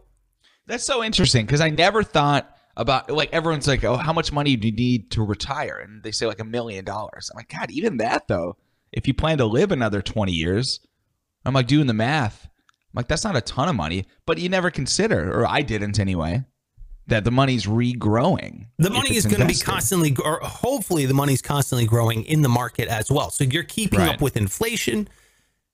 That's 0.66 0.84
so 0.84 1.02
interesting 1.02 1.46
because 1.46 1.60
I 1.62 1.70
never 1.70 2.02
thought 2.02 2.54
about 2.76 3.10
like 3.10 3.32
everyone's 3.32 3.66
like, 3.66 3.82
oh, 3.84 3.96
how 3.96 4.12
much 4.12 4.30
money 4.32 4.54
do 4.54 4.68
you 4.68 4.74
need 4.74 5.10
to 5.12 5.22
retire? 5.24 5.78
And 5.78 6.02
they 6.02 6.12
say 6.12 6.26
like 6.26 6.40
a 6.40 6.44
million 6.44 6.84
dollars. 6.84 7.30
I'm 7.32 7.38
like, 7.38 7.48
God, 7.48 7.70
even 7.70 7.96
that 7.96 8.28
though, 8.28 8.56
if 8.92 9.08
you 9.08 9.14
plan 9.14 9.38
to 9.38 9.46
live 9.46 9.72
another 9.72 10.02
20 10.02 10.30
years, 10.30 10.80
I'm 11.44 11.54
like 11.54 11.66
doing 11.66 11.86
the 11.86 11.94
math. 11.94 12.44
I'm 12.44 12.96
like, 12.96 13.08
that's 13.08 13.24
not 13.24 13.36
a 13.36 13.40
ton 13.40 13.68
of 13.68 13.76
money, 13.76 14.06
but 14.26 14.38
you 14.38 14.48
never 14.48 14.70
consider, 14.70 15.32
or 15.32 15.46
I 15.46 15.62
didn't 15.62 15.98
anyway, 15.98 16.44
that 17.08 17.24
the 17.24 17.30
money's 17.30 17.66
regrowing. 17.66 18.66
The 18.78 18.90
money 18.90 19.16
is 19.16 19.26
going 19.26 19.40
to 19.40 19.46
be 19.46 19.54
constantly, 19.54 20.14
or 20.24 20.38
hopefully, 20.40 21.06
the 21.06 21.14
money's 21.14 21.42
constantly 21.42 21.86
growing 21.86 22.22
in 22.24 22.42
the 22.42 22.48
market 22.48 22.88
as 22.88 23.10
well. 23.10 23.30
So 23.30 23.44
you're 23.44 23.62
keeping 23.64 23.98
Right. 24.00 24.14
up 24.14 24.20
with 24.20 24.36
inflation. 24.36 25.08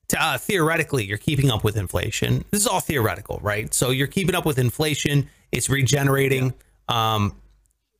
To, 0.09 0.23
uh, 0.23 0.39
theoretically, 0.39 1.05
you're 1.05 1.19
keeping 1.19 1.51
up 1.51 1.65
with 1.65 1.77
inflation. 1.77 2.45
This 2.51 2.61
is 2.61 2.67
all 2.67 2.81
theoretical, 2.81 3.41
right? 3.43 3.73
So 3.75 3.91
you're 3.91 4.07
keeping 4.07 4.35
up 4.35 4.45
with 4.47 4.59
inflation. 4.59 5.29
It's 5.51 5.69
regenerating. 5.69 6.55
Um, 6.89 7.35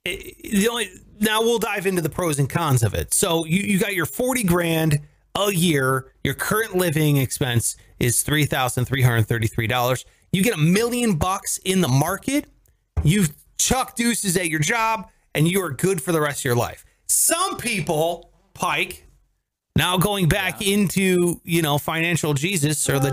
it- 0.05 0.37
the 0.43 0.69
only 0.69 0.91
now 1.21 1.41
we'll 1.41 1.59
dive 1.59 1.87
into 1.87 2.03
the 2.03 2.11
pros 2.11 2.39
and 2.39 2.49
cons 2.51 2.83
of 2.83 2.93
it. 2.95 3.15
So 3.15 3.45
you, 3.47 3.61
you 3.61 3.79
got 3.79 3.95
your 3.95 4.05
40 4.07 4.43
grand 4.45 5.01
a 5.35 5.51
year. 5.53 6.13
Your 6.23 6.35
current 6.35 6.77
living 6.77 7.17
expense 7.17 7.77
is 7.99 8.23
$3,333. 8.23 10.05
You 10.33 10.43
get 10.43 10.55
a 10.55 10.59
million 10.59 11.15
bucks 11.15 11.59
in 11.65 11.81
the 11.81 11.89
market. 11.89 12.47
You 13.03 13.27
chuck 13.59 13.97
deuces 13.97 14.37
at 14.37 14.49
your 14.49 14.61
job 14.61 15.09
and 15.35 15.49
you 15.49 15.63
are 15.63 15.71
good 15.71 16.03
for 16.03 16.13
the 16.13 16.21
rest 16.21 16.41
of 16.41 16.45
your 16.45 16.57
life. 16.57 16.85
Some 17.07 17.57
people, 17.59 18.31
Pike, 18.55 19.07
now 19.77 19.97
going 19.99 20.29
back 20.29 20.63
into, 20.63 21.41
you 21.45 21.63
know, 21.63 21.79
financial 21.79 22.35
Jesus 22.35 22.89
or 22.89 22.99
the 22.99 23.11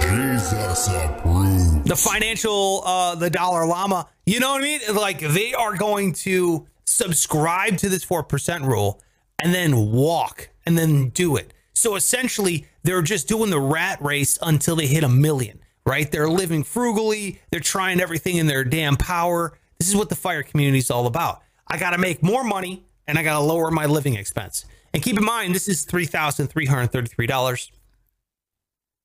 Jesus 0.00 0.88
approves. 0.88 1.82
the 1.84 1.96
financial 1.96 2.82
uh 2.84 3.14
the 3.14 3.30
Dalai 3.30 3.66
Lama 3.66 4.08
you 4.26 4.40
know 4.40 4.52
what 4.52 4.60
i 4.60 4.64
mean 4.64 4.80
like 4.94 5.20
they 5.20 5.54
are 5.54 5.76
going 5.76 6.12
to 6.12 6.66
subscribe 6.86 7.76
to 7.78 7.88
this 7.88 8.04
4% 8.04 8.66
rule 8.66 9.00
and 9.42 9.54
then 9.54 9.92
walk 9.92 10.48
and 10.66 10.76
then 10.76 11.10
do 11.10 11.36
it 11.36 11.52
so 11.72 11.94
essentially 11.94 12.66
they're 12.82 13.02
just 13.02 13.28
doing 13.28 13.50
the 13.50 13.60
rat 13.60 14.00
race 14.02 14.38
until 14.42 14.74
they 14.76 14.86
hit 14.86 15.04
a 15.04 15.08
million 15.08 15.60
right 15.86 16.10
they're 16.12 16.28
living 16.28 16.62
frugally 16.62 17.40
they're 17.50 17.60
trying 17.60 18.00
everything 18.00 18.36
in 18.36 18.46
their 18.46 18.64
damn 18.64 18.96
power 18.96 19.52
This 19.82 19.88
is 19.88 19.96
what 19.96 20.10
the 20.10 20.14
fire 20.14 20.44
community 20.44 20.78
is 20.78 20.92
all 20.92 21.08
about. 21.08 21.42
I 21.66 21.76
got 21.76 21.90
to 21.90 21.98
make 21.98 22.22
more 22.22 22.44
money 22.44 22.84
and 23.08 23.18
I 23.18 23.24
got 23.24 23.36
to 23.40 23.44
lower 23.44 23.68
my 23.72 23.86
living 23.86 24.14
expense. 24.14 24.64
And 24.94 25.02
keep 25.02 25.18
in 25.18 25.24
mind, 25.24 25.56
this 25.56 25.66
is 25.66 25.84
$3,333. 25.86 27.70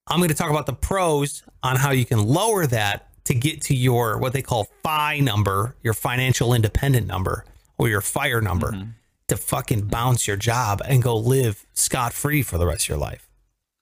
I'm 0.05 0.19
going 0.19 0.29
to 0.29 0.35
talk 0.35 0.51
about 0.51 0.67
the 0.67 0.73
pros 0.73 1.41
on 1.63 1.77
how 1.77 1.89
you 1.89 2.05
can 2.05 2.23
lower 2.23 2.67
that 2.67 3.09
to 3.23 3.33
get 3.33 3.61
to 3.63 3.75
your 3.75 4.19
what 4.19 4.33
they 4.33 4.43
call 4.43 4.67
FI 4.83 5.19
number, 5.19 5.75
your 5.81 5.95
financial 5.95 6.53
independent 6.53 7.07
number, 7.07 7.43
or 7.79 7.89
your 7.89 8.01
fire 8.01 8.39
number 8.39 8.73
mm-hmm. 8.73 8.89
to 9.29 9.35
fucking 9.35 9.87
bounce 9.87 10.27
your 10.27 10.37
job 10.37 10.83
and 10.85 11.01
go 11.01 11.17
live 11.17 11.65
scot 11.73 12.13
free 12.13 12.43
for 12.43 12.59
the 12.59 12.67
rest 12.67 12.85
of 12.85 12.89
your 12.89 12.99
life. 12.99 13.27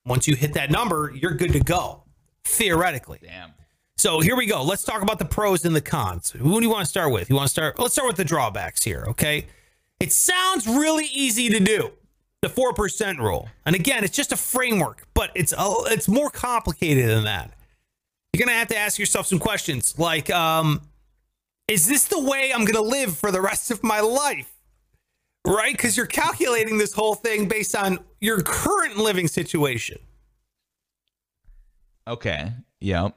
Once 0.05 0.29
you 0.29 0.35
hit 0.37 0.53
that 0.53 0.71
number, 0.71 1.11
you're 1.13 1.33
good 1.33 1.51
to 1.51 1.59
go, 1.59 2.04
theoretically. 2.45 3.19
Damn. 3.21 3.53
So 3.97 4.19
here 4.19 4.35
we 4.35 4.45
go. 4.45 4.61
Let's 4.63 4.83
talk 4.83 5.01
about 5.01 5.19
the 5.19 5.25
pros 5.25 5.65
and 5.65 5.75
the 5.75 5.81
cons. 5.81 6.31
Who 6.31 6.59
do 6.59 6.65
you 6.65 6.69
want 6.69 6.81
to 6.83 6.89
start 6.89 7.11
with? 7.11 7.29
You 7.29 7.35
want 7.35 7.47
to 7.47 7.51
start? 7.51 7.79
Let's 7.79 7.93
start 7.93 8.07
with 8.07 8.17
the 8.17 8.25
drawbacks 8.25 8.83
here, 8.83 9.05
okay? 9.09 9.47
It 9.99 10.11
sounds 10.11 10.67
really 10.67 11.05
easy 11.13 11.49
to 11.49 11.59
do. 11.59 11.91
The 12.41 12.49
4% 12.49 13.17
rule. 13.17 13.49
And 13.65 13.75
again, 13.75 14.03
it's 14.03 14.15
just 14.15 14.31
a 14.31 14.37
framework, 14.37 15.07
but 15.13 15.31
it's 15.33 15.53
a, 15.53 15.73
it's 15.85 16.07
more 16.07 16.29
complicated 16.29 17.09
than 17.09 17.23
that. 17.23 17.53
You're 18.33 18.45
going 18.45 18.53
to 18.53 18.59
have 18.59 18.67
to 18.67 18.77
ask 18.77 18.99
yourself 18.99 19.27
some 19.27 19.39
questions 19.39 19.97
like 19.97 20.29
um 20.29 20.81
is 21.67 21.87
this 21.87 22.05
the 22.05 22.19
way 22.19 22.51
I'm 22.53 22.65
going 22.65 22.75
to 22.75 22.81
live 22.81 23.17
for 23.17 23.31
the 23.31 23.41
rest 23.41 23.71
of 23.71 23.81
my 23.81 24.01
life? 24.01 24.51
Right? 25.47 25.75
Cuz 25.75 25.95
you're 25.97 26.05
calculating 26.05 26.77
this 26.77 26.93
whole 26.93 27.15
thing 27.15 27.47
based 27.47 27.75
on 27.75 27.99
your 28.19 28.41
current 28.41 28.97
living 28.97 29.27
situation. 29.27 29.99
Okay. 32.07 32.51
Yep. 32.81 33.15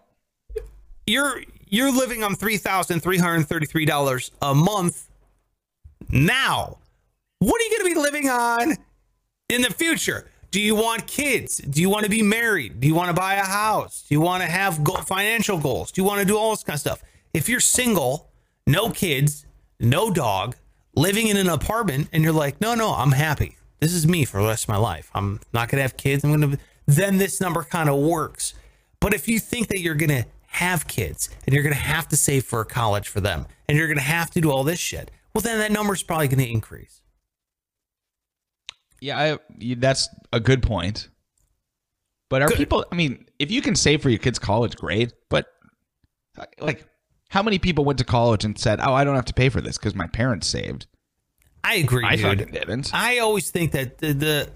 you're 1.06 1.42
you're 1.68 1.92
living 1.92 2.22
on 2.22 2.34
three 2.34 2.56
thousand 2.56 3.00
three 3.00 3.18
hundred 3.18 3.46
thirty 3.46 3.66
three 3.66 3.84
dollars 3.84 4.30
a 4.40 4.54
month 4.54 5.08
now. 6.10 6.78
What 7.40 7.60
are 7.60 7.64
you 7.64 7.70
going 7.78 7.88
to 7.90 7.94
be 7.94 8.00
living 8.00 8.28
on 8.28 8.76
in 9.48 9.62
the 9.62 9.70
future? 9.70 10.30
Do 10.50 10.60
you 10.60 10.74
want 10.74 11.06
kids? 11.06 11.58
Do 11.58 11.80
you 11.80 11.90
want 11.90 12.04
to 12.04 12.10
be 12.10 12.22
married? 12.22 12.80
Do 12.80 12.88
you 12.88 12.94
want 12.94 13.08
to 13.08 13.14
buy 13.14 13.34
a 13.34 13.44
house? 13.44 14.06
Do 14.08 14.14
you 14.14 14.20
want 14.20 14.42
to 14.42 14.48
have 14.48 14.82
go- 14.82 14.96
financial 14.96 15.58
goals? 15.58 15.92
Do 15.92 16.00
you 16.00 16.06
want 16.06 16.20
to 16.20 16.24
do 16.26 16.38
all 16.38 16.50
this 16.50 16.64
kind 16.64 16.74
of 16.76 16.80
stuff? 16.80 17.02
If 17.34 17.48
you're 17.48 17.60
single, 17.60 18.30
no 18.66 18.90
kids, 18.90 19.44
no 19.78 20.10
dog, 20.10 20.56
living 20.96 21.28
in 21.28 21.36
an 21.36 21.48
apartment, 21.50 22.08
and 22.12 22.24
you're 22.24 22.32
like, 22.32 22.60
no, 22.62 22.74
no, 22.74 22.94
I'm 22.94 23.12
happy. 23.12 23.56
This 23.80 23.92
is 23.92 24.06
me 24.06 24.24
for 24.24 24.40
the 24.40 24.48
rest 24.48 24.64
of 24.64 24.70
my 24.70 24.78
life. 24.78 25.10
I'm 25.14 25.40
not 25.52 25.68
going 25.68 25.78
to 25.78 25.82
have 25.82 25.96
kids. 25.98 26.24
I'm 26.24 26.34
going 26.34 26.52
to. 26.52 26.58
Then 26.86 27.18
this 27.18 27.40
number 27.40 27.62
kind 27.62 27.90
of 27.90 27.96
works. 27.98 28.54
But 29.00 29.14
if 29.14 29.28
you 29.28 29.38
think 29.38 29.68
that 29.68 29.80
you're 29.80 29.94
going 29.94 30.10
to 30.10 30.26
have 30.48 30.88
kids 30.88 31.28
and 31.46 31.54
you're 31.54 31.62
going 31.62 31.74
to 31.74 31.80
have 31.80 32.08
to 32.08 32.16
save 32.16 32.44
for 32.44 32.64
college 32.64 33.08
for 33.08 33.20
them 33.20 33.46
and 33.68 33.78
you're 33.78 33.86
going 33.86 33.98
to 33.98 34.02
have 34.02 34.30
to 34.32 34.40
do 34.40 34.50
all 34.50 34.64
this 34.64 34.78
shit, 34.78 35.10
well, 35.34 35.42
then 35.42 35.58
that 35.58 35.70
number's 35.70 36.02
probably 36.02 36.28
going 36.28 36.44
to 36.44 36.50
increase. 36.50 37.00
Yeah, 39.00 39.18
I, 39.18 39.38
that's 39.76 40.08
a 40.32 40.40
good 40.40 40.62
point. 40.62 41.08
But 42.28 42.42
are 42.42 42.48
Good. 42.48 42.58
people? 42.58 42.84
I 42.90 42.94
mean, 42.94 43.26
if 43.38 43.50
you 43.50 43.62
can 43.62 43.74
save 43.74 44.02
for 44.02 44.10
your 44.10 44.18
kids' 44.18 44.38
college, 44.38 44.76
great. 44.76 45.12
But 45.30 45.46
like, 46.58 46.86
how 47.30 47.42
many 47.42 47.58
people 47.58 47.84
went 47.84 47.98
to 48.00 48.04
college 48.04 48.44
and 48.44 48.58
said, 48.58 48.80
"Oh, 48.82 48.92
I 48.92 49.04
don't 49.04 49.14
have 49.14 49.24
to 49.26 49.34
pay 49.34 49.48
for 49.48 49.60
this 49.60 49.78
because 49.78 49.94
my 49.94 50.06
parents 50.08 50.46
saved"? 50.46 50.86
I 51.64 51.74
agree, 51.76 52.04
I 52.04 52.16
dude. 52.16 52.40
fucking 52.40 52.52
didn't. 52.52 52.90
I 52.94 53.18
always 53.18 53.50
think 53.50 53.72
that 53.72 53.98
the, 53.98 54.12
the, 54.12 54.50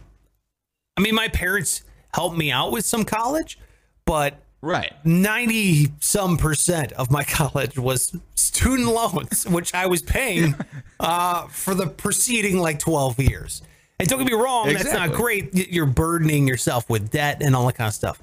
I 0.96 1.00
mean, 1.00 1.14
my 1.14 1.28
parents 1.28 1.82
helped 2.14 2.36
me 2.36 2.50
out 2.50 2.72
with 2.72 2.84
some 2.84 3.04
college, 3.04 3.58
but 4.04 4.38
Right. 4.62 4.92
90 5.04 5.88
some 5.98 6.36
percent 6.36 6.92
of 6.92 7.10
my 7.10 7.24
college 7.28 7.76
was 7.78 8.16
student 8.36 8.86
loans, 8.86 9.44
which 9.46 9.74
I 9.74 9.86
was 9.86 10.02
paying 10.02 10.54
uh, 11.00 11.48
for 11.48 11.74
the 11.74 11.88
preceding 11.88 12.58
like 12.58 12.78
12 12.78 13.18
years. 13.18 13.62
And 13.98 14.08
don't 14.08 14.18
get 14.18 14.28
me 14.28 14.34
wrong, 14.34 14.72
that's 14.72 14.92
not 14.92 15.12
great. 15.12 15.54
You're 15.54 15.86
burdening 15.86 16.48
yourself 16.48 16.88
with 16.88 17.10
debt 17.10 17.42
and 17.42 17.54
all 17.54 17.66
that 17.66 17.74
kind 17.74 17.88
of 17.88 17.94
stuff. 17.94 18.20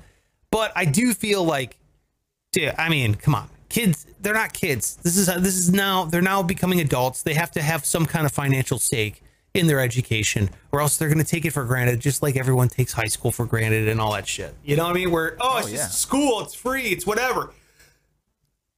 But 0.52 0.72
I 0.76 0.86
do 0.86 1.14
feel 1.14 1.44
like, 1.44 1.78
dude, 2.52 2.74
I 2.78 2.90
mean, 2.90 3.16
come 3.16 3.36
on. 3.36 3.50
Kids, 3.70 4.08
they're 4.20 4.34
not 4.34 4.52
kids. 4.52 4.98
This 5.04 5.16
is 5.16 5.28
this 5.28 5.56
is 5.56 5.72
now 5.72 6.06
they're 6.06 6.24
now 6.24 6.42
becoming 6.42 6.82
adults. 6.82 7.22
They 7.22 7.36
have 7.36 7.52
to 7.52 7.62
have 7.62 7.86
some 7.86 8.06
kind 8.06 8.26
of 8.26 8.32
financial 8.32 8.80
stake 8.80 9.22
in 9.54 9.68
their 9.68 9.80
education, 9.80 10.50
or 10.72 10.82
else 10.82 10.98
they're 10.98 11.08
going 11.10 11.24
to 11.24 11.30
take 11.30 11.46
it 11.46 11.52
for 11.52 11.64
granted, 11.66 12.00
just 12.00 12.22
like 12.22 12.36
everyone 12.38 12.70
takes 12.70 12.94
high 12.94 13.08
school 13.08 13.32
for 13.32 13.46
granted 13.46 13.88
and 13.88 14.00
all 14.00 14.14
that 14.14 14.28
shit. 14.28 14.54
You 14.64 14.76
know 14.76 14.84
what 14.84 14.92
I 14.92 14.94
mean? 14.94 15.12
Where 15.12 15.38
oh, 15.40 15.58
it's 15.58 15.68
oh, 15.68 15.70
yeah. 15.72 15.78
just 15.78 16.00
school, 16.00 16.42
it's 16.42 16.54
free, 16.54 16.88
it's 16.90 17.06
whatever. 17.08 17.52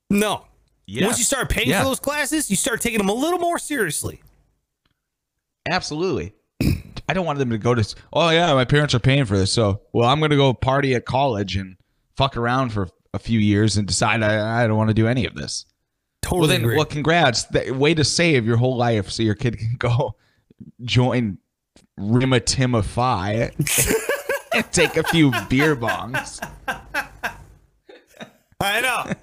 No. 0.09 0.45
Yeah. 0.88 1.05
Once 1.05 1.17
you 1.19 1.24
start 1.24 1.49
paying 1.49 1.69
Yeah. 1.69 1.80
for 1.80 1.86
those 1.89 1.99
classes, 1.99 2.49
you 2.49 2.55
start 2.57 2.82
taking 2.82 2.97
them 2.97 3.09
a 3.09 3.13
little 3.13 3.39
more 3.39 3.59
seriously. 3.59 4.22
Absolutely. 5.69 6.34
I 7.09 7.13
don't 7.13 7.26
want 7.26 7.39
them 7.39 7.49
to 7.49 7.57
go 7.57 7.76
to. 7.76 7.95
Oh 8.13 8.30
yeah, 8.30 8.53
my 8.53 8.65
parents 8.65 8.93
are 8.95 8.99
paying 8.99 9.26
for 9.26 9.38
this, 9.38 9.51
so 9.51 9.82
well, 9.93 10.07
I'm 10.09 10.19
gonna 10.19 10.36
go 10.36 10.53
party 10.53 10.95
at 10.95 11.05
college 11.05 11.55
and 11.55 11.78
fuck 12.15 12.38
around 12.38 12.72
for 12.72 12.88
a 13.13 13.19
few 13.19 13.39
years 13.39 13.78
and 13.78 13.88
decide 13.88 14.24
I, 14.24 14.63
I 14.63 14.67
don't 14.67 14.78
want 14.78 14.89
to 14.89 14.93
do 14.93 15.07
any 15.07 15.26
of 15.26 15.36
this. 15.36 15.65
Totally 16.22 16.39
Well 16.41 16.47
then, 16.49 16.61
agree. 16.61 16.76
well, 16.78 16.86
congrats. 16.86 17.43
The 17.45 17.72
way 17.72 17.93
to 17.93 18.03
save 18.03 18.45
your 18.45 18.57
whole 18.57 18.78
life 18.78 19.09
so 19.09 19.24
your 19.24 19.36
kid 19.36 19.57
can 19.57 19.76
go 19.80 20.15
join 20.84 21.38
Rimatimify 21.99 23.51
and 24.53 24.72
take 24.72 24.97
a 24.97 25.03
few 25.03 25.32
beer 25.49 25.76
bongs. 25.76 26.39
I 28.59 28.82
know. 28.82 29.14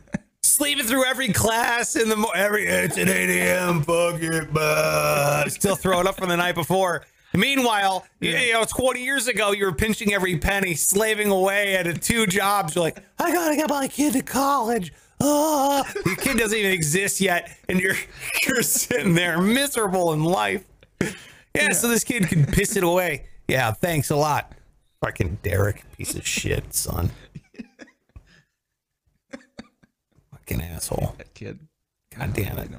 Sleeping 0.42 0.84
through 0.86 1.04
every 1.04 1.32
class 1.32 1.94
in 1.94 2.08
the 2.08 2.16
mo- 2.16 2.32
every 2.34 2.66
it's 2.66 2.96
an 2.96 3.08
8 3.08 3.30
a.m. 3.30 3.82
Fuck 3.82 4.20
it, 4.22 4.52
but 4.52 5.48
still 5.50 5.76
throwing 5.76 6.06
up 6.06 6.16
from 6.16 6.28
the 6.28 6.36
night 6.36 6.54
before. 6.54 7.04
Meanwhile, 7.34 8.06
you, 8.20 8.30
you 8.30 8.52
know, 8.54 8.64
20 8.64 9.02
years 9.04 9.28
ago, 9.28 9.52
you 9.52 9.66
were 9.66 9.72
pinching 9.72 10.14
every 10.14 10.38
penny, 10.38 10.74
slaving 10.74 11.30
away 11.30 11.76
at 11.76 12.00
two 12.02 12.26
jobs. 12.26 12.74
You're 12.74 12.84
like, 12.84 12.98
I 13.18 13.32
gotta 13.32 13.54
get 13.54 13.68
my 13.68 13.86
kid 13.86 14.14
to 14.14 14.22
college. 14.22 14.92
Ah, 15.20 15.84
your 16.06 16.16
kid 16.16 16.38
doesn't 16.38 16.56
even 16.56 16.70
exist 16.72 17.20
yet, 17.20 17.56
and 17.68 17.80
you're 17.80 17.96
you're 18.46 18.62
sitting 18.62 19.14
there 19.14 19.40
miserable 19.40 20.12
in 20.12 20.24
life. 20.24 20.64
Yeah, 21.54 21.72
so 21.72 21.88
this 21.88 22.04
kid 22.04 22.28
can 22.28 22.44
piss 22.46 22.76
it 22.76 22.84
away. 22.84 23.24
Yeah, 23.48 23.72
thanks 23.72 24.10
a 24.10 24.16
lot, 24.16 24.52
fucking 25.00 25.38
Derek, 25.42 25.84
piece 25.96 26.14
of 26.14 26.26
shit, 26.26 26.74
son. 26.74 27.10
Fucking 30.30 30.62
asshole. 30.62 31.14
That 31.18 31.34
kid. 31.34 31.58
God 32.16 32.32
damn 32.34 32.58
it. 32.58 32.70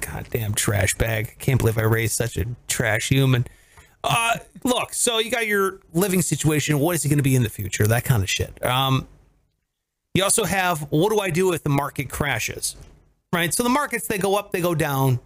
Goddamn 0.00 0.54
trash 0.54 0.94
bag. 0.94 1.36
Can't 1.38 1.58
believe 1.58 1.78
I 1.78 1.82
raised 1.82 2.14
such 2.14 2.36
a 2.36 2.46
trash 2.68 3.08
human. 3.08 3.46
Uh, 4.02 4.38
look, 4.64 4.92
so 4.92 5.18
you 5.18 5.30
got 5.30 5.46
your 5.46 5.80
living 5.92 6.22
situation. 6.22 6.78
What 6.78 6.94
is 6.94 7.04
it 7.04 7.08
going 7.08 7.18
to 7.18 7.22
be 7.22 7.36
in 7.36 7.42
the 7.42 7.50
future? 7.50 7.86
That 7.86 8.04
kind 8.04 8.22
of 8.22 8.30
shit. 8.30 8.64
Um, 8.64 9.06
you 10.14 10.24
also 10.24 10.44
have 10.44 10.80
what 10.90 11.10
do 11.10 11.20
I 11.20 11.30
do 11.30 11.52
if 11.52 11.62
the 11.62 11.70
market 11.70 12.08
crashes? 12.08 12.76
Right. 13.32 13.52
So 13.54 13.62
the 13.62 13.68
markets 13.68 14.06
they 14.06 14.18
go 14.18 14.36
up, 14.36 14.52
they 14.52 14.60
go 14.60 14.74
down. 14.74 15.20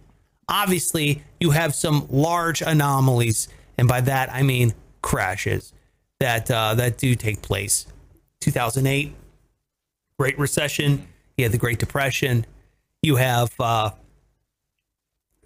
Obviously, 0.47 1.23
you 1.39 1.51
have 1.51 1.73
some 1.73 2.07
large 2.09 2.61
anomalies, 2.61 3.47
and 3.77 3.87
by 3.87 4.01
that 4.01 4.31
I 4.31 4.43
mean 4.43 4.73
crashes 5.01 5.73
that 6.19 6.49
uh, 6.49 6.75
that 6.75 6.97
do 6.97 7.15
take 7.15 7.41
place. 7.41 7.87
2008, 8.41 9.13
Great 10.19 10.37
Recession. 10.37 11.07
You 11.37 11.45
had 11.45 11.51
the 11.51 11.57
Great 11.57 11.79
Depression. 11.79 12.45
You 13.01 13.17
have 13.17 13.51
uh, 13.59 13.91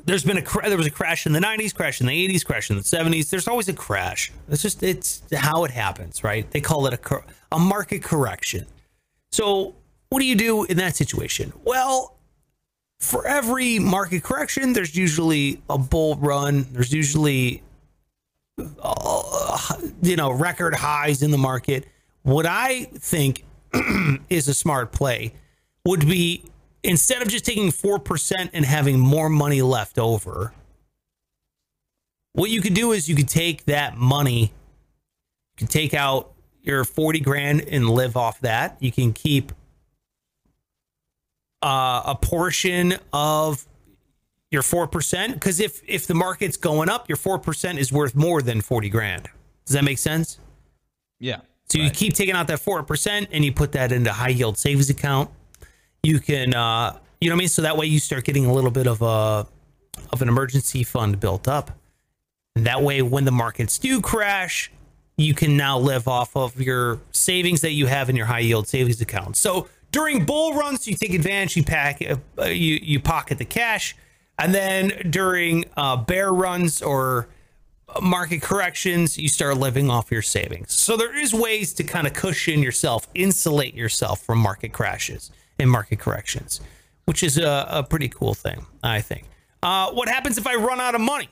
there's 0.06 0.24
been 0.24 0.38
a 0.38 0.42
cra- 0.42 0.68
there 0.70 0.78
was 0.78 0.88
a 0.88 0.92
crash 0.92 1.26
in 1.26 1.34
the 1.34 1.40
90s, 1.40 1.74
crash 1.74 2.02
in 2.02 2.08
the 2.08 2.28
80s, 2.28 2.46
crash 2.46 2.70
in 2.70 2.78
the 2.78 2.82
70s. 2.84 3.30
There's 3.30 3.48
always 3.48 3.68
a 3.70 3.74
crash. 3.74 4.32
It's 4.50 4.62
just 4.62 4.84
it's 4.84 5.22
how 5.34 5.64
it 5.66 5.72
happens, 5.72 6.24
right? 6.24 6.50
They 6.52 6.62
call 6.62 6.86
it 6.88 6.94
a 6.94 6.98
cor- 6.98 7.26
a 7.52 7.60
market 7.60 8.04
correction. 8.04 8.66
So 9.32 9.76
what 10.10 10.20
do 10.20 10.26
you 10.26 10.36
do 10.36 10.64
in 10.66 10.78
that 10.78 10.96
situation? 10.96 11.54
Well, 11.64 12.16
for 13.00 13.26
every 13.26 13.80
market 13.80 14.24
correction, 14.24 14.74
there's 14.74 14.96
usually 14.96 15.62
a 15.70 15.78
bull 15.78 16.16
run. 16.16 16.68
There's 16.72 16.94
usually 16.94 17.64
uh, 18.82 19.76
you 20.02 20.16
know 20.16 20.32
record 20.32 20.76
highs 20.76 21.22
in 21.22 21.32
the 21.32 21.38
market. 21.38 21.86
What 22.24 22.46
I 22.46 22.86
think 22.96 23.44
is 24.30 24.48
a 24.48 24.54
smart 24.54 24.92
play 24.92 25.34
would 25.86 26.02
be 26.02 26.44
instead 26.84 27.22
of 27.22 27.28
just 27.28 27.46
taking 27.46 27.70
4% 27.70 28.50
and 28.54 28.66
having 28.66 29.00
more 29.00 29.30
money 29.30 29.62
left 29.62 29.98
over, 29.98 30.54
what 32.34 32.50
you 32.50 32.62
could 32.62 32.74
do 32.74 32.92
is 32.92 33.10
you 33.10 33.16
could 33.16 33.28
take 33.28 33.66
that 33.66 33.98
money, 33.98 34.42
you 34.42 35.58
can 35.58 35.68
take 35.68 35.94
out 35.94 36.34
your 36.62 36.84
40 36.84 37.20
grand 37.22 37.62
and 37.62 37.90
live 37.90 38.16
off 38.16 38.40
that. 38.42 38.78
You 38.80 38.92
can 38.92 39.14
keep 39.14 39.52
uh, 41.62 42.04
a 42.06 42.16
portion 42.16 42.96
of 43.14 43.66
your 44.52 44.62
4% 44.62 45.34
because 45.34 45.60
if 45.60 45.82
if 45.88 46.08
the 46.08 46.16
market's 46.16 46.58
going 46.58 46.90
up, 46.90 47.08
your 47.08 47.18
4% 47.18 47.78
is 47.78 47.92
worth 47.92 48.16
more 48.16 48.42
than 48.42 48.62
40 48.62 48.90
grand. 48.90 49.30
Does 49.66 49.76
that 49.76 49.84
make 49.84 50.00
sense? 50.00 50.40
Yeah. 51.20 51.42
So 51.70 51.78
you 51.78 51.92
keep 51.92 52.14
taking 52.16 52.34
out 52.34 52.48
that 52.48 52.60
four 52.60 52.82
percent 52.82 53.30
and 53.32 53.46
you 53.46 53.54
put 53.54 53.74
that 53.74 53.92
into 53.92 54.12
high 54.12 54.30
yield 54.30 54.58
savings 54.58 54.90
account. 54.90 55.30
You 56.02 56.20
can 56.20 56.56
uh, 56.56 56.98
You 57.22 57.30
know 57.30 57.36
what 57.36 57.38
I 57.38 57.42
mean? 57.42 57.48
So 57.50 57.62
that 57.62 57.78
way 57.78 57.86
you 57.86 58.00
start 58.00 58.24
getting 58.24 58.48
a 58.48 58.54
little 58.54 58.72
bit 58.72 58.88
of 58.88 59.02
a 59.02 59.48
of 60.12 60.22
an 60.22 60.28
emergency 60.28 60.84
fund 60.84 61.20
built 61.20 61.48
up. 61.48 61.72
And 62.56 62.66
that 62.66 62.82
way 62.82 63.02
when 63.04 63.26
the 63.26 63.32
markets 63.32 63.78
do 63.78 64.02
crash, 64.02 64.72
you 65.18 65.36
can 65.36 65.56
now 65.58 65.78
live 65.78 66.08
off 66.08 66.36
of 66.36 66.60
your 66.60 67.02
savings 67.12 67.62
that 67.62 67.72
you 67.72 67.86
have 67.86 68.10
in 68.10 68.16
your 68.16 68.26
high 68.26 68.40
yield 68.40 68.68
savings 68.68 69.00
account. 69.02 69.38
So 69.38 69.68
during 69.92 70.26
bull 70.26 70.54
runs, 70.54 70.88
you 70.88 70.96
take 70.96 71.14
advantage, 71.14 71.56
you 71.56 71.64
pack, 71.64 72.02
uh, 72.38 72.44
you 72.46 72.80
you 72.82 73.00
pocket 73.00 73.38
the 73.38 73.46
cash, 73.46 73.96
and 74.38 74.54
then 74.54 75.10
during 75.10 75.66
uh, 75.78 75.98
bear 75.98 76.32
runs 76.32 76.82
or 76.82 77.28
market 78.02 78.42
corrections, 78.42 79.18
you 79.18 79.28
start 79.28 79.58
living 79.58 79.90
off 79.90 80.12
your 80.12 80.22
savings. 80.22 80.74
So 80.74 80.96
there 80.96 81.18
is 81.18 81.34
ways 81.34 81.74
to 81.74 81.84
kind 81.84 82.08
of 82.08 82.14
cushion 82.14 82.62
yourself, 82.62 83.08
insulate 83.16 83.74
yourself 83.74 84.22
from 84.22 84.40
market 84.40 84.74
crashes 84.74 85.32
and 85.58 85.70
market 85.70 86.00
corrections, 86.00 86.62
which 87.06 87.24
is 87.24 87.38
a, 87.38 87.68
a 87.70 87.84
pretty 87.84 88.10
cool 88.10 88.34
thing, 88.34 88.66
I 88.84 89.02
think. 89.02 89.26
Uh, 89.62 89.92
what 89.92 90.08
happens 90.08 90.38
if 90.38 90.48
I 90.48 90.56
run 90.56 90.80
out 90.80 90.96
of 90.96 91.02
money? 91.02 91.30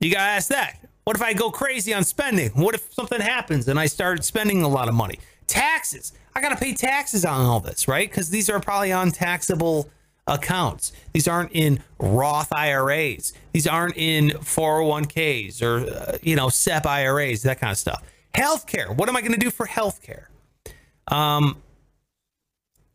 You 0.00 0.10
gotta 0.12 0.30
ask 0.30 0.48
that. 0.48 0.78
What 1.04 1.16
if 1.16 1.22
I 1.22 1.34
go 1.34 1.50
crazy 1.50 1.94
on 1.94 2.04
spending? 2.04 2.50
What 2.50 2.74
if 2.74 2.92
something 2.92 3.20
happens 3.20 3.68
and 3.68 3.78
I 3.78 3.86
start 3.86 4.24
spending 4.24 4.62
a 4.62 4.68
lot 4.68 4.88
of 4.88 4.94
money? 4.94 5.18
Taxes. 5.46 6.12
I 6.36 6.42
gotta 6.42 6.56
pay 6.56 6.74
taxes 6.74 7.24
on 7.24 7.40
all 7.46 7.60
this, 7.60 7.88
right? 7.88 8.10
Because 8.10 8.28
these 8.28 8.50
are 8.50 8.60
probably 8.60 8.90
untaxable 8.90 9.88
accounts. 10.26 10.92
These 11.14 11.26
aren't 11.26 11.50
in 11.52 11.82
Roth 11.98 12.52
IRAs. 12.52 13.32
These 13.52 13.66
aren't 13.66 13.96
in 13.96 14.28
401ks 14.30 15.62
or 15.62 15.90
uh, 15.90 16.18
you 16.20 16.36
know 16.36 16.50
SEP 16.50 16.84
IRAs, 16.84 17.42
that 17.44 17.58
kind 17.58 17.70
of 17.70 17.78
stuff. 17.78 18.02
Healthcare. 18.34 18.94
What 18.94 19.08
am 19.08 19.16
I 19.16 19.22
going 19.22 19.32
to 19.32 19.38
do 19.38 19.50
for 19.50 19.66
healthcare? 19.66 20.26
Um, 21.08 21.56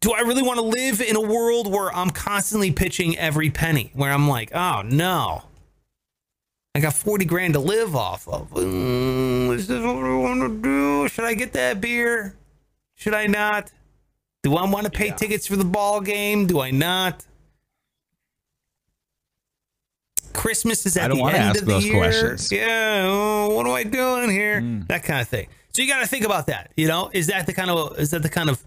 do 0.01 0.11
I 0.11 0.19
really 0.19 0.43
want 0.43 0.59
to 0.59 0.65
live 0.65 1.01
in 1.01 1.15
a 1.15 1.21
world 1.21 1.71
where 1.71 1.91
I'm 1.91 2.11
constantly 2.11 2.71
pitching 2.71 3.17
every 3.17 3.49
penny? 3.49 3.89
Where 3.95 4.11
I'm 4.11 4.27
like, 4.27 4.53
oh 4.53 4.83
no, 4.85 5.41
I 6.75 6.79
got 6.79 6.93
40 6.93 7.25
grand 7.25 7.55
to 7.55 7.59
live 7.59 7.95
off 7.95 8.27
of. 8.27 8.51
Mm, 8.51 9.55
is 9.55 9.67
this 9.67 9.83
what 9.83 9.95
I 9.95 10.13
want 10.13 10.41
to 10.41 10.61
do? 10.61 11.07
Should 11.07 11.25
I 11.25 11.33
get 11.33 11.53
that 11.53 11.81
beer? 11.81 12.35
Should 13.01 13.15
I 13.15 13.25
not? 13.25 13.71
Do 14.43 14.55
I 14.55 14.69
want 14.69 14.85
to 14.85 14.91
pay 14.91 15.09
tickets 15.09 15.47
for 15.47 15.55
the 15.55 15.65
ball 15.65 16.01
game? 16.01 16.45
Do 16.45 16.61
I 16.61 16.69
not? 16.69 17.25
Christmas 20.33 20.85
is 20.85 20.95
at 20.97 21.05
I 21.05 21.07
don't 21.07 21.17
the 21.17 21.23
wanna 21.23 21.37
end 21.37 21.43
ask 21.45 21.61
of 21.61 21.65
the 21.65 21.73
those 21.73 21.85
year. 21.85 21.97
questions. 21.97 22.51
Yeah, 22.51 23.07
oh, 23.09 23.55
what 23.55 23.65
am 23.65 23.73
I 23.73 23.83
doing 23.83 24.29
here? 24.29 24.61
Hmm. 24.61 24.81
That 24.87 25.03
kind 25.03 25.19
of 25.19 25.27
thing. 25.27 25.47
So 25.73 25.81
you 25.81 25.87
got 25.87 26.01
to 26.01 26.07
think 26.07 26.23
about 26.25 26.45
that. 26.45 26.71
You 26.77 26.87
know, 26.87 27.09
is 27.11 27.25
that 27.27 27.47
the 27.47 27.53
kind 27.53 27.71
of 27.71 27.97
is 27.99 28.11
that 28.11 28.21
the 28.21 28.29
kind 28.29 28.51
of 28.51 28.63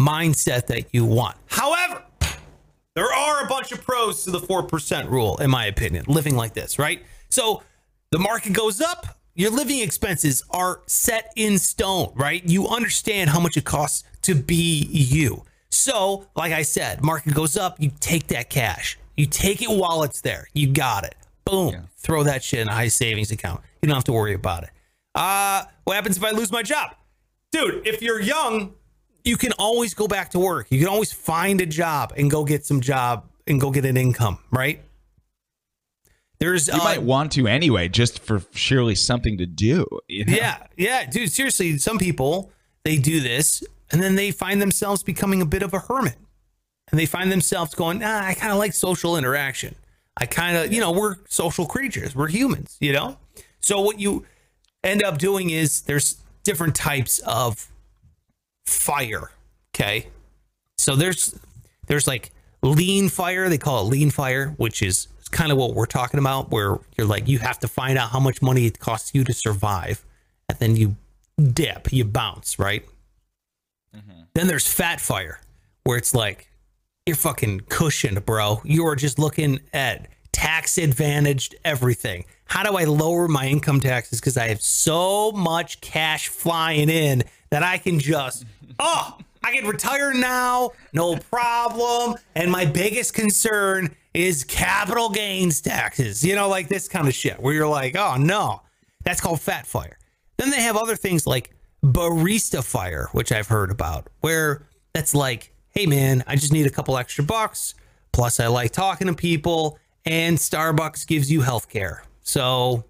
mindset 0.00 0.68
that 0.68 0.94
you 0.94 1.04
want? 1.04 1.36
However, 1.46 2.02
there 2.94 3.12
are 3.12 3.44
a 3.44 3.46
bunch 3.46 3.72
of 3.72 3.84
pros 3.84 4.24
to 4.24 4.30
the 4.30 4.40
4% 4.40 5.10
rule, 5.10 5.36
in 5.36 5.50
my 5.50 5.66
opinion, 5.66 6.06
living 6.08 6.34
like 6.34 6.54
this, 6.54 6.78
right? 6.78 7.02
So 7.28 7.62
the 8.10 8.18
market 8.18 8.54
goes 8.54 8.80
up, 8.80 9.18
your 9.36 9.50
living 9.50 9.80
expenses 9.80 10.42
are 10.50 10.80
set 10.86 11.32
in 11.36 11.58
stone, 11.58 12.10
right? 12.14 12.42
You 12.44 12.66
understand 12.68 13.30
how 13.30 13.38
much 13.38 13.56
it 13.56 13.64
costs 13.64 14.02
to 14.22 14.34
be 14.34 14.88
you. 14.90 15.44
So, 15.70 16.26
like 16.34 16.52
I 16.52 16.62
said, 16.62 17.04
market 17.04 17.34
goes 17.34 17.56
up, 17.56 17.76
you 17.78 17.92
take 18.00 18.28
that 18.28 18.48
cash. 18.48 18.98
You 19.14 19.26
take 19.26 19.60
it 19.60 19.68
while 19.68 20.02
it's 20.02 20.22
there. 20.22 20.48
You 20.54 20.72
got 20.72 21.04
it. 21.04 21.14
Boom. 21.44 21.88
Throw 21.98 22.22
that 22.24 22.42
shit 22.42 22.60
in 22.60 22.68
a 22.68 22.72
high 22.72 22.88
savings 22.88 23.30
account. 23.30 23.60
You 23.82 23.88
don't 23.88 23.94
have 23.94 24.04
to 24.04 24.12
worry 24.12 24.34
about 24.34 24.64
it. 24.64 24.70
Uh, 25.14 25.64
what 25.84 25.94
happens 25.94 26.16
if 26.16 26.24
I 26.24 26.30
lose 26.30 26.50
my 26.50 26.62
job? 26.62 26.94
Dude, 27.52 27.86
if 27.86 28.00
you're 28.02 28.20
young, 28.20 28.74
you 29.22 29.36
can 29.36 29.52
always 29.58 29.92
go 29.92 30.08
back 30.08 30.30
to 30.30 30.38
work. 30.38 30.66
You 30.70 30.78
can 30.78 30.88
always 30.88 31.12
find 31.12 31.60
a 31.60 31.66
job 31.66 32.14
and 32.16 32.30
go 32.30 32.44
get 32.44 32.64
some 32.64 32.80
job 32.80 33.28
and 33.46 33.60
go 33.60 33.70
get 33.70 33.84
an 33.84 33.96
income, 33.96 34.38
right? 34.50 34.82
There's 36.38 36.68
You 36.68 36.74
uh, 36.74 36.84
might 36.84 37.02
want 37.02 37.32
to 37.32 37.46
anyway, 37.46 37.88
just 37.88 38.18
for 38.18 38.42
surely 38.52 38.94
something 38.94 39.38
to 39.38 39.46
do. 39.46 39.86
you 40.08 40.24
know? 40.24 40.34
yeah, 40.34 40.66
yeah, 40.76 41.06
dude. 41.06 41.32
Seriously, 41.32 41.78
some 41.78 41.98
people 41.98 42.52
they 42.84 42.96
do 42.96 43.20
this 43.20 43.62
and 43.90 44.02
then 44.02 44.14
they 44.16 44.30
find 44.30 44.60
themselves 44.60 45.02
becoming 45.02 45.40
a 45.40 45.46
bit 45.46 45.62
of 45.62 45.72
a 45.72 45.78
hermit, 45.78 46.16
and 46.90 46.98
they 46.98 47.06
find 47.06 47.30
themselves 47.30 47.74
going, 47.74 48.02
"Ah, 48.02 48.26
I 48.26 48.34
kind 48.34 48.52
of 48.52 48.58
like 48.58 48.74
social 48.74 49.16
interaction. 49.16 49.74
I 50.16 50.26
kind 50.26 50.56
of, 50.56 50.72
you 50.72 50.80
know, 50.80 50.92
we're 50.92 51.16
social 51.28 51.66
creatures. 51.66 52.14
We're 52.14 52.28
humans, 52.28 52.76
you 52.80 52.92
know." 52.92 53.18
So 53.60 53.80
what 53.80 54.00
you 54.00 54.24
end 54.84 55.02
up 55.02 55.18
doing 55.18 55.50
is 55.50 55.82
there's 55.82 56.16
different 56.44 56.74
types 56.74 57.18
of 57.20 57.70
fire. 58.66 59.30
Okay, 59.74 60.08
so 60.78 60.96
there's 60.96 61.38
there's 61.86 62.06
like 62.06 62.32
lean 62.62 63.08
fire. 63.08 63.48
They 63.48 63.58
call 63.58 63.86
it 63.86 63.90
lean 63.90 64.10
fire, 64.10 64.54
which 64.56 64.82
is 64.82 65.08
kind 65.28 65.52
of 65.52 65.58
what 65.58 65.74
we're 65.74 65.86
talking 65.86 66.18
about, 66.18 66.50
where 66.50 66.78
you're 66.96 67.06
like 67.06 67.28
you 67.28 67.38
have 67.38 67.58
to 67.60 67.68
find 67.68 67.98
out 67.98 68.10
how 68.10 68.20
much 68.20 68.42
money 68.42 68.66
it 68.66 68.78
costs 68.78 69.14
you 69.14 69.24
to 69.24 69.32
survive, 69.32 70.04
and 70.48 70.58
then 70.58 70.76
you 70.76 70.96
dip, 71.52 71.92
you 71.92 72.04
bounce, 72.04 72.58
right? 72.58 72.84
Mm-hmm. 73.94 74.22
Then 74.34 74.46
there's 74.46 74.66
fat 74.66 75.00
fire, 75.00 75.40
where 75.84 75.96
it's 75.96 76.14
like 76.14 76.48
you're 77.06 77.16
fucking 77.16 77.60
cushioned, 77.68 78.24
bro. 78.26 78.60
You 78.64 78.86
are 78.86 78.96
just 78.96 79.18
looking 79.18 79.60
at 79.72 80.08
tax 80.32 80.76
advantaged 80.76 81.54
everything. 81.64 82.24
How 82.44 82.62
do 82.62 82.76
I 82.76 82.84
lower 82.84 83.26
my 83.28 83.46
income 83.46 83.80
taxes? 83.80 84.20
Because 84.20 84.36
I 84.36 84.48
have 84.48 84.60
so 84.60 85.32
much 85.32 85.80
cash 85.80 86.28
flying 86.28 86.90
in 86.90 87.24
that 87.50 87.62
I 87.62 87.78
can 87.78 87.98
just, 87.98 88.44
oh, 88.78 89.18
I 89.42 89.52
can 89.52 89.66
retire 89.66 90.12
now, 90.12 90.72
no 90.92 91.16
problem. 91.16 92.16
And 92.34 92.50
my 92.50 92.64
biggest 92.64 93.14
concern 93.14 93.94
is 94.16 94.44
capital 94.44 95.10
gains 95.10 95.60
taxes, 95.60 96.24
you 96.24 96.34
know, 96.34 96.48
like 96.48 96.68
this 96.68 96.88
kind 96.88 97.06
of 97.06 97.12
shit 97.14 97.38
where 97.38 97.52
you're 97.52 97.68
like, 97.68 97.94
oh 97.96 98.16
no, 98.16 98.62
that's 99.04 99.20
called 99.20 99.42
fat 99.42 99.66
fire. 99.66 99.98
Then 100.38 100.50
they 100.50 100.62
have 100.62 100.74
other 100.74 100.96
things 100.96 101.26
like 101.26 101.54
barista 101.84 102.64
fire, 102.64 103.08
which 103.12 103.30
I've 103.30 103.48
heard 103.48 103.70
about, 103.70 104.08
where 104.20 104.66
that's 104.94 105.14
like, 105.14 105.52
hey 105.68 105.84
man, 105.84 106.24
I 106.26 106.36
just 106.36 106.50
need 106.50 106.66
a 106.66 106.70
couple 106.70 106.96
extra 106.96 107.24
bucks. 107.24 107.74
Plus, 108.12 108.40
I 108.40 108.46
like 108.46 108.70
talking 108.70 109.08
to 109.08 109.12
people, 109.14 109.78
and 110.06 110.38
Starbucks 110.38 111.06
gives 111.06 111.30
you 111.30 111.42
health 111.42 111.68
care. 111.68 112.02
So 112.22 112.86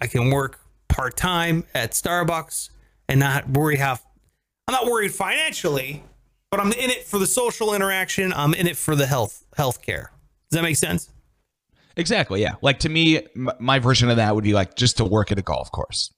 I 0.00 0.08
can 0.08 0.30
work 0.30 0.58
part 0.88 1.16
time 1.16 1.62
at 1.76 1.92
Starbucks 1.92 2.70
and 3.08 3.20
not 3.20 3.48
worry 3.48 3.76
how 3.76 4.00
I'm 4.66 4.72
not 4.72 4.86
worried 4.86 5.14
financially, 5.14 6.02
but 6.52 6.60
I'm 6.60 6.70
in 6.72 6.90
it 6.90 7.04
for 7.04 7.18
the 7.18 7.26
social 7.26 7.74
interaction. 7.74 8.30
I'm 8.34 8.52
in 8.52 8.66
it 8.68 8.76
for 8.76 8.94
the 8.94 9.06
health 9.06 9.42
health 9.56 9.80
care. 9.82 10.12
Does 10.50 10.58
that 10.58 10.62
make 10.62 10.76
sense? 10.76 11.08
Exactly. 11.96 12.42
Yeah. 12.42 12.54
Like 12.60 12.80
to 12.80 12.90
me, 12.90 13.26
m- 13.34 13.50
my 13.58 13.78
version 13.78 14.10
of 14.10 14.16
that 14.16 14.34
would 14.34 14.44
be 14.44 14.52
like 14.52 14.76
just 14.76 14.98
to 14.98 15.04
work 15.04 15.32
at 15.32 15.38
a 15.38 15.42
golf 15.42 15.72
course, 15.72 16.12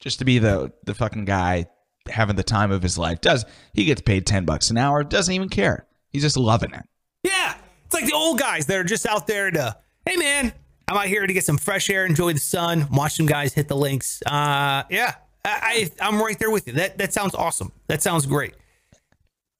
just 0.00 0.18
to 0.18 0.24
be 0.24 0.40
the 0.40 0.72
the 0.84 0.94
fucking 0.94 1.24
guy 1.24 1.66
having 2.10 2.34
the 2.34 2.42
time 2.42 2.72
of 2.72 2.82
his 2.82 2.98
life. 2.98 3.20
Does 3.20 3.44
he 3.72 3.84
gets 3.84 4.00
paid 4.02 4.26
ten 4.26 4.44
bucks 4.44 4.70
an 4.70 4.78
hour? 4.78 5.04
Doesn't 5.04 5.32
even 5.32 5.48
care. 5.48 5.86
He's 6.10 6.22
just 6.22 6.36
loving 6.36 6.72
it. 6.74 6.82
Yeah. 7.22 7.54
It's 7.86 7.94
like 7.94 8.06
the 8.06 8.14
old 8.14 8.40
guys 8.40 8.66
that 8.66 8.76
are 8.78 8.84
just 8.84 9.06
out 9.06 9.28
there 9.28 9.50
to, 9.50 9.76
hey 10.06 10.16
man, 10.16 10.52
I'm 10.88 10.96
out 10.96 11.06
here 11.06 11.24
to 11.24 11.32
get 11.32 11.44
some 11.44 11.56
fresh 11.56 11.88
air, 11.88 12.04
enjoy 12.04 12.32
the 12.32 12.40
sun, 12.40 12.88
watch 12.90 13.16
some 13.16 13.26
guys 13.26 13.54
hit 13.54 13.68
the 13.68 13.76
links. 13.76 14.22
Uh 14.26 14.82
yeah. 14.90 15.14
I, 15.44 15.90
I 16.00 16.08
I'm 16.08 16.20
right 16.20 16.36
there 16.36 16.50
with 16.50 16.66
you. 16.66 16.72
That 16.72 16.98
that 16.98 17.12
sounds 17.12 17.36
awesome. 17.36 17.70
That 17.86 18.02
sounds 18.02 18.26
great. 18.26 18.54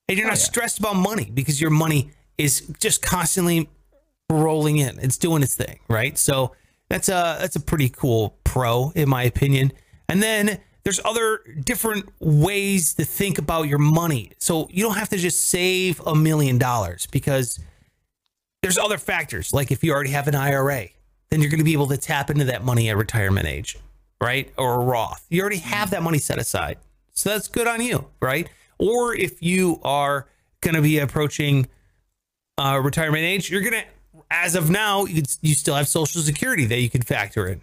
And 0.08 0.16
you're 0.16 0.26
not 0.26 0.36
oh, 0.36 0.40
stressed 0.40 0.78
about 0.78 0.96
money 0.96 1.30
because 1.32 1.60
your 1.60 1.70
money 1.70 2.10
is 2.38 2.60
just 2.80 3.02
constantly 3.02 3.68
rolling 4.30 4.78
in. 4.78 4.98
It's 5.00 5.18
doing 5.18 5.42
its 5.42 5.54
thing, 5.54 5.80
right? 5.88 6.16
So 6.16 6.54
that's 6.88 7.08
a 7.08 7.36
that's 7.40 7.56
a 7.56 7.60
pretty 7.60 7.88
cool 7.88 8.38
pro 8.44 8.90
in 8.94 9.08
my 9.08 9.22
opinion. 9.22 9.72
And 10.08 10.22
then 10.22 10.58
there's 10.84 11.00
other 11.04 11.40
different 11.64 12.08
ways 12.18 12.94
to 12.94 13.04
think 13.04 13.38
about 13.38 13.68
your 13.68 13.78
money. 13.78 14.32
So 14.38 14.68
you 14.70 14.82
don't 14.82 14.96
have 14.96 15.10
to 15.10 15.18
just 15.18 15.48
save 15.48 16.00
a 16.06 16.14
million 16.14 16.56
dollars 16.56 17.06
because 17.10 17.60
there's 18.62 18.78
other 18.78 18.96
factors. 18.96 19.52
Like 19.52 19.70
if 19.70 19.84
you 19.84 19.92
already 19.92 20.10
have 20.10 20.28
an 20.28 20.34
IRA, 20.34 20.86
then 21.30 21.42
you're 21.42 21.50
going 21.50 21.58
to 21.58 21.64
be 21.64 21.74
able 21.74 21.88
to 21.88 21.98
tap 21.98 22.30
into 22.30 22.44
that 22.44 22.64
money 22.64 22.88
at 22.88 22.96
retirement 22.96 23.46
age, 23.46 23.76
right? 24.20 24.50
Or 24.56 24.80
a 24.80 24.84
Roth. 24.84 25.26
You 25.28 25.42
already 25.42 25.58
have 25.58 25.90
that 25.90 26.02
money 26.02 26.18
set 26.18 26.38
aside. 26.38 26.78
So 27.12 27.30
that's 27.30 27.48
good 27.48 27.66
on 27.66 27.82
you, 27.82 28.06
right? 28.22 28.48
Or 28.78 29.14
if 29.14 29.42
you 29.42 29.80
are 29.82 30.26
going 30.60 30.74
to 30.74 30.82
be 30.82 30.98
approaching 30.98 31.66
uh, 32.58 32.80
retirement 32.82 33.24
age, 33.24 33.50
you're 33.50 33.60
going 33.60 33.74
to, 33.74 33.84
as 34.30 34.54
of 34.54 34.70
now, 34.70 35.04
you, 35.04 35.22
you 35.42 35.54
still 35.54 35.74
have 35.74 35.88
Social 35.88 36.20
Security 36.22 36.64
that 36.66 36.80
you 36.80 36.90
can 36.90 37.02
factor 37.02 37.46
in. 37.46 37.60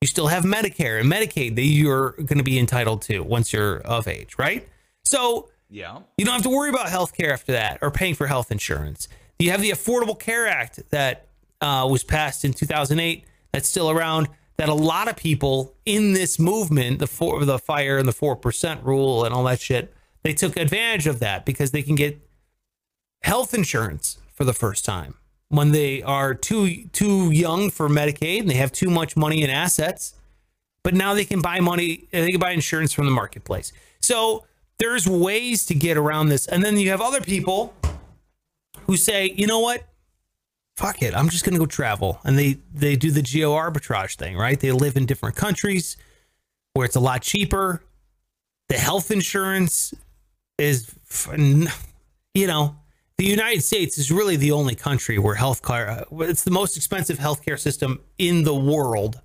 You 0.00 0.06
still 0.08 0.28
have 0.28 0.44
Medicare 0.44 0.98
and 1.00 1.10
Medicaid 1.12 1.56
that 1.56 1.62
you're 1.64 2.12
going 2.12 2.38
to 2.38 2.42
be 2.44 2.58
entitled 2.58 3.02
to 3.02 3.20
once 3.20 3.52
you're 3.52 3.78
of 3.80 4.08
age, 4.08 4.36
right? 4.38 4.66
So 5.04 5.50
Yeah. 5.68 6.00
you 6.16 6.24
don't 6.24 6.34
have 6.34 6.42
to 6.44 6.48
worry 6.50 6.70
about 6.70 6.88
health 6.88 7.14
care 7.14 7.32
after 7.32 7.52
that 7.52 7.78
or 7.82 7.90
paying 7.90 8.14
for 8.14 8.26
health 8.26 8.50
insurance. 8.50 9.08
You 9.38 9.50
have 9.50 9.60
the 9.60 9.70
Affordable 9.70 10.18
Care 10.18 10.46
Act 10.46 10.80
that 10.90 11.26
uh, 11.60 11.86
was 11.90 12.02
passed 12.02 12.44
in 12.46 12.52
2008 12.54 13.24
that's 13.52 13.68
still 13.68 13.90
around 13.90 14.28
that 14.56 14.68
a 14.70 14.74
lot 14.74 15.08
of 15.08 15.16
people 15.16 15.74
in 15.84 16.12
this 16.14 16.38
movement, 16.38 16.98
the 16.98 17.06
four, 17.06 17.44
the 17.44 17.58
fire 17.58 17.98
and 17.98 18.06
the 18.08 18.12
4% 18.12 18.84
rule 18.84 19.24
and 19.24 19.34
all 19.34 19.44
that 19.44 19.60
shit, 19.60 19.92
they 20.22 20.34
took 20.34 20.56
advantage 20.56 21.06
of 21.06 21.20
that 21.20 21.44
because 21.44 21.70
they 21.70 21.82
can 21.82 21.94
get 21.94 22.20
health 23.22 23.54
insurance 23.54 24.18
for 24.34 24.44
the 24.44 24.52
first 24.52 24.84
time 24.84 25.14
when 25.50 25.72
they 25.72 26.00
are 26.02 26.32
too 26.32 26.84
too 26.92 27.30
young 27.30 27.70
for 27.70 27.88
Medicaid 27.88 28.40
and 28.40 28.48
they 28.48 28.54
have 28.54 28.72
too 28.72 28.88
much 28.88 29.16
money 29.16 29.42
in 29.42 29.50
assets, 29.50 30.14
but 30.82 30.94
now 30.94 31.12
they 31.12 31.24
can 31.24 31.42
buy 31.42 31.60
money, 31.60 32.08
they 32.12 32.30
can 32.30 32.40
buy 32.40 32.52
insurance 32.52 32.92
from 32.92 33.04
the 33.04 33.10
marketplace. 33.10 33.72
So 34.00 34.46
there's 34.78 35.06
ways 35.06 35.66
to 35.66 35.74
get 35.74 35.96
around 35.96 36.28
this. 36.28 36.46
And 36.46 36.64
then 36.64 36.78
you 36.78 36.90
have 36.90 37.00
other 37.00 37.20
people 37.20 37.74
who 38.86 38.96
say, 38.96 39.34
you 39.36 39.46
know 39.46 39.58
what? 39.58 39.84
Fuck 40.76 41.02
it. 41.02 41.14
I'm 41.14 41.28
just 41.28 41.44
gonna 41.44 41.58
go 41.58 41.66
travel. 41.66 42.20
And 42.24 42.38
they 42.38 42.58
they 42.72 42.96
do 42.96 43.10
the 43.10 43.22
geo 43.22 43.52
arbitrage 43.52 44.16
thing, 44.16 44.36
right? 44.36 44.58
They 44.58 44.72
live 44.72 44.96
in 44.96 45.04
different 45.04 45.36
countries 45.36 45.96
where 46.74 46.86
it's 46.86 46.96
a 46.96 47.00
lot 47.00 47.22
cheaper. 47.22 47.82
The 48.68 48.78
health 48.78 49.10
insurance 49.10 49.92
is 50.60 50.94
you 52.34 52.46
know, 52.46 52.76
the 53.16 53.24
United 53.24 53.62
States 53.62 53.98
is 53.98 54.10
really 54.10 54.36
the 54.36 54.52
only 54.52 54.74
country 54.74 55.18
where 55.18 55.36
healthcare 55.36 56.04
it's 56.28 56.44
the 56.44 56.50
most 56.50 56.76
expensive 56.76 57.18
healthcare 57.18 57.58
system 57.58 58.00
in 58.18 58.44
the 58.44 58.54
world. 58.54 59.20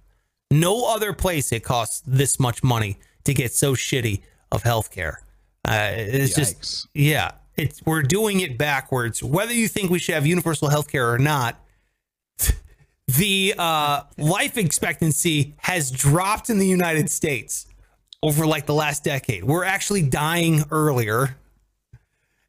No 0.52 0.86
other 0.94 1.14
place 1.14 1.52
it 1.52 1.64
costs 1.64 2.02
this 2.06 2.40
much 2.40 2.64
money 2.64 2.98
to 3.24 3.34
get 3.34 3.54
so 3.54 3.74
shitty 3.74 4.22
of 4.52 4.64
healthcare. 4.64 5.18
Uh, 5.68 5.92
it's 5.96 6.34
Yikes. 6.34 6.36
just 6.36 6.88
yeah, 6.94 7.32
it's 7.56 7.82
we're 7.86 8.04
doing 8.04 8.40
it 8.42 8.58
backwards. 8.58 9.24
Whether 9.24 9.54
you 9.54 9.68
think 9.68 9.90
we 9.90 10.00
should 10.00 10.16
have 10.16 10.26
universal 10.26 10.70
healthcare 10.70 11.14
or 11.14 11.18
not, 11.18 11.60
the 13.08 13.56
uh, 13.58 14.04
life 14.18 14.58
expectancy 14.58 15.56
has 15.58 15.92
dropped 15.92 16.50
in 16.50 16.60
the 16.60 16.68
United 16.68 17.10
States 17.10 17.66
over 18.26 18.48
like 18.48 18.66
the 18.66 18.74
last 18.74 19.04
decade. 19.04 19.44
We're 19.44 19.66
actually 19.66 20.02
dying 20.02 20.64
earlier 20.72 21.38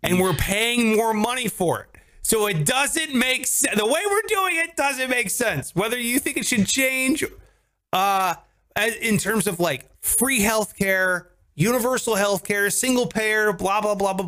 and 0.02 0.18
we're 0.18 0.32
paying 0.32 0.96
more 0.96 1.12
money 1.12 1.48
for 1.48 1.80
it. 1.82 2.00
So 2.22 2.46
it 2.46 2.64
doesn't 2.64 3.14
make 3.14 3.46
sense. 3.46 3.76
The 3.76 3.84
way 3.84 4.00
we're 4.06 4.22
doing 4.26 4.56
it 4.56 4.74
doesn't 4.74 5.10
make 5.10 5.28
sense. 5.28 5.76
Whether 5.76 5.98
you 5.98 6.18
think 6.18 6.38
it 6.38 6.46
should 6.46 6.66
change 6.66 7.24
uh, 7.92 8.36
in 9.02 9.18
terms 9.18 9.46
of 9.46 9.60
like 9.60 9.90
free 10.00 10.40
healthcare, 10.40 11.26
universal 11.54 12.14
healthcare, 12.14 12.72
single 12.72 13.06
payer, 13.06 13.52
blah, 13.52 13.82
blah, 13.82 13.94
blah, 13.94 14.14
blah, 14.14 14.26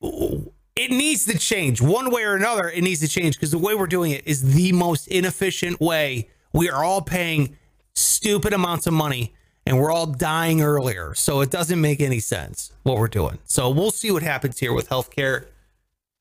blah. 0.00 0.36
It 0.74 0.90
needs 0.90 1.26
to 1.26 1.38
change 1.38 1.80
one 1.80 2.10
way 2.10 2.24
or 2.24 2.34
another. 2.34 2.68
It 2.68 2.82
needs 2.82 3.00
to 3.00 3.08
change 3.08 3.36
because 3.36 3.52
the 3.52 3.58
way 3.58 3.76
we're 3.76 3.86
doing 3.86 4.10
it 4.10 4.26
is 4.26 4.54
the 4.54 4.72
most 4.72 5.06
inefficient 5.06 5.80
way. 5.80 6.28
We 6.52 6.70
are 6.70 6.82
all 6.82 7.02
paying 7.02 7.56
stupid 7.94 8.52
amounts 8.52 8.88
of 8.88 8.94
money 8.94 9.33
and 9.66 9.78
we're 9.78 9.90
all 9.90 10.06
dying 10.06 10.62
earlier. 10.62 11.14
So 11.14 11.40
it 11.40 11.50
doesn't 11.50 11.80
make 11.80 12.00
any 12.00 12.20
sense 12.20 12.72
what 12.82 12.96
we're 12.98 13.08
doing. 13.08 13.38
So 13.44 13.70
we'll 13.70 13.90
see 13.90 14.10
what 14.10 14.22
happens 14.22 14.58
here 14.58 14.72
with 14.72 14.88
healthcare. 14.88 15.46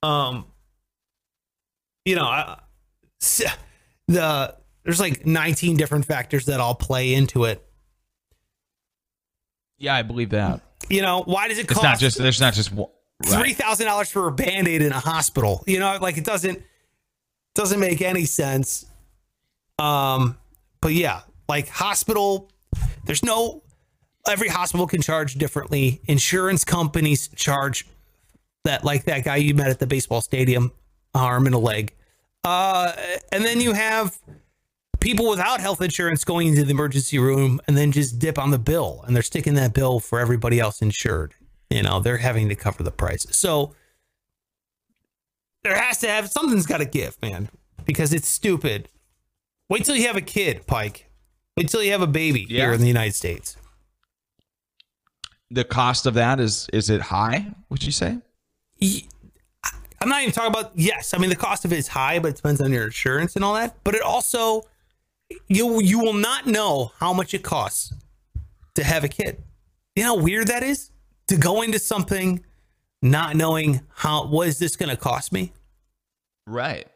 Um, 0.02 0.46
you 2.06 2.16
know, 2.16 2.26
I- 2.26 2.60
the 4.08 4.56
there's 4.84 5.00
like 5.00 5.26
19 5.26 5.78
different 5.78 6.06
factors 6.06 6.46
that 6.48 6.60
all 6.60 6.76
play 6.76 7.14
into 7.14 7.46
it. 7.46 7.66
Yeah, 9.78 9.96
I 9.96 10.02
believe 10.02 10.30
that. 10.32 10.62
You 10.90 11.02
know, 11.02 11.24
why 11.24 11.48
does 11.48 11.58
it 11.58 11.62
It's 11.66 11.74
cost 11.74 11.84
not 11.84 12.00
just 12.00 12.18
there's 12.18 12.42
not 12.42 12.54
just 12.54 12.72
one. 12.74 12.90
three 13.26 13.54
thousand 13.54 13.86
dollars 13.86 14.10
for 14.10 14.28
a 14.28 14.32
band-aid 14.32 14.82
in 14.82 14.92
a 14.92 15.00
hospital? 15.00 15.64
You 15.68 15.80
know, 15.80 15.98
like 16.02 16.18
it 16.18 16.26
doesn't 16.26 16.62
doesn't 17.56 17.80
make 17.80 18.02
any 18.02 18.26
sense. 18.26 18.86
Um, 19.80 20.38
but 20.82 20.92
yeah, 20.94 21.22
like 21.48 21.70
hospital, 21.70 22.52
there's 23.06 23.24
no 23.24 23.64
every 24.28 24.48
hospital 24.48 24.88
can 24.88 25.02
charge 25.02 25.36
differently. 25.36 26.02
Insurance 26.06 26.64
companies 26.64 27.28
charge 27.30 27.86
that 28.64 28.84
like 28.84 29.06
that 29.06 29.24
guy 29.24 29.38
you 29.38 29.54
met 29.54 29.68
at 29.68 29.80
the 29.80 29.88
baseball 29.88 30.22
stadium, 30.22 30.72
arm 31.14 31.46
and 31.46 31.56
a 31.56 31.60
leg. 31.60 31.94
Uh, 32.44 32.94
and 33.32 33.44
then 33.44 33.62
you 33.62 33.74
have 33.74 34.18
people 35.00 35.30
without 35.30 35.60
health 35.60 35.82
insurance 35.82 36.24
going 36.24 36.48
into 36.48 36.64
the 36.64 36.72
emergency 36.72 37.20
room 37.20 37.60
and 37.68 37.78
then 37.78 37.92
just 37.92 38.20
dip 38.20 38.38
on 38.38 38.52
the 38.52 38.60
bill 38.60 39.04
and 39.06 39.16
they're 39.16 39.24
sticking 39.24 39.54
that 39.56 39.74
bill 39.74 40.00
for 40.00 40.20
everybody 40.20 40.60
else 40.60 40.82
insured. 40.82 41.34
You 41.70 41.84
know, 41.84 42.00
they're 42.00 42.18
having 42.18 42.50
to 42.50 42.56
cover 42.56 42.84
the 42.84 42.92
price. 42.92 43.26
So 43.32 43.74
there 45.64 45.76
has 45.76 46.00
to 46.00 46.08
have 46.08 46.30
something's 46.30 46.66
got 46.66 46.78
to 46.78 46.86
give, 46.86 47.22
man, 47.22 47.50
because 47.86 48.14
it's 48.14 48.28
stupid. 48.28 48.90
Wait 49.70 49.86
till 49.86 49.96
you 49.96 50.08
have 50.08 50.18
a 50.18 50.22
kid, 50.22 50.68
Pike. 50.68 51.10
Till 51.68 51.84
you 51.84 51.92
have 51.92 52.02
a 52.02 52.08
baby 52.08 52.46
Yeah. 52.50 52.64
here 52.66 52.74
in 52.74 52.82
the 52.82 52.88
United 52.88 53.14
States. 53.16 53.58
The 55.52 55.64
cost 55.64 56.06
of 56.08 56.16
that 56.16 56.40
is 56.40 56.68
is 56.74 56.90
it 56.90 57.02
high? 57.02 57.48
Would 57.70 57.84
you 57.84 57.92
say? 57.92 58.18
I'm 60.02 60.10
not 60.10 60.22
even 60.22 60.34
talking 60.34 60.50
about 60.50 60.72
yes. 60.76 61.14
I 61.14 61.18
mean 61.20 61.30
the 61.30 61.36
cost 61.36 61.64
of 61.64 61.72
it 61.72 61.78
is 61.78 61.88
high, 61.88 62.20
but 62.20 62.30
it 62.30 62.36
depends 62.38 62.60
on 62.60 62.72
your 62.72 62.86
insurance 62.86 63.36
and 63.36 63.46
all 63.46 63.54
that. 63.54 63.78
But 63.84 63.94
it 63.96 64.02
also 64.02 64.64
you 65.48 65.80
you 65.82 66.00
will 66.00 66.14
not 66.14 66.48
know 66.48 66.92
how 67.00 67.14
much 67.14 67.34
it 67.34 67.44
costs 67.44 67.94
to 68.76 68.84
have 68.84 69.04
a 69.04 69.08
kid. 69.08 69.44
You 69.96 70.04
know 70.04 70.18
how 70.18 70.24
weird 70.24 70.48
that 70.48 70.64
is 70.64 70.90
to 71.28 71.38
go 71.38 71.62
into 71.62 71.78
something 71.80 72.44
not 73.04 73.36
knowing 73.36 73.82
how 73.96 74.26
what 74.28 74.48
is 74.48 74.58
this 74.58 74.76
going 74.76 74.90
to 74.90 74.98
cost 74.98 75.32
me. 75.32 75.54
Right. 76.48 76.88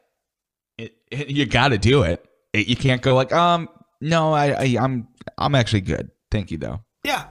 It, 0.77 0.95
it, 1.11 1.29
you 1.29 1.45
got 1.45 1.69
to 1.69 1.77
do 1.77 2.01
it. 2.03 2.25
It- 2.53 2.67
You 2.67 2.75
can't 2.75 3.01
go 3.01 3.13
like, 3.15 3.31
um, 3.33 3.69
no, 4.01 4.33
I, 4.33 4.47
I, 4.51 4.77
I'm, 4.79 5.07
I'm 5.37 5.55
actually 5.55 5.81
good. 5.81 6.09
Thank 6.31 6.51
you 6.51 6.57
though. 6.57 6.81
Yeah, 7.03 7.27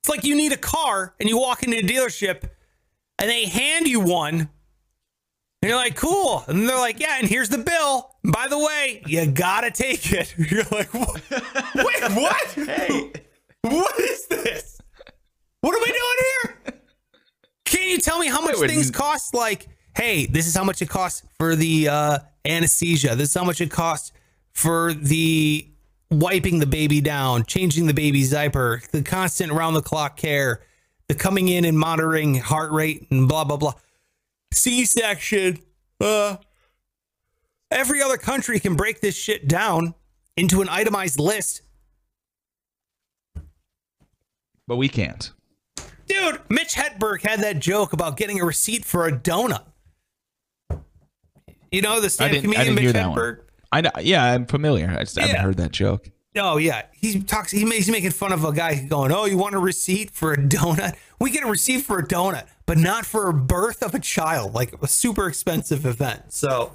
it's 0.00 0.08
like 0.08 0.24
you 0.24 0.34
need 0.34 0.52
a 0.52 0.56
car 0.56 1.14
and 1.20 1.28
you 1.28 1.38
walk 1.38 1.62
into 1.62 1.78
a 1.78 1.82
dealership 1.82 2.48
and 3.18 3.30
they 3.30 3.46
hand 3.46 3.86
you 3.86 4.00
one. 4.00 4.50
And 5.62 5.68
you're 5.68 5.76
like, 5.76 5.94
cool. 5.94 6.42
And 6.48 6.68
they're 6.68 6.76
like, 6.76 6.98
yeah, 6.98 7.18
and 7.20 7.28
here's 7.28 7.48
the 7.48 7.58
bill. 7.58 8.10
And 8.24 8.32
by 8.32 8.48
the 8.48 8.58
way, 8.58 9.00
you 9.06 9.24
gotta 9.26 9.70
take 9.70 10.12
it. 10.12 10.34
You're 10.50 10.64
like, 10.72 10.92
what? 10.92 11.22
wait, 11.76 12.02
what? 12.16 12.50
Hey, 12.50 13.12
what 13.60 14.00
is 14.00 14.26
this? 14.26 14.80
What 15.60 15.76
are 15.76 15.80
we 15.80 15.86
doing 15.86 15.98
here? 16.18 16.74
Can 17.64 17.88
you 17.88 17.98
tell 17.98 18.18
me 18.18 18.26
how 18.26 18.40
much 18.40 18.56
things 18.56 18.90
cost? 18.90 19.34
Like, 19.34 19.68
hey, 19.96 20.26
this 20.26 20.48
is 20.48 20.56
how 20.56 20.64
much 20.64 20.82
it 20.82 20.88
costs 20.88 21.22
for 21.38 21.54
the 21.54 21.88
uh, 21.88 22.18
anesthesia. 22.44 23.14
This 23.14 23.28
is 23.28 23.34
how 23.34 23.44
much 23.44 23.60
it 23.60 23.70
costs 23.70 24.12
for 24.52 24.92
the 24.92 25.71
wiping 26.12 26.58
the 26.58 26.66
baby 26.66 27.00
down, 27.00 27.44
changing 27.44 27.86
the 27.86 27.94
baby's 27.94 28.30
diaper, 28.30 28.82
the 28.92 29.02
constant 29.02 29.52
round 29.52 29.74
the 29.74 29.82
clock 29.82 30.16
care, 30.16 30.62
the 31.08 31.14
coming 31.14 31.48
in 31.48 31.64
and 31.64 31.78
monitoring 31.78 32.36
heart 32.36 32.70
rate 32.72 33.06
and 33.10 33.28
blah 33.28 33.44
blah 33.44 33.56
blah. 33.56 33.74
C 34.52 34.84
section. 34.84 35.58
Uh, 36.00 36.36
every 37.70 38.02
other 38.02 38.16
country 38.16 38.60
can 38.60 38.76
break 38.76 39.00
this 39.00 39.16
shit 39.16 39.48
down 39.48 39.94
into 40.36 40.62
an 40.62 40.68
itemized 40.68 41.18
list. 41.18 41.62
But 44.66 44.76
we 44.76 44.88
can't. 44.88 45.32
Dude, 46.06 46.40
Mitch 46.48 46.74
Hedberg 46.74 47.22
had 47.22 47.40
that 47.40 47.58
joke 47.58 47.92
about 47.92 48.16
getting 48.16 48.40
a 48.40 48.44
receipt 48.44 48.84
for 48.84 49.06
a 49.06 49.12
donut. 49.12 49.64
You 51.70 51.80
know 51.80 52.00
the 52.00 52.06
I 52.06 52.08
stand-up 52.08 52.42
didn't, 52.42 52.56
I 52.56 52.64
comedian 52.64 52.92
Mitch 52.92 52.94
Hedberg. 52.94 53.38
one. 53.38 53.46
I 53.72 53.80
know, 53.80 53.90
yeah, 54.00 54.22
I'm 54.24 54.46
familiar. 54.46 54.88
I 54.90 55.00
just 55.00 55.18
haven't 55.18 55.36
heard 55.40 55.56
that 55.56 55.72
joke. 55.72 56.10
Oh 56.36 56.56
yeah, 56.58 56.82
he 56.92 57.20
talks. 57.20 57.50
He 57.50 57.64
makes 57.64 57.86
he's 57.86 57.90
making 57.90 58.10
fun 58.12 58.32
of 58.32 58.44
a 58.44 58.52
guy 58.52 58.84
going, 58.84 59.12
"Oh, 59.12 59.24
you 59.26 59.36
want 59.36 59.54
a 59.54 59.58
receipt 59.58 60.10
for 60.12 60.32
a 60.32 60.36
donut? 60.36 60.94
We 61.20 61.30
get 61.30 61.42
a 61.44 61.46
receipt 61.46 61.82
for 61.82 61.98
a 61.98 62.06
donut, 62.06 62.46
but 62.66 62.78
not 62.78 63.04
for 63.04 63.28
a 63.28 63.34
birth 63.34 63.82
of 63.82 63.94
a 63.94 63.98
child, 63.98 64.54
like 64.54 64.72
a 64.82 64.86
super 64.88 65.26
expensive 65.28 65.84
event." 65.84 66.32
So 66.32 66.72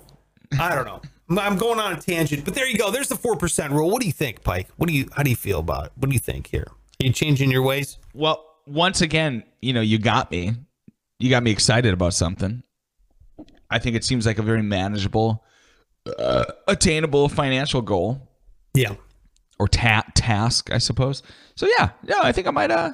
I 0.60 0.76
don't 0.76 0.86
know. 0.86 1.02
I'm- 1.30 1.40
I'm 1.40 1.58
going 1.58 1.78
on 1.80 1.92
a 1.94 1.98
tangent, 2.00 2.46
but 2.46 2.54
there 2.54 2.70
you 2.70 2.78
go. 2.78 2.90
There's 2.92 3.10
the 3.10 3.16
four 3.18 3.36
percent 3.36 3.74
rule. 3.74 3.90
What 3.92 4.00
do 4.02 4.06
you 4.08 4.14
think, 4.14 4.44
Pike? 4.44 4.70
What 4.78 4.88
do 4.90 4.94
you? 4.96 5.10
How 5.16 5.24
do 5.24 5.30
you 5.30 5.36
feel 5.36 5.60
about 5.60 5.88
it? 5.88 5.92
What 5.98 6.10
do 6.10 6.14
you 6.14 6.20
think 6.20 6.48
here? 6.48 6.68
Are 6.70 7.06
you 7.06 7.12
changing 7.12 7.50
your 7.52 7.64
ways? 7.64 7.98
Well, 8.14 8.46
once 8.68 9.02
again, 9.02 9.44
you 9.62 9.74
know, 9.74 9.82
you 9.82 9.98
got 9.98 10.30
me. 10.32 10.54
You 11.20 11.30
got 11.30 11.42
me 11.44 11.52
excited 11.52 11.94
about 11.94 12.14
something. 12.14 12.62
I 13.70 13.80
think 13.80 13.96
it 13.96 14.04
seems 14.06 14.26
like 14.26 14.38
a 14.38 14.42
very 14.44 14.62
manageable, 14.64 15.44
uh, 16.18 16.46
attainable 16.68 17.30
financial 17.30 17.82
goal 17.82 18.30
Yeah. 18.74 18.96
or 19.60 19.68
ta- 19.68 20.06
task, 20.16 20.72
I 20.72 20.78
suppose. 20.78 21.24
So 21.56 21.68
yeah, 21.78 21.90
yeah, 22.04 22.20
I 22.24 22.32
think 22.32 22.48
I 22.48 22.52
might. 22.52 22.72
Uh, 22.72 22.92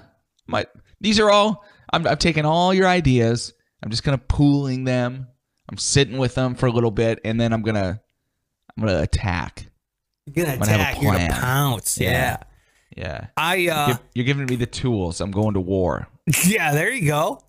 might. 0.48 0.68
These 1.02 1.20
are 1.20 1.30
all. 1.30 1.64
I'm. 1.92 2.08
I've 2.08 2.20
taken 2.20 2.46
all 2.46 2.74
your 2.74 2.88
ideas. 2.88 3.54
I'm 3.84 3.90
just 3.90 4.04
kind 4.04 4.14
of 4.16 4.28
pooling 4.28 4.84
them. 4.86 5.28
I'm 5.70 5.78
sitting 5.78 6.18
with 6.18 6.36
them 6.36 6.56
for 6.56 6.66
a 6.68 6.72
little 6.72 6.92
bit, 6.92 7.20
and 7.26 7.40
then 7.40 7.54
I'm 7.54 7.62
gonna. 7.62 8.02
I'm 8.78 8.86
gonna 8.86 9.02
attack. 9.02 9.68
You're 10.26 10.46
gonna 10.46 10.58
gonna 10.58 10.74
attack. 10.74 11.02
You're 11.02 11.12
gonna 11.14 11.30
pounce. 11.30 11.98
Yeah. 12.00 12.12
Yeah. 12.12 12.38
Yeah. 12.96 13.28
I 13.38 13.68
uh 13.68 13.88
You're- 13.88 14.00
You're 14.16 14.26
giving 14.26 14.46
me 14.46 14.56
the 14.56 14.66
tools. 14.66 15.20
I'm 15.20 15.32
going 15.32 15.56
to 15.56 15.60
war. 15.60 16.08
yeah, 16.46 16.72
there 16.74 16.92
you 16.92 17.08
go. 17.08 17.42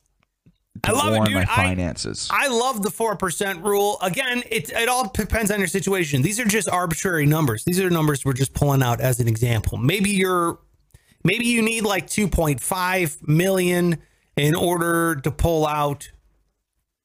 I 0.82 0.92
love 0.92 1.14
it, 1.14 1.24
dude. 1.24 1.34
my 1.34 1.42
I- 1.42 1.46
finances. 1.46 2.28
I 2.32 2.48
love 2.48 2.82
the 2.82 2.90
four 2.90 3.16
percent 3.16 3.62
rule. 3.62 3.98
Again, 4.02 4.42
it 4.50 4.70
it 4.70 4.88
all 4.88 5.08
depends 5.08 5.50
on 5.50 5.58
your 5.58 5.68
situation. 5.68 6.22
These 6.22 6.40
are 6.40 6.44
just 6.44 6.68
arbitrary 6.68 7.26
numbers. 7.26 7.64
These 7.64 7.80
are 7.80 7.90
numbers 7.90 8.24
we're 8.24 8.32
just 8.32 8.54
pulling 8.54 8.82
out 8.82 9.00
as 9.00 9.20
an 9.20 9.28
example. 9.28 9.78
Maybe 9.78 10.10
you're 10.10 10.58
maybe 11.22 11.46
you 11.46 11.62
need 11.62 11.84
like 11.84 12.08
two 12.08 12.28
point 12.28 12.60
five 12.60 13.16
million 13.26 13.98
in 14.36 14.54
order 14.54 15.16
to 15.16 15.30
pull 15.30 15.66
out 15.66 16.10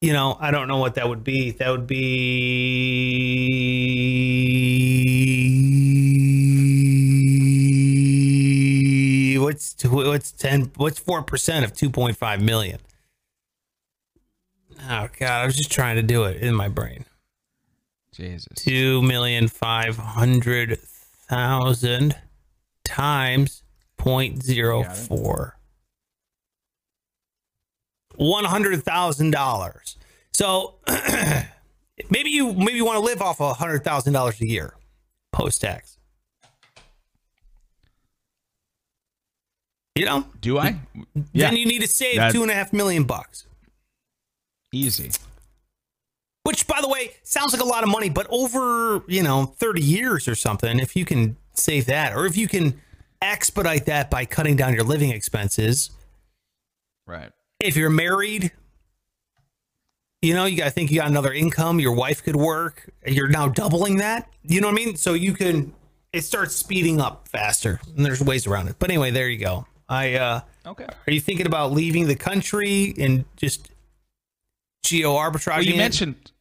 you 0.02 0.14
know, 0.14 0.38
I 0.40 0.52
don't 0.52 0.70
know 0.70 0.78
what 0.78 0.96
that 0.96 1.10
would 1.10 1.26
be. 1.26 1.52
That 1.52 1.70
would 1.72 1.86
be 1.86 2.00
what's 9.38 9.76
what's 9.84 10.32
ten 10.32 10.72
what's 10.78 11.00
four 11.00 11.22
percent 11.24 11.66
of 11.66 11.74
two 11.74 11.90
point 11.90 12.16
five 12.16 12.42
million. 12.42 12.80
Oh 14.82 15.08
God, 15.20 15.42
I 15.42 15.46
was 15.46 15.56
just 15.56 15.72
trying 15.72 15.96
to 15.98 16.04
do 16.04 16.24
it 16.24 16.38
in 16.42 16.56
my 16.56 16.68
brain. 16.68 17.06
Jesus. 18.14 18.48
Two 18.56 19.02
million 19.02 19.48
five 19.48 19.98
hundred 19.98 20.78
thousand 20.80 22.16
times 22.84 23.64
point 23.98 24.42
zero 24.44 24.84
four. 24.84 25.58
One 28.16 28.46
hundred 28.46 28.84
thousand 28.84 29.32
dollars. 29.32 29.98
So 30.34 30.76
maybe 32.10 32.30
you 32.30 32.54
maybe 32.54 32.74
you 32.74 32.86
want 32.86 32.98
to 32.98 33.04
live 33.06 33.22
off 33.22 33.40
a 33.40 33.54
hundred 33.54 33.84
thousand 33.84 34.14
dollars 34.14 34.40
a 34.42 34.48
year 34.48 34.74
post 35.32 35.62
tax. 35.62 35.98
You 39.96 40.06
know, 40.06 40.26
Do 40.40 40.58
I? 40.58 40.80
then 41.34 41.58
you 41.58 41.66
need 41.66 41.82
to 41.82 41.88
save 41.88 42.16
That- 42.18 42.32
two 42.32 42.42
and 42.42 42.50
a 42.52 42.54
half 42.54 42.72
million 42.72 43.04
bucks. 43.04 43.46
Easy. 44.72 45.12
Which, 46.44 46.68
by 46.68 46.80
the 46.82 46.88
way, 46.90 47.12
sounds 47.24 47.54
like 47.54 47.62
a 47.62 47.66
lot 47.66 47.84
of 47.84 47.90
money, 47.90 48.10
but 48.10 48.26
over, 48.30 49.04
you 49.08 49.22
know, 49.24 49.46
30 49.46 49.82
years 49.82 50.28
or 50.28 50.36
something, 50.36 50.80
if 50.80 50.96
you 50.96 51.06
can 51.06 51.36
save 51.54 51.86
that, 51.88 52.16
or 52.16 52.26
if 52.26 52.38
you 52.38 52.48
can 52.48 52.80
expedite 53.22 53.86
that 53.86 54.10
by 54.10 54.26
cutting 54.26 54.56
down 54.56 54.74
your 54.74 54.84
living 54.84 55.10
expenses, 55.12 55.92
Right. 57.06 57.32
if 57.60 57.76
you're 57.76 57.90
married, 57.90 58.52
you 60.22 60.34
know, 60.34 60.46
you 60.46 60.58
got 60.58 60.66
to 60.66 60.72
think 60.72 60.92
you 60.92 61.00
got 61.00 61.08
another 61.10 61.34
income, 61.34 61.80
your 61.80 61.94
wife 61.94 62.24
could 62.24 62.36
work, 62.36 62.90
you're 63.06 63.28
now 63.30 63.48
doubling 63.48 63.98
that. 63.98 64.30
You 64.44 64.62
know 64.62 64.68
what 64.68 64.82
I 64.82 64.86
mean? 64.86 64.96
So 64.96 65.14
you 65.14 65.34
can, 65.34 65.74
it 66.14 66.22
starts 66.22 66.56
speeding 66.56 67.00
up 67.02 67.28
faster, 67.28 67.80
and 67.96 68.06
there's 68.06 68.22
ways 68.22 68.48
around 68.48 68.70
it. 68.70 68.76
But 68.80 68.90
anyway, 68.90 69.12
there 69.12 69.30
you 69.30 69.38
go. 69.40 69.66
I, 69.88 70.16
uh, 70.16 70.42
Okay. 70.66 70.86
are 71.08 71.12
you 71.14 71.20
thinking 71.22 71.48
about 71.48 71.72
leaving 71.74 72.08
the 72.08 72.16
country 72.16 72.94
and 73.00 73.26
just 73.38 73.70
geo 74.84 75.16
arbitraging? 75.16 75.56
Well, 75.58 75.64
you 75.64 75.76
mentioned, 75.76 76.32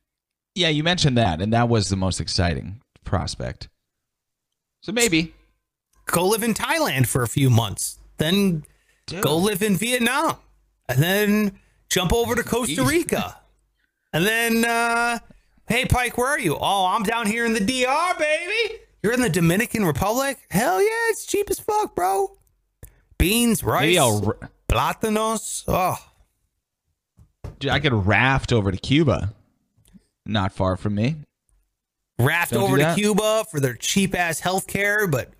yeah, 0.55 0.69
you 0.69 0.83
mentioned 0.83 1.17
that, 1.19 1.41
and 1.41 1.53
that 1.53 1.69
was 1.69 1.89
the 1.89 1.97
most 1.97 2.21
exciting 2.21 2.81
prospect. 3.05 3.69
So 4.83 4.93
maybe 4.93 5.35
go 6.07 6.27
live 6.27 6.43
in 6.43 6.55
Thailand 6.55 7.07
for 7.07 7.23
a 7.23 7.29
few 7.29 7.51
months, 7.51 7.99
then 8.19 8.65
go 9.21 9.37
live 9.37 9.63
in 9.63 9.77
Vietnam, 9.77 10.37
and 10.89 11.03
then 11.03 11.59
jump 11.89 12.13
over 12.13 12.35
to 12.35 12.43
Costa 12.43 12.83
Rica, 12.83 13.41
and 14.13 14.25
then 14.25 14.65
uh, 14.65 15.19
hey 15.69 15.85
Pike, 15.85 16.17
where 16.17 16.29
are 16.29 16.39
you? 16.39 16.57
Oh, 16.59 16.87
I'm 16.87 17.03
down 17.03 17.27
here 17.27 17.45
in 17.45 17.55
the 17.55 17.61
DR, 17.61 18.19
baby. 18.19 18.81
You're 19.03 19.13
in 19.13 19.21
the 19.21 19.31
Dominican 19.31 19.85
Republic? 19.85 20.39
Hell 20.51 20.83
yeah, 20.83 21.11
it's 21.11 21.25
cheap 21.25 21.51
as 21.51 21.61
fuck, 21.61 21.95
bro. 21.95 22.37
Beans, 23.17 23.63
rice, 23.63 23.83
maybe 23.83 23.99
I'll 23.99 24.35
plátanos. 24.69 25.65
Oh, 25.69 25.97
Dude, 27.59 27.71
I 27.71 27.81
could 27.81 27.93
raft 28.07 28.53
over 28.53 28.71
to 28.71 28.79
Cuba, 28.79 29.33
not 30.27 30.53
far 30.53 30.77
from 30.77 30.95
me. 30.95 31.17
raft 32.19 32.53
Don't 32.53 32.63
over 32.65 32.79
to. 32.79 32.95
Cuba 32.95 33.45
for 33.51 33.59
their 33.61 33.75
cheap 33.75 34.15
ass 34.15 34.41
healthcare, 34.41 35.11
but 35.11 35.31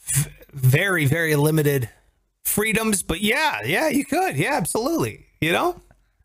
v- 0.00 0.30
very, 0.52 1.06
very 1.06 1.36
limited 1.36 1.88
freedoms. 2.44 3.02
But 3.02 3.20
yeah, 3.20 3.60
yeah, 3.64 3.88
you 3.88 4.04
could. 4.04 4.36
Yeah, 4.36 4.54
absolutely. 4.54 5.26
You 5.40 5.52
know, 5.52 5.80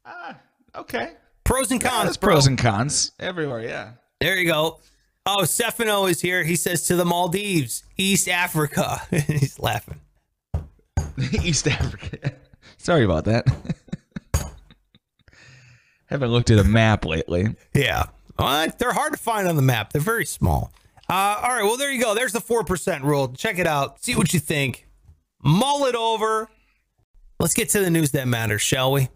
ah, 0.06 0.38
Okay. 0.76 1.14
pros 1.44 1.72
and 1.72 1.80
cons. 1.82 2.04
There's 2.06 2.18
bro. 2.18 2.34
pros 2.34 2.48
and 2.48 2.58
cons 2.58 3.12
everywhere. 3.20 3.62
Yeah. 3.62 3.91
There 4.20 4.38
you 4.38 4.46
go. 4.52 4.80
Oh, 5.26 5.46
Stefano 5.46 6.06
is 6.08 6.20
here. 6.20 6.44
He 6.44 6.56
says 6.58 6.88
to 6.88 6.96
the 6.98 7.06
Maldives, 7.06 7.84
East 7.98 8.28
Africa. 8.28 9.02
He's 9.12 9.58
laughing. 9.60 10.02
East 11.44 11.68
Africa. 11.68 12.34
Sorry 12.78 13.06
about 13.06 13.26
that. 13.26 13.46
Haven't 16.14 16.30
looked 16.30 16.51
at 16.51 16.59
a 16.59 16.64
map 16.64 17.05
lately. 17.05 17.55
Yeah. 17.74 18.03
Well, 18.38 18.68
they're 18.78 18.93
hard 18.93 19.14
to 19.14 19.18
find 19.18 19.47
on 19.47 19.55
the 19.55 19.64
map. 19.64 19.91
They're 19.91 19.99
very 19.99 20.28
small. 20.28 20.72
Uh, 21.09 21.41
all 21.41 21.49
right. 21.49 21.64
Well, 21.64 21.76
there 21.76 21.91
you 21.91 21.99
go. 21.99 22.14
There's 22.14 22.34
the 22.34 22.39
4% 22.39 23.01
rule. 23.01 23.30
Check 23.30 23.57
it 23.57 23.66
out. 23.66 24.03
See 24.03 24.16
what 24.16 24.32
you 24.32 24.39
think. 24.39 24.86
Mull 25.41 25.86
it 25.86 25.95
over. 25.95 26.51
Let's 27.39 27.55
get 27.55 27.70
to 27.70 27.80
the 27.80 27.89
news 27.89 28.11
that 28.11 28.28
matters, 28.28 28.61
shall 28.61 28.91
we? 28.91 29.09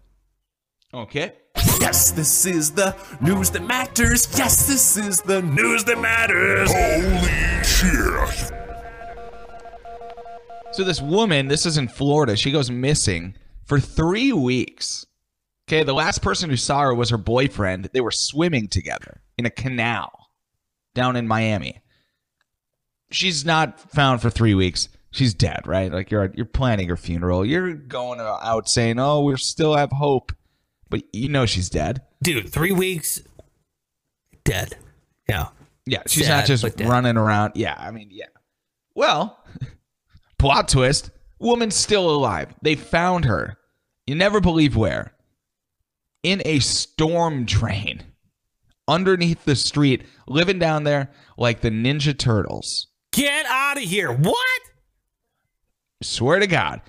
Okay. 0.92 1.34
Yes, 1.80 2.10
this 2.10 2.44
is 2.44 2.72
the 2.72 2.96
news 3.20 3.50
that 3.50 3.62
matters. 3.62 4.26
Yes, 4.36 4.66
this 4.66 4.96
is 4.96 5.20
the 5.20 5.40
news 5.40 5.84
that 5.84 6.00
matters. 6.00 6.68
Holy 6.72 7.62
shit. 7.62 8.52
So 10.72 10.82
this 10.82 11.00
woman, 11.00 11.46
this 11.46 11.64
is 11.64 11.78
in 11.78 11.86
Florida, 11.86 12.34
she 12.36 12.50
goes 12.50 12.72
missing 12.72 13.36
for 13.66 13.78
three 13.78 14.32
weeks. 14.32 15.06
Okay, 15.68 15.82
the 15.82 15.92
last 15.92 16.22
person 16.22 16.48
who 16.48 16.56
saw 16.56 16.80
her 16.80 16.94
was 16.94 17.10
her 17.10 17.18
boyfriend. 17.18 17.90
They 17.92 18.00
were 18.00 18.10
swimming 18.10 18.68
together 18.68 19.20
in 19.36 19.44
a 19.44 19.50
canal 19.50 20.30
down 20.94 21.14
in 21.14 21.28
Miami. 21.28 21.82
She's 23.10 23.44
not 23.44 23.78
found 23.78 24.22
for 24.22 24.30
three 24.30 24.54
weeks. 24.54 24.88
She's 25.10 25.34
dead, 25.34 25.66
right? 25.66 25.92
Like 25.92 26.10
you're 26.10 26.32
you're 26.34 26.46
planning 26.46 26.88
her 26.88 26.96
funeral. 26.96 27.44
You're 27.44 27.74
going 27.74 28.18
out 28.18 28.70
saying, 28.70 28.98
"Oh, 28.98 29.20
we 29.20 29.36
still 29.36 29.76
have 29.76 29.92
hope," 29.92 30.32
but 30.88 31.02
you 31.12 31.28
know 31.28 31.44
she's 31.44 31.68
dead. 31.68 32.00
Dude, 32.22 32.50
three 32.50 32.72
weeks, 32.72 33.20
dead. 34.44 34.74
Yeah. 35.28 35.48
Yeah, 35.84 36.02
she's 36.06 36.26
Sad, 36.26 36.38
not 36.38 36.46
just 36.46 36.80
running 36.80 37.18
around. 37.18 37.52
Yeah, 37.56 37.74
I 37.78 37.90
mean, 37.90 38.08
yeah. 38.10 38.26
Well, 38.94 39.38
plot 40.38 40.68
twist: 40.68 41.10
woman's 41.38 41.76
still 41.76 42.08
alive. 42.08 42.54
They 42.62 42.74
found 42.74 43.26
her. 43.26 43.58
You 44.06 44.14
never 44.14 44.40
believe 44.40 44.74
where. 44.74 45.12
In 46.22 46.42
a 46.44 46.58
storm 46.58 47.44
drain, 47.44 48.02
underneath 48.88 49.44
the 49.44 49.54
street, 49.54 50.04
living 50.26 50.58
down 50.58 50.82
there 50.82 51.12
like 51.36 51.60
the 51.60 51.70
Ninja 51.70 52.16
Turtles. 52.16 52.88
Get 53.12 53.46
out 53.46 53.76
of 53.76 53.84
here. 53.84 54.12
What? 54.12 54.60
Swear 56.02 56.40
to 56.40 56.46
God, 56.46 56.80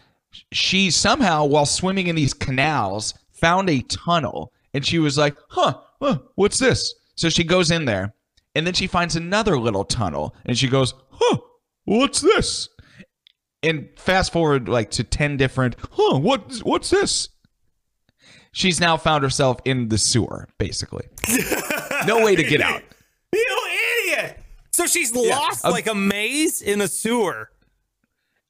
she 0.52 0.90
somehow, 0.92 1.46
while 1.46 1.66
swimming 1.66 2.08
in 2.08 2.16
these 2.16 2.34
canals, 2.34 3.14
found 3.32 3.70
a 3.70 3.82
tunnel, 3.82 4.52
and 4.74 4.86
she 4.86 5.00
was 5.00 5.18
like, 5.18 5.36
"Huh, 5.50 5.80
huh 6.02 6.20
what's 6.36 6.60
this?" 6.60 6.94
So 7.16 7.30
she 7.30 7.44
goes 7.44 7.72
in 7.72 7.86
there, 7.86 8.14
and 8.56 8.66
then 8.66 8.74
she 8.74 8.88
finds 8.88 9.16
another 9.16 9.60
little 9.60 9.86
tunnel, 9.86 10.36
and 10.46 10.58
she 10.58 10.68
goes, 10.68 10.94
"Huh, 11.12 11.38
what's 11.86 12.22
this?" 12.22 12.70
And 13.62 13.90
fast 13.98 14.32
forward 14.32 14.68
like 14.70 14.92
to 14.92 15.04
ten 15.04 15.38
different, 15.38 15.76
"Huh, 15.92 16.20
what 16.20 16.60
what's 16.64 16.90
this?" 16.90 17.30
She's 18.52 18.80
now 18.80 18.98
found 18.98 19.24
herself 19.24 19.58
in 19.66 19.90
the 19.90 19.98
sewer, 19.98 20.48
basically. 20.58 21.08
no 22.08 22.24
way 22.24 22.36
to 22.36 22.44
get 22.44 22.62
out. 22.62 22.82
You 23.34 23.46
idiot. 24.08 24.40
So 24.72 24.88
she's 24.88 25.14
lost 25.14 25.64
Um, 25.64 25.72
like 25.72 25.86
a 25.88 25.94
maze 25.94 26.62
in 26.64 26.82
a 26.82 26.88
sewer. 26.88 27.52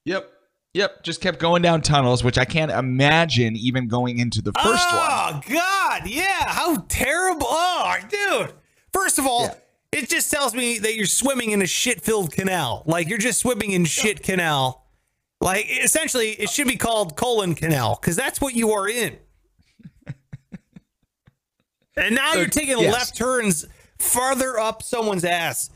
Yep. 0.05 0.31
Yep. 0.73 1.03
Just 1.03 1.19
kept 1.19 1.37
going 1.39 1.61
down 1.61 1.81
tunnels, 1.81 2.23
which 2.23 2.37
I 2.37 2.45
can't 2.45 2.71
imagine 2.71 3.55
even 3.57 3.87
going 3.89 4.19
into 4.19 4.41
the 4.41 4.53
first 4.53 4.87
one. 4.89 5.01
oh, 5.01 5.41
God. 5.49 6.07
Yeah. 6.07 6.45
How 6.47 6.77
terrible. 6.87 7.47
Oh, 7.49 7.95
dude. 8.09 8.53
First 8.93 9.19
of 9.19 9.25
all, 9.27 9.43
Yeah. 9.47 9.53
it 10.03 10.09
just 10.09 10.31
tells 10.31 10.53
me 10.55 10.79
that 10.79 10.95
you're 10.95 11.05
swimming 11.05 11.51
in 11.51 11.61
a 11.61 11.67
shit 11.67 12.01
filled 12.01 12.31
canal. 12.31 12.83
Like 12.85 13.09
you're 13.09 13.17
just 13.17 13.39
swimming 13.41 13.71
in 13.71 13.83
shit 13.85 14.23
canal. 14.23 14.85
Like 15.41 15.65
essentially, 15.69 16.31
it 16.31 16.49
should 16.49 16.67
be 16.67 16.77
called 16.77 17.17
colon 17.17 17.53
canal 17.55 17.97
because 17.99 18.15
that's 18.15 18.39
what 18.39 18.53
you 18.55 18.71
are 18.71 18.87
in. 18.87 19.17
And 21.99 22.15
now 22.15 22.33
you're 22.33 22.47
taking 22.47 22.79
yes. 22.79 22.93
left 22.93 23.17
turns 23.17 23.65
farther 23.97 24.57
up 24.57 24.81
someone's 24.83 25.25
ass. 25.25 25.69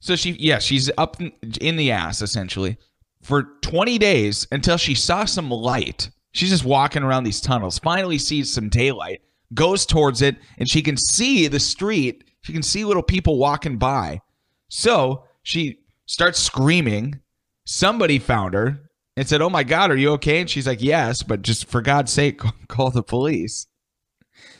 So 0.00 0.16
she, 0.16 0.32
yeah, 0.32 0.58
she's 0.58 0.90
up 0.98 1.16
in 1.60 1.76
the 1.76 1.92
ass 1.92 2.22
essentially 2.22 2.76
for 3.22 3.44
20 3.62 3.98
days 3.98 4.46
until 4.50 4.76
she 4.76 4.94
saw 4.94 5.24
some 5.24 5.50
light. 5.50 6.10
She's 6.32 6.50
just 6.50 6.64
walking 6.64 7.02
around 7.02 7.24
these 7.24 7.40
tunnels, 7.40 7.78
finally 7.78 8.18
sees 8.18 8.52
some 8.52 8.68
daylight, 8.68 9.20
goes 9.54 9.86
towards 9.86 10.22
it, 10.22 10.36
and 10.58 10.68
she 10.68 10.82
can 10.82 10.96
see 10.96 11.46
the 11.46 11.60
street. 11.60 12.24
She 12.40 12.52
can 12.52 12.62
see 12.62 12.84
little 12.84 13.02
people 13.02 13.38
walking 13.38 13.76
by. 13.76 14.20
So 14.68 15.24
she 15.42 15.78
starts 16.06 16.40
screaming. 16.40 17.20
Somebody 17.64 18.18
found 18.18 18.54
her 18.54 18.90
and 19.16 19.28
said, 19.28 19.42
Oh 19.42 19.50
my 19.50 19.62
God, 19.64 19.90
are 19.90 19.96
you 19.96 20.10
okay? 20.12 20.40
And 20.40 20.48
she's 20.50 20.66
like, 20.66 20.82
Yes, 20.82 21.22
but 21.22 21.42
just 21.42 21.66
for 21.66 21.80
God's 21.82 22.12
sake, 22.12 22.40
call 22.68 22.90
the 22.90 23.02
police. 23.02 23.66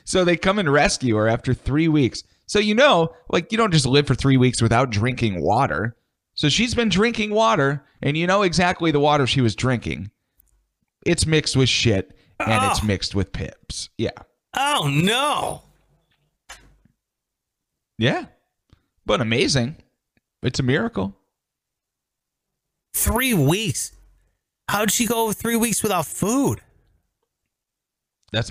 So 0.04 0.24
they 0.24 0.36
come 0.36 0.58
and 0.58 0.72
rescue 0.72 1.16
her 1.16 1.28
after 1.28 1.54
three 1.54 1.88
weeks. 1.88 2.22
So 2.46 2.58
you 2.58 2.74
know, 2.74 3.14
like 3.30 3.50
you 3.52 3.58
don't 3.58 3.72
just 3.72 3.86
live 3.86 4.06
for 4.06 4.14
three 4.14 4.36
weeks 4.36 4.60
without 4.60 4.90
drinking 4.90 5.40
water. 5.42 5.96
So 6.34 6.48
she's 6.48 6.74
been 6.74 6.88
drinking 6.88 7.30
water, 7.30 7.84
and 8.02 8.16
you 8.16 8.26
know 8.26 8.42
exactly 8.42 8.90
the 8.90 9.00
water 9.00 9.26
she 9.26 9.40
was 9.42 9.54
drinking. 9.54 10.10
It's 11.04 11.26
mixed 11.26 11.56
with 11.56 11.68
shit, 11.68 12.16
and 12.40 12.64
it's 12.70 12.80
Oh. 12.82 12.86
mixed 12.86 13.14
with 13.14 13.32
pips. 13.32 13.90
Yeah. 13.98 14.10
Oh 14.56 14.88
no. 14.92 15.62
Yeah. 17.98 18.26
But 19.06 19.20
amazing. 19.20 19.76
It's 20.42 20.58
a 20.58 20.62
miracle. 20.62 21.16
Three 22.94 23.34
weeks. 23.34 23.92
How'd 24.68 24.90
she 24.90 25.06
go 25.06 25.32
three 25.32 25.56
weeks 25.56 25.82
without 25.82 26.06
food? 26.06 26.60
That's 28.32 28.50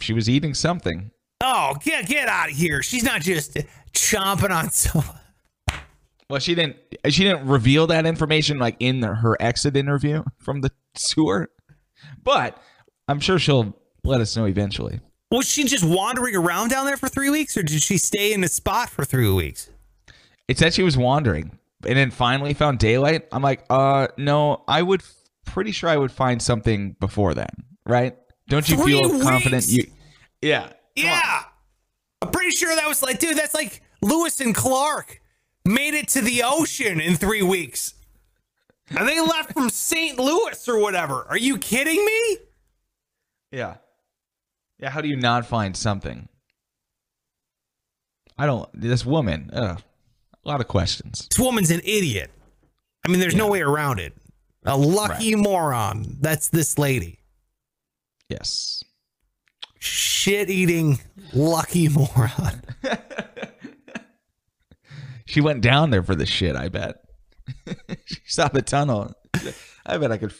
she 0.00 0.12
was 0.12 0.28
eating 0.28 0.54
something. 0.54 1.10
Oh, 1.42 1.76
get 1.82 2.06
get 2.06 2.28
out 2.28 2.50
of 2.50 2.56
here. 2.56 2.82
She's 2.82 3.04
not 3.04 3.20
just 3.20 3.56
chomping 3.92 4.50
on 4.50 4.70
some. 4.70 5.04
Well, 6.28 6.40
she 6.40 6.54
didn't. 6.54 6.76
She 7.08 7.22
didn't 7.22 7.46
reveal 7.46 7.86
that 7.88 8.06
information 8.06 8.58
like 8.58 8.76
in 8.80 9.00
the, 9.00 9.14
her 9.14 9.36
exit 9.40 9.76
interview 9.76 10.24
from 10.38 10.60
the 10.60 10.72
sewer, 10.96 11.50
but 12.24 12.60
I'm 13.06 13.20
sure 13.20 13.38
she'll 13.38 13.76
let 14.02 14.20
us 14.20 14.36
know 14.36 14.46
eventually. 14.46 15.00
Was 15.30 15.48
she 15.48 15.64
just 15.64 15.84
wandering 15.84 16.34
around 16.34 16.68
down 16.68 16.86
there 16.86 16.96
for 16.96 17.08
three 17.08 17.30
weeks, 17.30 17.56
or 17.56 17.62
did 17.62 17.82
she 17.82 17.98
stay 17.98 18.32
in 18.32 18.42
a 18.42 18.48
spot 18.48 18.88
for 18.88 19.04
three 19.04 19.30
weeks? 19.30 19.70
It 20.48 20.58
said 20.58 20.74
she 20.74 20.82
was 20.82 20.96
wandering, 20.96 21.58
and 21.86 21.96
then 21.96 22.10
finally 22.10 22.52
found 22.54 22.78
daylight. 22.78 23.26
I'm 23.32 23.42
like, 23.42 23.64
uh, 23.70 24.08
no, 24.16 24.64
I 24.68 24.82
would. 24.82 25.02
Pretty 25.44 25.70
sure 25.70 25.88
I 25.88 25.96
would 25.96 26.10
find 26.12 26.42
something 26.42 26.96
before 26.98 27.32
then, 27.32 27.48
right? 27.86 28.16
Don't 28.48 28.68
you 28.68 28.76
Three 28.76 29.00
feel 29.00 29.22
confident? 29.22 29.66
You, 29.68 29.84
yeah, 30.42 30.70
Yeah. 30.94 31.42
I'm 32.20 32.30
pretty 32.30 32.50
sure 32.50 32.74
that 32.74 32.86
was 32.88 33.02
like, 33.02 33.18
dude, 33.20 33.36
that's 33.38 33.54
like 33.54 33.80
Lewis 34.02 34.40
and 34.40 34.54
Clark 34.54 35.20
made 35.64 35.94
it 35.94 36.08
to 36.08 36.20
the 36.20 36.42
ocean 36.44 37.00
in 37.00 37.14
three 37.14 37.42
weeks. 37.42 37.94
And 38.90 39.06
they 39.08 39.20
left 39.20 39.52
from 39.52 39.68
St. 39.70 40.18
Louis 40.18 40.68
or 40.68 40.78
whatever. 40.78 41.26
Are 41.28 41.38
you 41.38 41.58
kidding 41.58 42.04
me? 42.04 42.38
yeah, 43.52 43.76
yeah. 44.78 44.90
How 44.90 45.00
do 45.00 45.08
you 45.08 45.16
not 45.16 45.46
find 45.46 45.76
something? 45.76 46.28
I 48.38 48.46
don't. 48.46 48.68
This 48.74 49.06
woman, 49.06 49.50
ugh, 49.52 49.82
a 50.46 50.48
lot 50.48 50.60
of 50.60 50.68
questions. 50.68 51.26
This 51.28 51.38
woman's 51.38 51.70
an 51.70 51.80
idiot. 51.84 52.30
I 53.04 53.08
mean, 53.08 53.20
there's 53.20 53.34
no 53.34 53.48
way 53.48 53.60
around 53.60 53.98
it. 53.98 54.14
A 54.64 54.76
lucky 54.76 55.34
moron. 55.34 56.16
That's 56.20 56.48
this 56.48 56.78
lady. 56.78 57.18
Yes. 58.28 58.82
Shit 59.78 60.48
eating 60.48 61.00
lucky 61.34 61.88
moron. 61.90 62.62
She 65.28 65.40
went 65.40 65.60
down 65.60 65.90
there 65.90 66.04
for 66.04 66.14
the 66.14 66.24
shit, 66.24 66.54
I 66.54 66.68
bet. 66.68 66.96
she 68.06 68.20
saw 68.26 68.46
the 68.46 68.62
tunnel. 68.62 69.12
I 69.84 69.98
bet 69.98 70.12
I 70.12 70.18
could, 70.18 70.32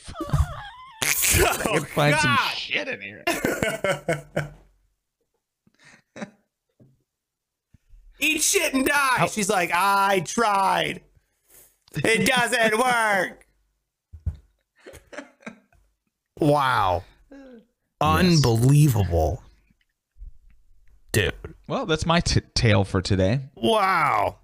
I 1.03 1.57
could 1.61 1.83
oh, 1.83 1.85
find 1.87 2.17
some 2.17 2.37
shit 2.55 2.87
in 2.87 3.01
here. 3.01 3.25
Eat 8.37 8.43
shit 8.43 8.74
and 8.74 8.87
die. 8.87 9.26
She's 9.32 9.49
like, 9.49 9.70
I 9.72 10.20
tried. 10.20 11.01
It 11.95 12.26
doesn't 12.26 12.78
work. 12.78 13.47
wow. 16.39 17.03
Unbelievable. 18.01 19.43
Dude. 21.12 21.32
Well, 21.66 21.87
that's 21.87 22.05
my 22.05 22.20
t- 22.20 22.43
tale 22.55 22.84
for 22.84 23.01
today. 23.01 23.41
Wow. 23.55 24.37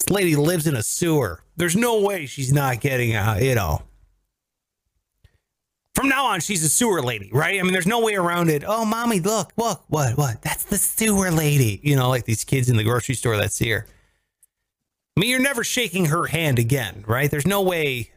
This 0.00 0.10
lady 0.10 0.34
lives 0.34 0.66
in 0.66 0.74
a 0.74 0.82
sewer. 0.82 1.40
There's 1.56 1.76
no 1.76 2.00
way 2.00 2.26
she's 2.26 2.52
not 2.52 2.80
getting 2.80 3.14
out, 3.14 3.40
you 3.42 3.54
know. 3.54 3.82
From 5.94 6.08
now 6.08 6.26
on, 6.26 6.40
she's 6.40 6.64
a 6.64 6.68
sewer 6.68 7.02
lady, 7.02 7.30
right? 7.32 7.58
I 7.58 7.62
mean, 7.62 7.72
there's 7.72 7.86
no 7.86 8.00
way 8.00 8.14
around 8.14 8.50
it. 8.50 8.64
Oh, 8.66 8.84
mommy, 8.84 9.20
look, 9.20 9.52
look, 9.56 9.84
what, 9.86 10.18
what? 10.18 10.42
That's 10.42 10.64
the 10.64 10.76
sewer 10.76 11.30
lady. 11.30 11.80
You 11.84 11.94
know, 11.94 12.08
like 12.08 12.24
these 12.24 12.42
kids 12.44 12.68
in 12.68 12.76
the 12.76 12.82
grocery 12.82 13.14
store 13.14 13.36
that 13.36 13.52
see 13.52 13.70
her. 13.70 13.86
I 15.16 15.20
mean, 15.20 15.30
you're 15.30 15.40
never 15.40 15.62
shaking 15.62 16.06
her 16.06 16.26
hand 16.26 16.58
again, 16.58 17.04
right? 17.06 17.30
There's 17.30 17.46
no 17.46 17.62
way. 17.62 18.10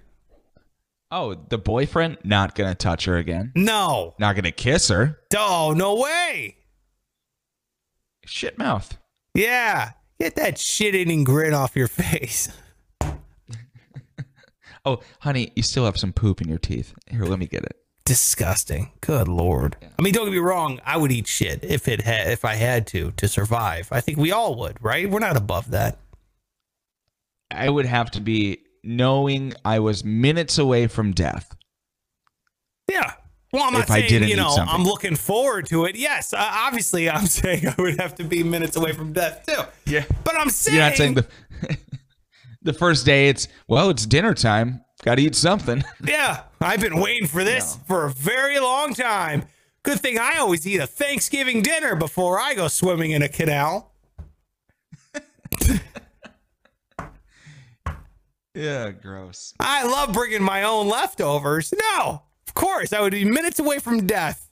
Oh, 1.12 1.36
the 1.36 1.60
boyfriend 1.60 2.18
not 2.24 2.56
gonna 2.56 2.74
touch 2.74 3.06
her 3.06 3.18
again. 3.18 3.52
No. 3.56 4.16
Not 4.20 4.36
gonna 4.36 4.52
kiss 4.52 4.88
her. 4.88 5.20
Oh, 5.38 5.74
no 5.78 5.96
way. 6.02 6.58
Shit 8.26 8.58
mouth. 8.58 8.98
Yeah. 9.36 9.92
Get 10.20 10.36
that 10.36 10.58
shit 10.58 10.96
eating 10.96 11.24
grin 11.24 11.54
off 11.54 11.76
your 11.76 11.88
face. 11.88 12.50
Oh, 14.88 15.00
honey, 15.20 15.52
you 15.56 15.64
still 15.64 15.86
have 15.86 15.98
some 15.98 16.14
poop 16.14 16.42
in 16.42 16.48
your 16.48 16.58
teeth. 16.60 16.94
Here, 17.12 17.26
let 17.26 17.40
me 17.40 17.46
get 17.46 17.64
it. 17.64 17.76
disgusting. 18.06 18.92
Good 19.02 19.28
lord. 19.28 19.76
I 19.82 20.02
mean, 20.02 20.14
don't 20.14 20.26
get 20.26 20.32
me 20.32 20.38
wrong. 20.40 20.80
I 20.86 20.96
would 20.96 21.12
eat 21.12 21.28
shit 21.28 21.64
if 21.64 21.88
it 21.90 22.02
had, 22.02 22.28
if 22.32 22.46
I 22.46 22.56
had 22.56 22.88
to 22.88 23.12
to 23.12 23.28
survive. 23.28 23.90
I 23.92 24.00
think 24.00 24.18
we 24.18 24.32
all 24.32 24.56
would, 24.60 24.82
right? 24.82 25.10
We're 25.10 25.20
not 25.20 25.36
above 25.36 25.72
that. 25.72 25.98
I 27.52 27.70
would 27.70 27.86
have 27.86 28.10
to 28.12 28.22
be 28.22 28.60
knowing 28.84 29.54
I 29.66 29.80
was 29.80 30.04
minutes 30.06 30.58
away 30.58 30.88
from 30.88 31.12
death. 31.12 31.54
Yeah. 32.90 33.12
Well, 33.52 33.64
I'm 33.64 33.74
not 33.74 33.84
If 33.84 33.92
I 33.92 34.00
saying 34.00 34.10
didn't 34.10 34.30
you 34.30 34.36
know. 34.38 34.56
I'm 34.58 34.84
looking 34.84 35.16
forward 35.16 35.66
to 35.68 35.86
it. 35.86 35.96
Yes, 35.98 36.34
uh, 36.34 36.38
obviously 36.40 37.10
I'm 37.16 37.26
saying 37.26 37.68
I 37.68 37.76
would 37.78 38.00
have 38.00 38.16
to 38.16 38.24
be 38.24 38.44
minutes 38.44 38.76
away 38.78 38.92
from 38.94 39.12
death 39.14 39.46
too. 39.46 39.62
Yeah. 39.86 40.04
But 40.24 40.36
I'm 40.38 40.50
saying, 40.50 40.78
You're 40.78 40.86
not 40.86 40.96
saying 40.96 41.14
the 41.16 41.28
the 42.62 42.74
first 42.74 43.06
day 43.06 43.30
it's 43.30 43.48
well, 43.68 43.90
it's 43.90 44.06
dinner 44.06 44.34
time. 44.34 44.84
Got 45.04 45.16
to 45.16 45.22
eat 45.22 45.36
something. 45.36 45.84
yeah, 46.04 46.44
I've 46.60 46.82
been 46.82 47.00
waiting 47.00 47.28
for 47.28 47.44
this 47.44 47.78
for 47.88 48.06
a 48.06 48.10
very 48.10 48.60
long 48.60 48.94
time. 48.94 49.44
Good 49.84 50.00
thing 50.00 50.18
I 50.18 50.38
always 50.38 50.68
eat 50.68 50.80
a 50.80 50.88
Thanksgiving 50.88 51.62
dinner 51.62 51.96
before 51.96 52.40
I 52.40 52.56
go 52.56 52.68
swimming 52.68 53.12
in 53.12 53.22
a 53.22 53.30
canal. 53.30 53.94
yeah, 58.54 58.92
gross. 58.92 59.54
I 59.60 59.86
love 59.86 60.14
bringing 60.14 60.44
my 60.44 60.64
own 60.64 60.90
leftovers. 60.90 61.74
No, 61.94 62.24
of 62.48 62.54
course, 62.54 62.92
I 62.92 63.02
would 63.02 63.14
be 63.14 63.24
minutes 63.24 63.60
away 63.60 63.80
from 63.80 64.08
death. 64.08 64.50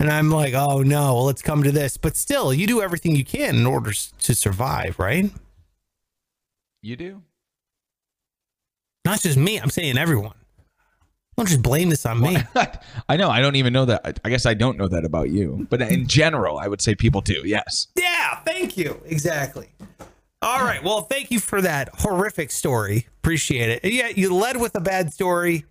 And 0.00 0.10
I'm 0.10 0.30
like, 0.30 0.54
oh 0.54 0.82
no, 0.82 1.14
well, 1.14 1.24
let's 1.24 1.42
come 1.42 1.62
to 1.64 1.72
this. 1.72 1.96
But 1.96 2.16
still, 2.16 2.54
you 2.54 2.66
do 2.66 2.80
everything 2.80 3.16
you 3.16 3.24
can 3.24 3.56
in 3.56 3.66
order 3.66 3.92
to 3.92 4.34
survive, 4.34 4.98
right? 4.98 5.30
You 6.82 6.96
do? 6.96 7.22
Not 9.04 9.20
just 9.20 9.36
me, 9.36 9.58
I'm 9.58 9.70
saying 9.70 9.98
everyone. 9.98 10.34
Don't 11.36 11.46
just 11.46 11.62
blame 11.62 11.88
this 11.88 12.04
on 12.04 12.20
me. 12.20 12.36
I 13.08 13.16
know. 13.16 13.30
I 13.30 13.40
don't 13.40 13.54
even 13.54 13.72
know 13.72 13.84
that. 13.84 14.18
I 14.24 14.28
guess 14.28 14.44
I 14.44 14.54
don't 14.54 14.76
know 14.76 14.88
that 14.88 15.04
about 15.04 15.30
you. 15.30 15.68
But 15.70 15.80
in 15.82 16.08
general, 16.08 16.58
I 16.58 16.66
would 16.66 16.80
say 16.80 16.96
people 16.96 17.20
do. 17.20 17.42
Yes. 17.44 17.86
Yeah, 17.96 18.40
thank 18.40 18.76
you. 18.76 19.00
Exactly. 19.06 19.68
All 20.42 20.64
right. 20.64 20.82
Well, 20.82 21.02
thank 21.02 21.30
you 21.30 21.38
for 21.38 21.62
that 21.62 21.90
horrific 22.00 22.50
story. 22.50 23.06
Appreciate 23.18 23.70
it. 23.70 23.84
Yeah, 23.84 24.08
you 24.08 24.34
led 24.34 24.60
with 24.60 24.74
a 24.74 24.80
bad 24.80 25.12
story. 25.12 25.64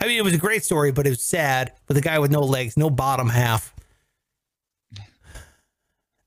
I 0.00 0.06
mean, 0.08 0.18
it 0.18 0.24
was 0.24 0.34
a 0.34 0.38
great 0.38 0.64
story, 0.64 0.90
but 0.90 1.06
it 1.06 1.10
was 1.10 1.22
sad 1.22 1.72
with 1.86 1.96
a 1.96 2.00
guy 2.00 2.18
with 2.18 2.32
no 2.32 2.40
legs, 2.40 2.76
no 2.76 2.90
bottom 2.90 3.28
half. 3.28 3.71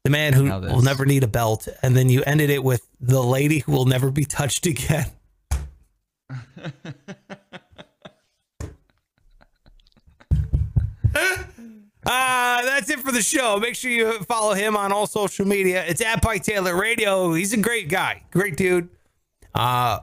The 0.06 0.12
man 0.12 0.34
who 0.34 0.44
will 0.44 0.84
never 0.84 1.04
need 1.04 1.24
a 1.24 1.28
belt. 1.28 1.68
And 1.82 1.98
then 1.98 2.10
you 2.10 2.22
ended 2.28 2.52
it 2.52 2.64
with 2.64 2.88
the 3.02 3.24
lady 3.24 3.60
who 3.60 3.72
will 3.72 3.86
never 3.86 4.12
be 4.12 4.24
touched 4.24 4.68
again. 4.68 5.08
Uh, 6.30 6.62
that's 12.06 12.88
it 12.92 13.00
for 13.00 13.12
the 13.12 13.24
show. 13.24 13.58
Make 13.58 13.74
sure 13.74 13.90
you 13.90 14.20
follow 14.26 14.54
him 14.54 14.78
on 14.78 14.92
all 14.92 15.08
social 15.08 15.48
media. 15.48 15.84
It's 15.88 16.02
at 16.02 16.22
Pike 16.22 16.44
Taylor 16.44 16.80
Radio. 16.80 17.34
He's 17.34 17.54
a 17.54 17.58
great 17.58 17.90
guy, 17.90 18.22
great 18.30 18.58
dude. 18.58 18.90
Uh, 19.56 20.02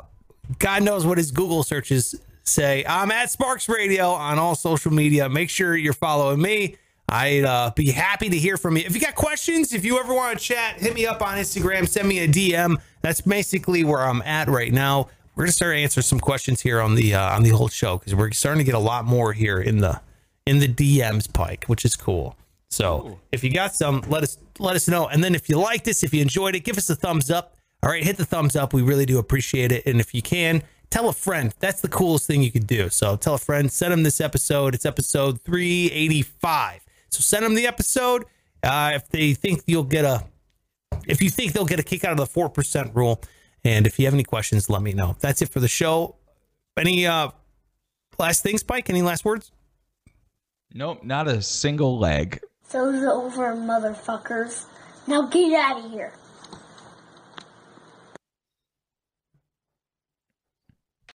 God 0.58 0.82
knows 0.82 1.06
what 1.06 1.16
his 1.16 1.30
Google 1.30 1.62
searches 1.62 2.16
say. 2.42 2.84
I'm 2.88 3.12
at 3.12 3.30
Sparks 3.30 3.68
Radio 3.68 4.10
on 4.10 4.40
all 4.40 4.56
social 4.56 4.92
media. 4.92 5.28
Make 5.28 5.48
sure 5.48 5.76
you're 5.76 5.92
following 5.92 6.42
me. 6.42 6.76
I'd 7.12 7.44
uh, 7.44 7.72
be 7.76 7.90
happy 7.90 8.30
to 8.30 8.38
hear 8.38 8.56
from 8.56 8.78
you. 8.78 8.84
If 8.86 8.94
you 8.94 9.00
got 9.00 9.14
questions, 9.14 9.74
if 9.74 9.84
you 9.84 9.98
ever 9.98 10.14
want 10.14 10.38
to 10.38 10.42
chat, 10.42 10.80
hit 10.80 10.94
me 10.94 11.06
up 11.06 11.20
on 11.20 11.36
Instagram. 11.36 11.86
Send 11.86 12.08
me 12.08 12.20
a 12.20 12.26
DM. 12.26 12.80
That's 13.02 13.20
basically 13.20 13.84
where 13.84 14.00
I'm 14.00 14.22
at 14.22 14.48
right 14.48 14.72
now. 14.72 15.08
We're 15.36 15.44
gonna 15.44 15.52
start 15.52 15.76
answering 15.76 16.04
some 16.04 16.20
questions 16.20 16.62
here 16.62 16.80
on 16.80 16.94
the 16.94 17.14
uh, 17.14 17.36
on 17.36 17.42
the 17.42 17.50
whole 17.50 17.68
show 17.68 17.98
because 17.98 18.14
we're 18.14 18.30
starting 18.30 18.60
to 18.60 18.64
get 18.64 18.74
a 18.74 18.78
lot 18.78 19.04
more 19.04 19.34
here 19.34 19.60
in 19.60 19.78
the 19.78 20.00
in 20.46 20.58
the 20.58 20.68
DMs, 20.68 21.30
Pike, 21.30 21.66
which 21.66 21.84
is 21.84 21.96
cool. 21.96 22.34
So 22.70 23.20
if 23.30 23.44
you 23.44 23.52
got 23.52 23.74
some, 23.74 24.02
let 24.08 24.22
us 24.22 24.38
let 24.58 24.74
us 24.74 24.88
know. 24.88 25.06
And 25.06 25.22
then 25.22 25.34
if 25.34 25.50
you 25.50 25.58
like 25.58 25.84
this, 25.84 26.02
if 26.02 26.14
you 26.14 26.22
enjoyed 26.22 26.54
it, 26.54 26.60
give 26.60 26.78
us 26.78 26.88
a 26.88 26.96
thumbs 26.96 27.30
up. 27.30 27.58
All 27.82 27.90
right, 27.90 28.02
hit 28.02 28.16
the 28.16 28.24
thumbs 28.24 28.56
up. 28.56 28.72
We 28.72 28.80
really 28.80 29.04
do 29.04 29.18
appreciate 29.18 29.70
it. 29.70 29.84
And 29.84 30.00
if 30.00 30.14
you 30.14 30.22
can, 30.22 30.62
tell 30.88 31.10
a 31.10 31.12
friend. 31.12 31.54
That's 31.58 31.82
the 31.82 31.88
coolest 31.88 32.26
thing 32.26 32.42
you 32.42 32.50
could 32.50 32.66
do. 32.66 32.88
So 32.88 33.16
tell 33.16 33.34
a 33.34 33.38
friend, 33.38 33.70
send 33.70 33.92
them 33.92 34.02
this 34.02 34.18
episode. 34.18 34.74
It's 34.74 34.86
episode 34.86 35.42
385. 35.42 36.81
So 37.12 37.20
send 37.20 37.44
them 37.44 37.54
the 37.54 37.66
episode. 37.66 38.24
Uh, 38.62 38.92
if 38.94 39.08
they 39.08 39.34
think 39.34 39.62
you'll 39.66 39.84
get 39.84 40.04
a, 40.04 40.24
if 41.06 41.20
you 41.20 41.30
think 41.30 41.52
they'll 41.52 41.66
get 41.66 41.78
a 41.78 41.82
kick 41.82 42.04
out 42.04 42.12
of 42.12 42.18
the 42.18 42.26
four 42.26 42.48
percent 42.48 42.90
rule, 42.94 43.20
and 43.64 43.86
if 43.86 43.98
you 43.98 44.06
have 44.06 44.14
any 44.14 44.24
questions, 44.24 44.70
let 44.70 44.82
me 44.82 44.92
know. 44.92 45.16
That's 45.20 45.42
it 45.42 45.50
for 45.50 45.60
the 45.60 45.68
show. 45.68 46.16
Any 46.78 47.06
uh 47.06 47.30
last 48.18 48.42
things, 48.42 48.60
Spike? 48.60 48.88
Any 48.88 49.02
last 49.02 49.24
words? 49.24 49.52
Nope, 50.72 51.04
not 51.04 51.28
a 51.28 51.42
single 51.42 51.98
leg. 51.98 52.40
Those 52.70 53.04
over, 53.04 53.54
motherfuckers. 53.54 54.64
Now 55.06 55.26
get 55.26 55.52
out 55.52 55.84
of 55.84 55.90
here. 55.90 56.14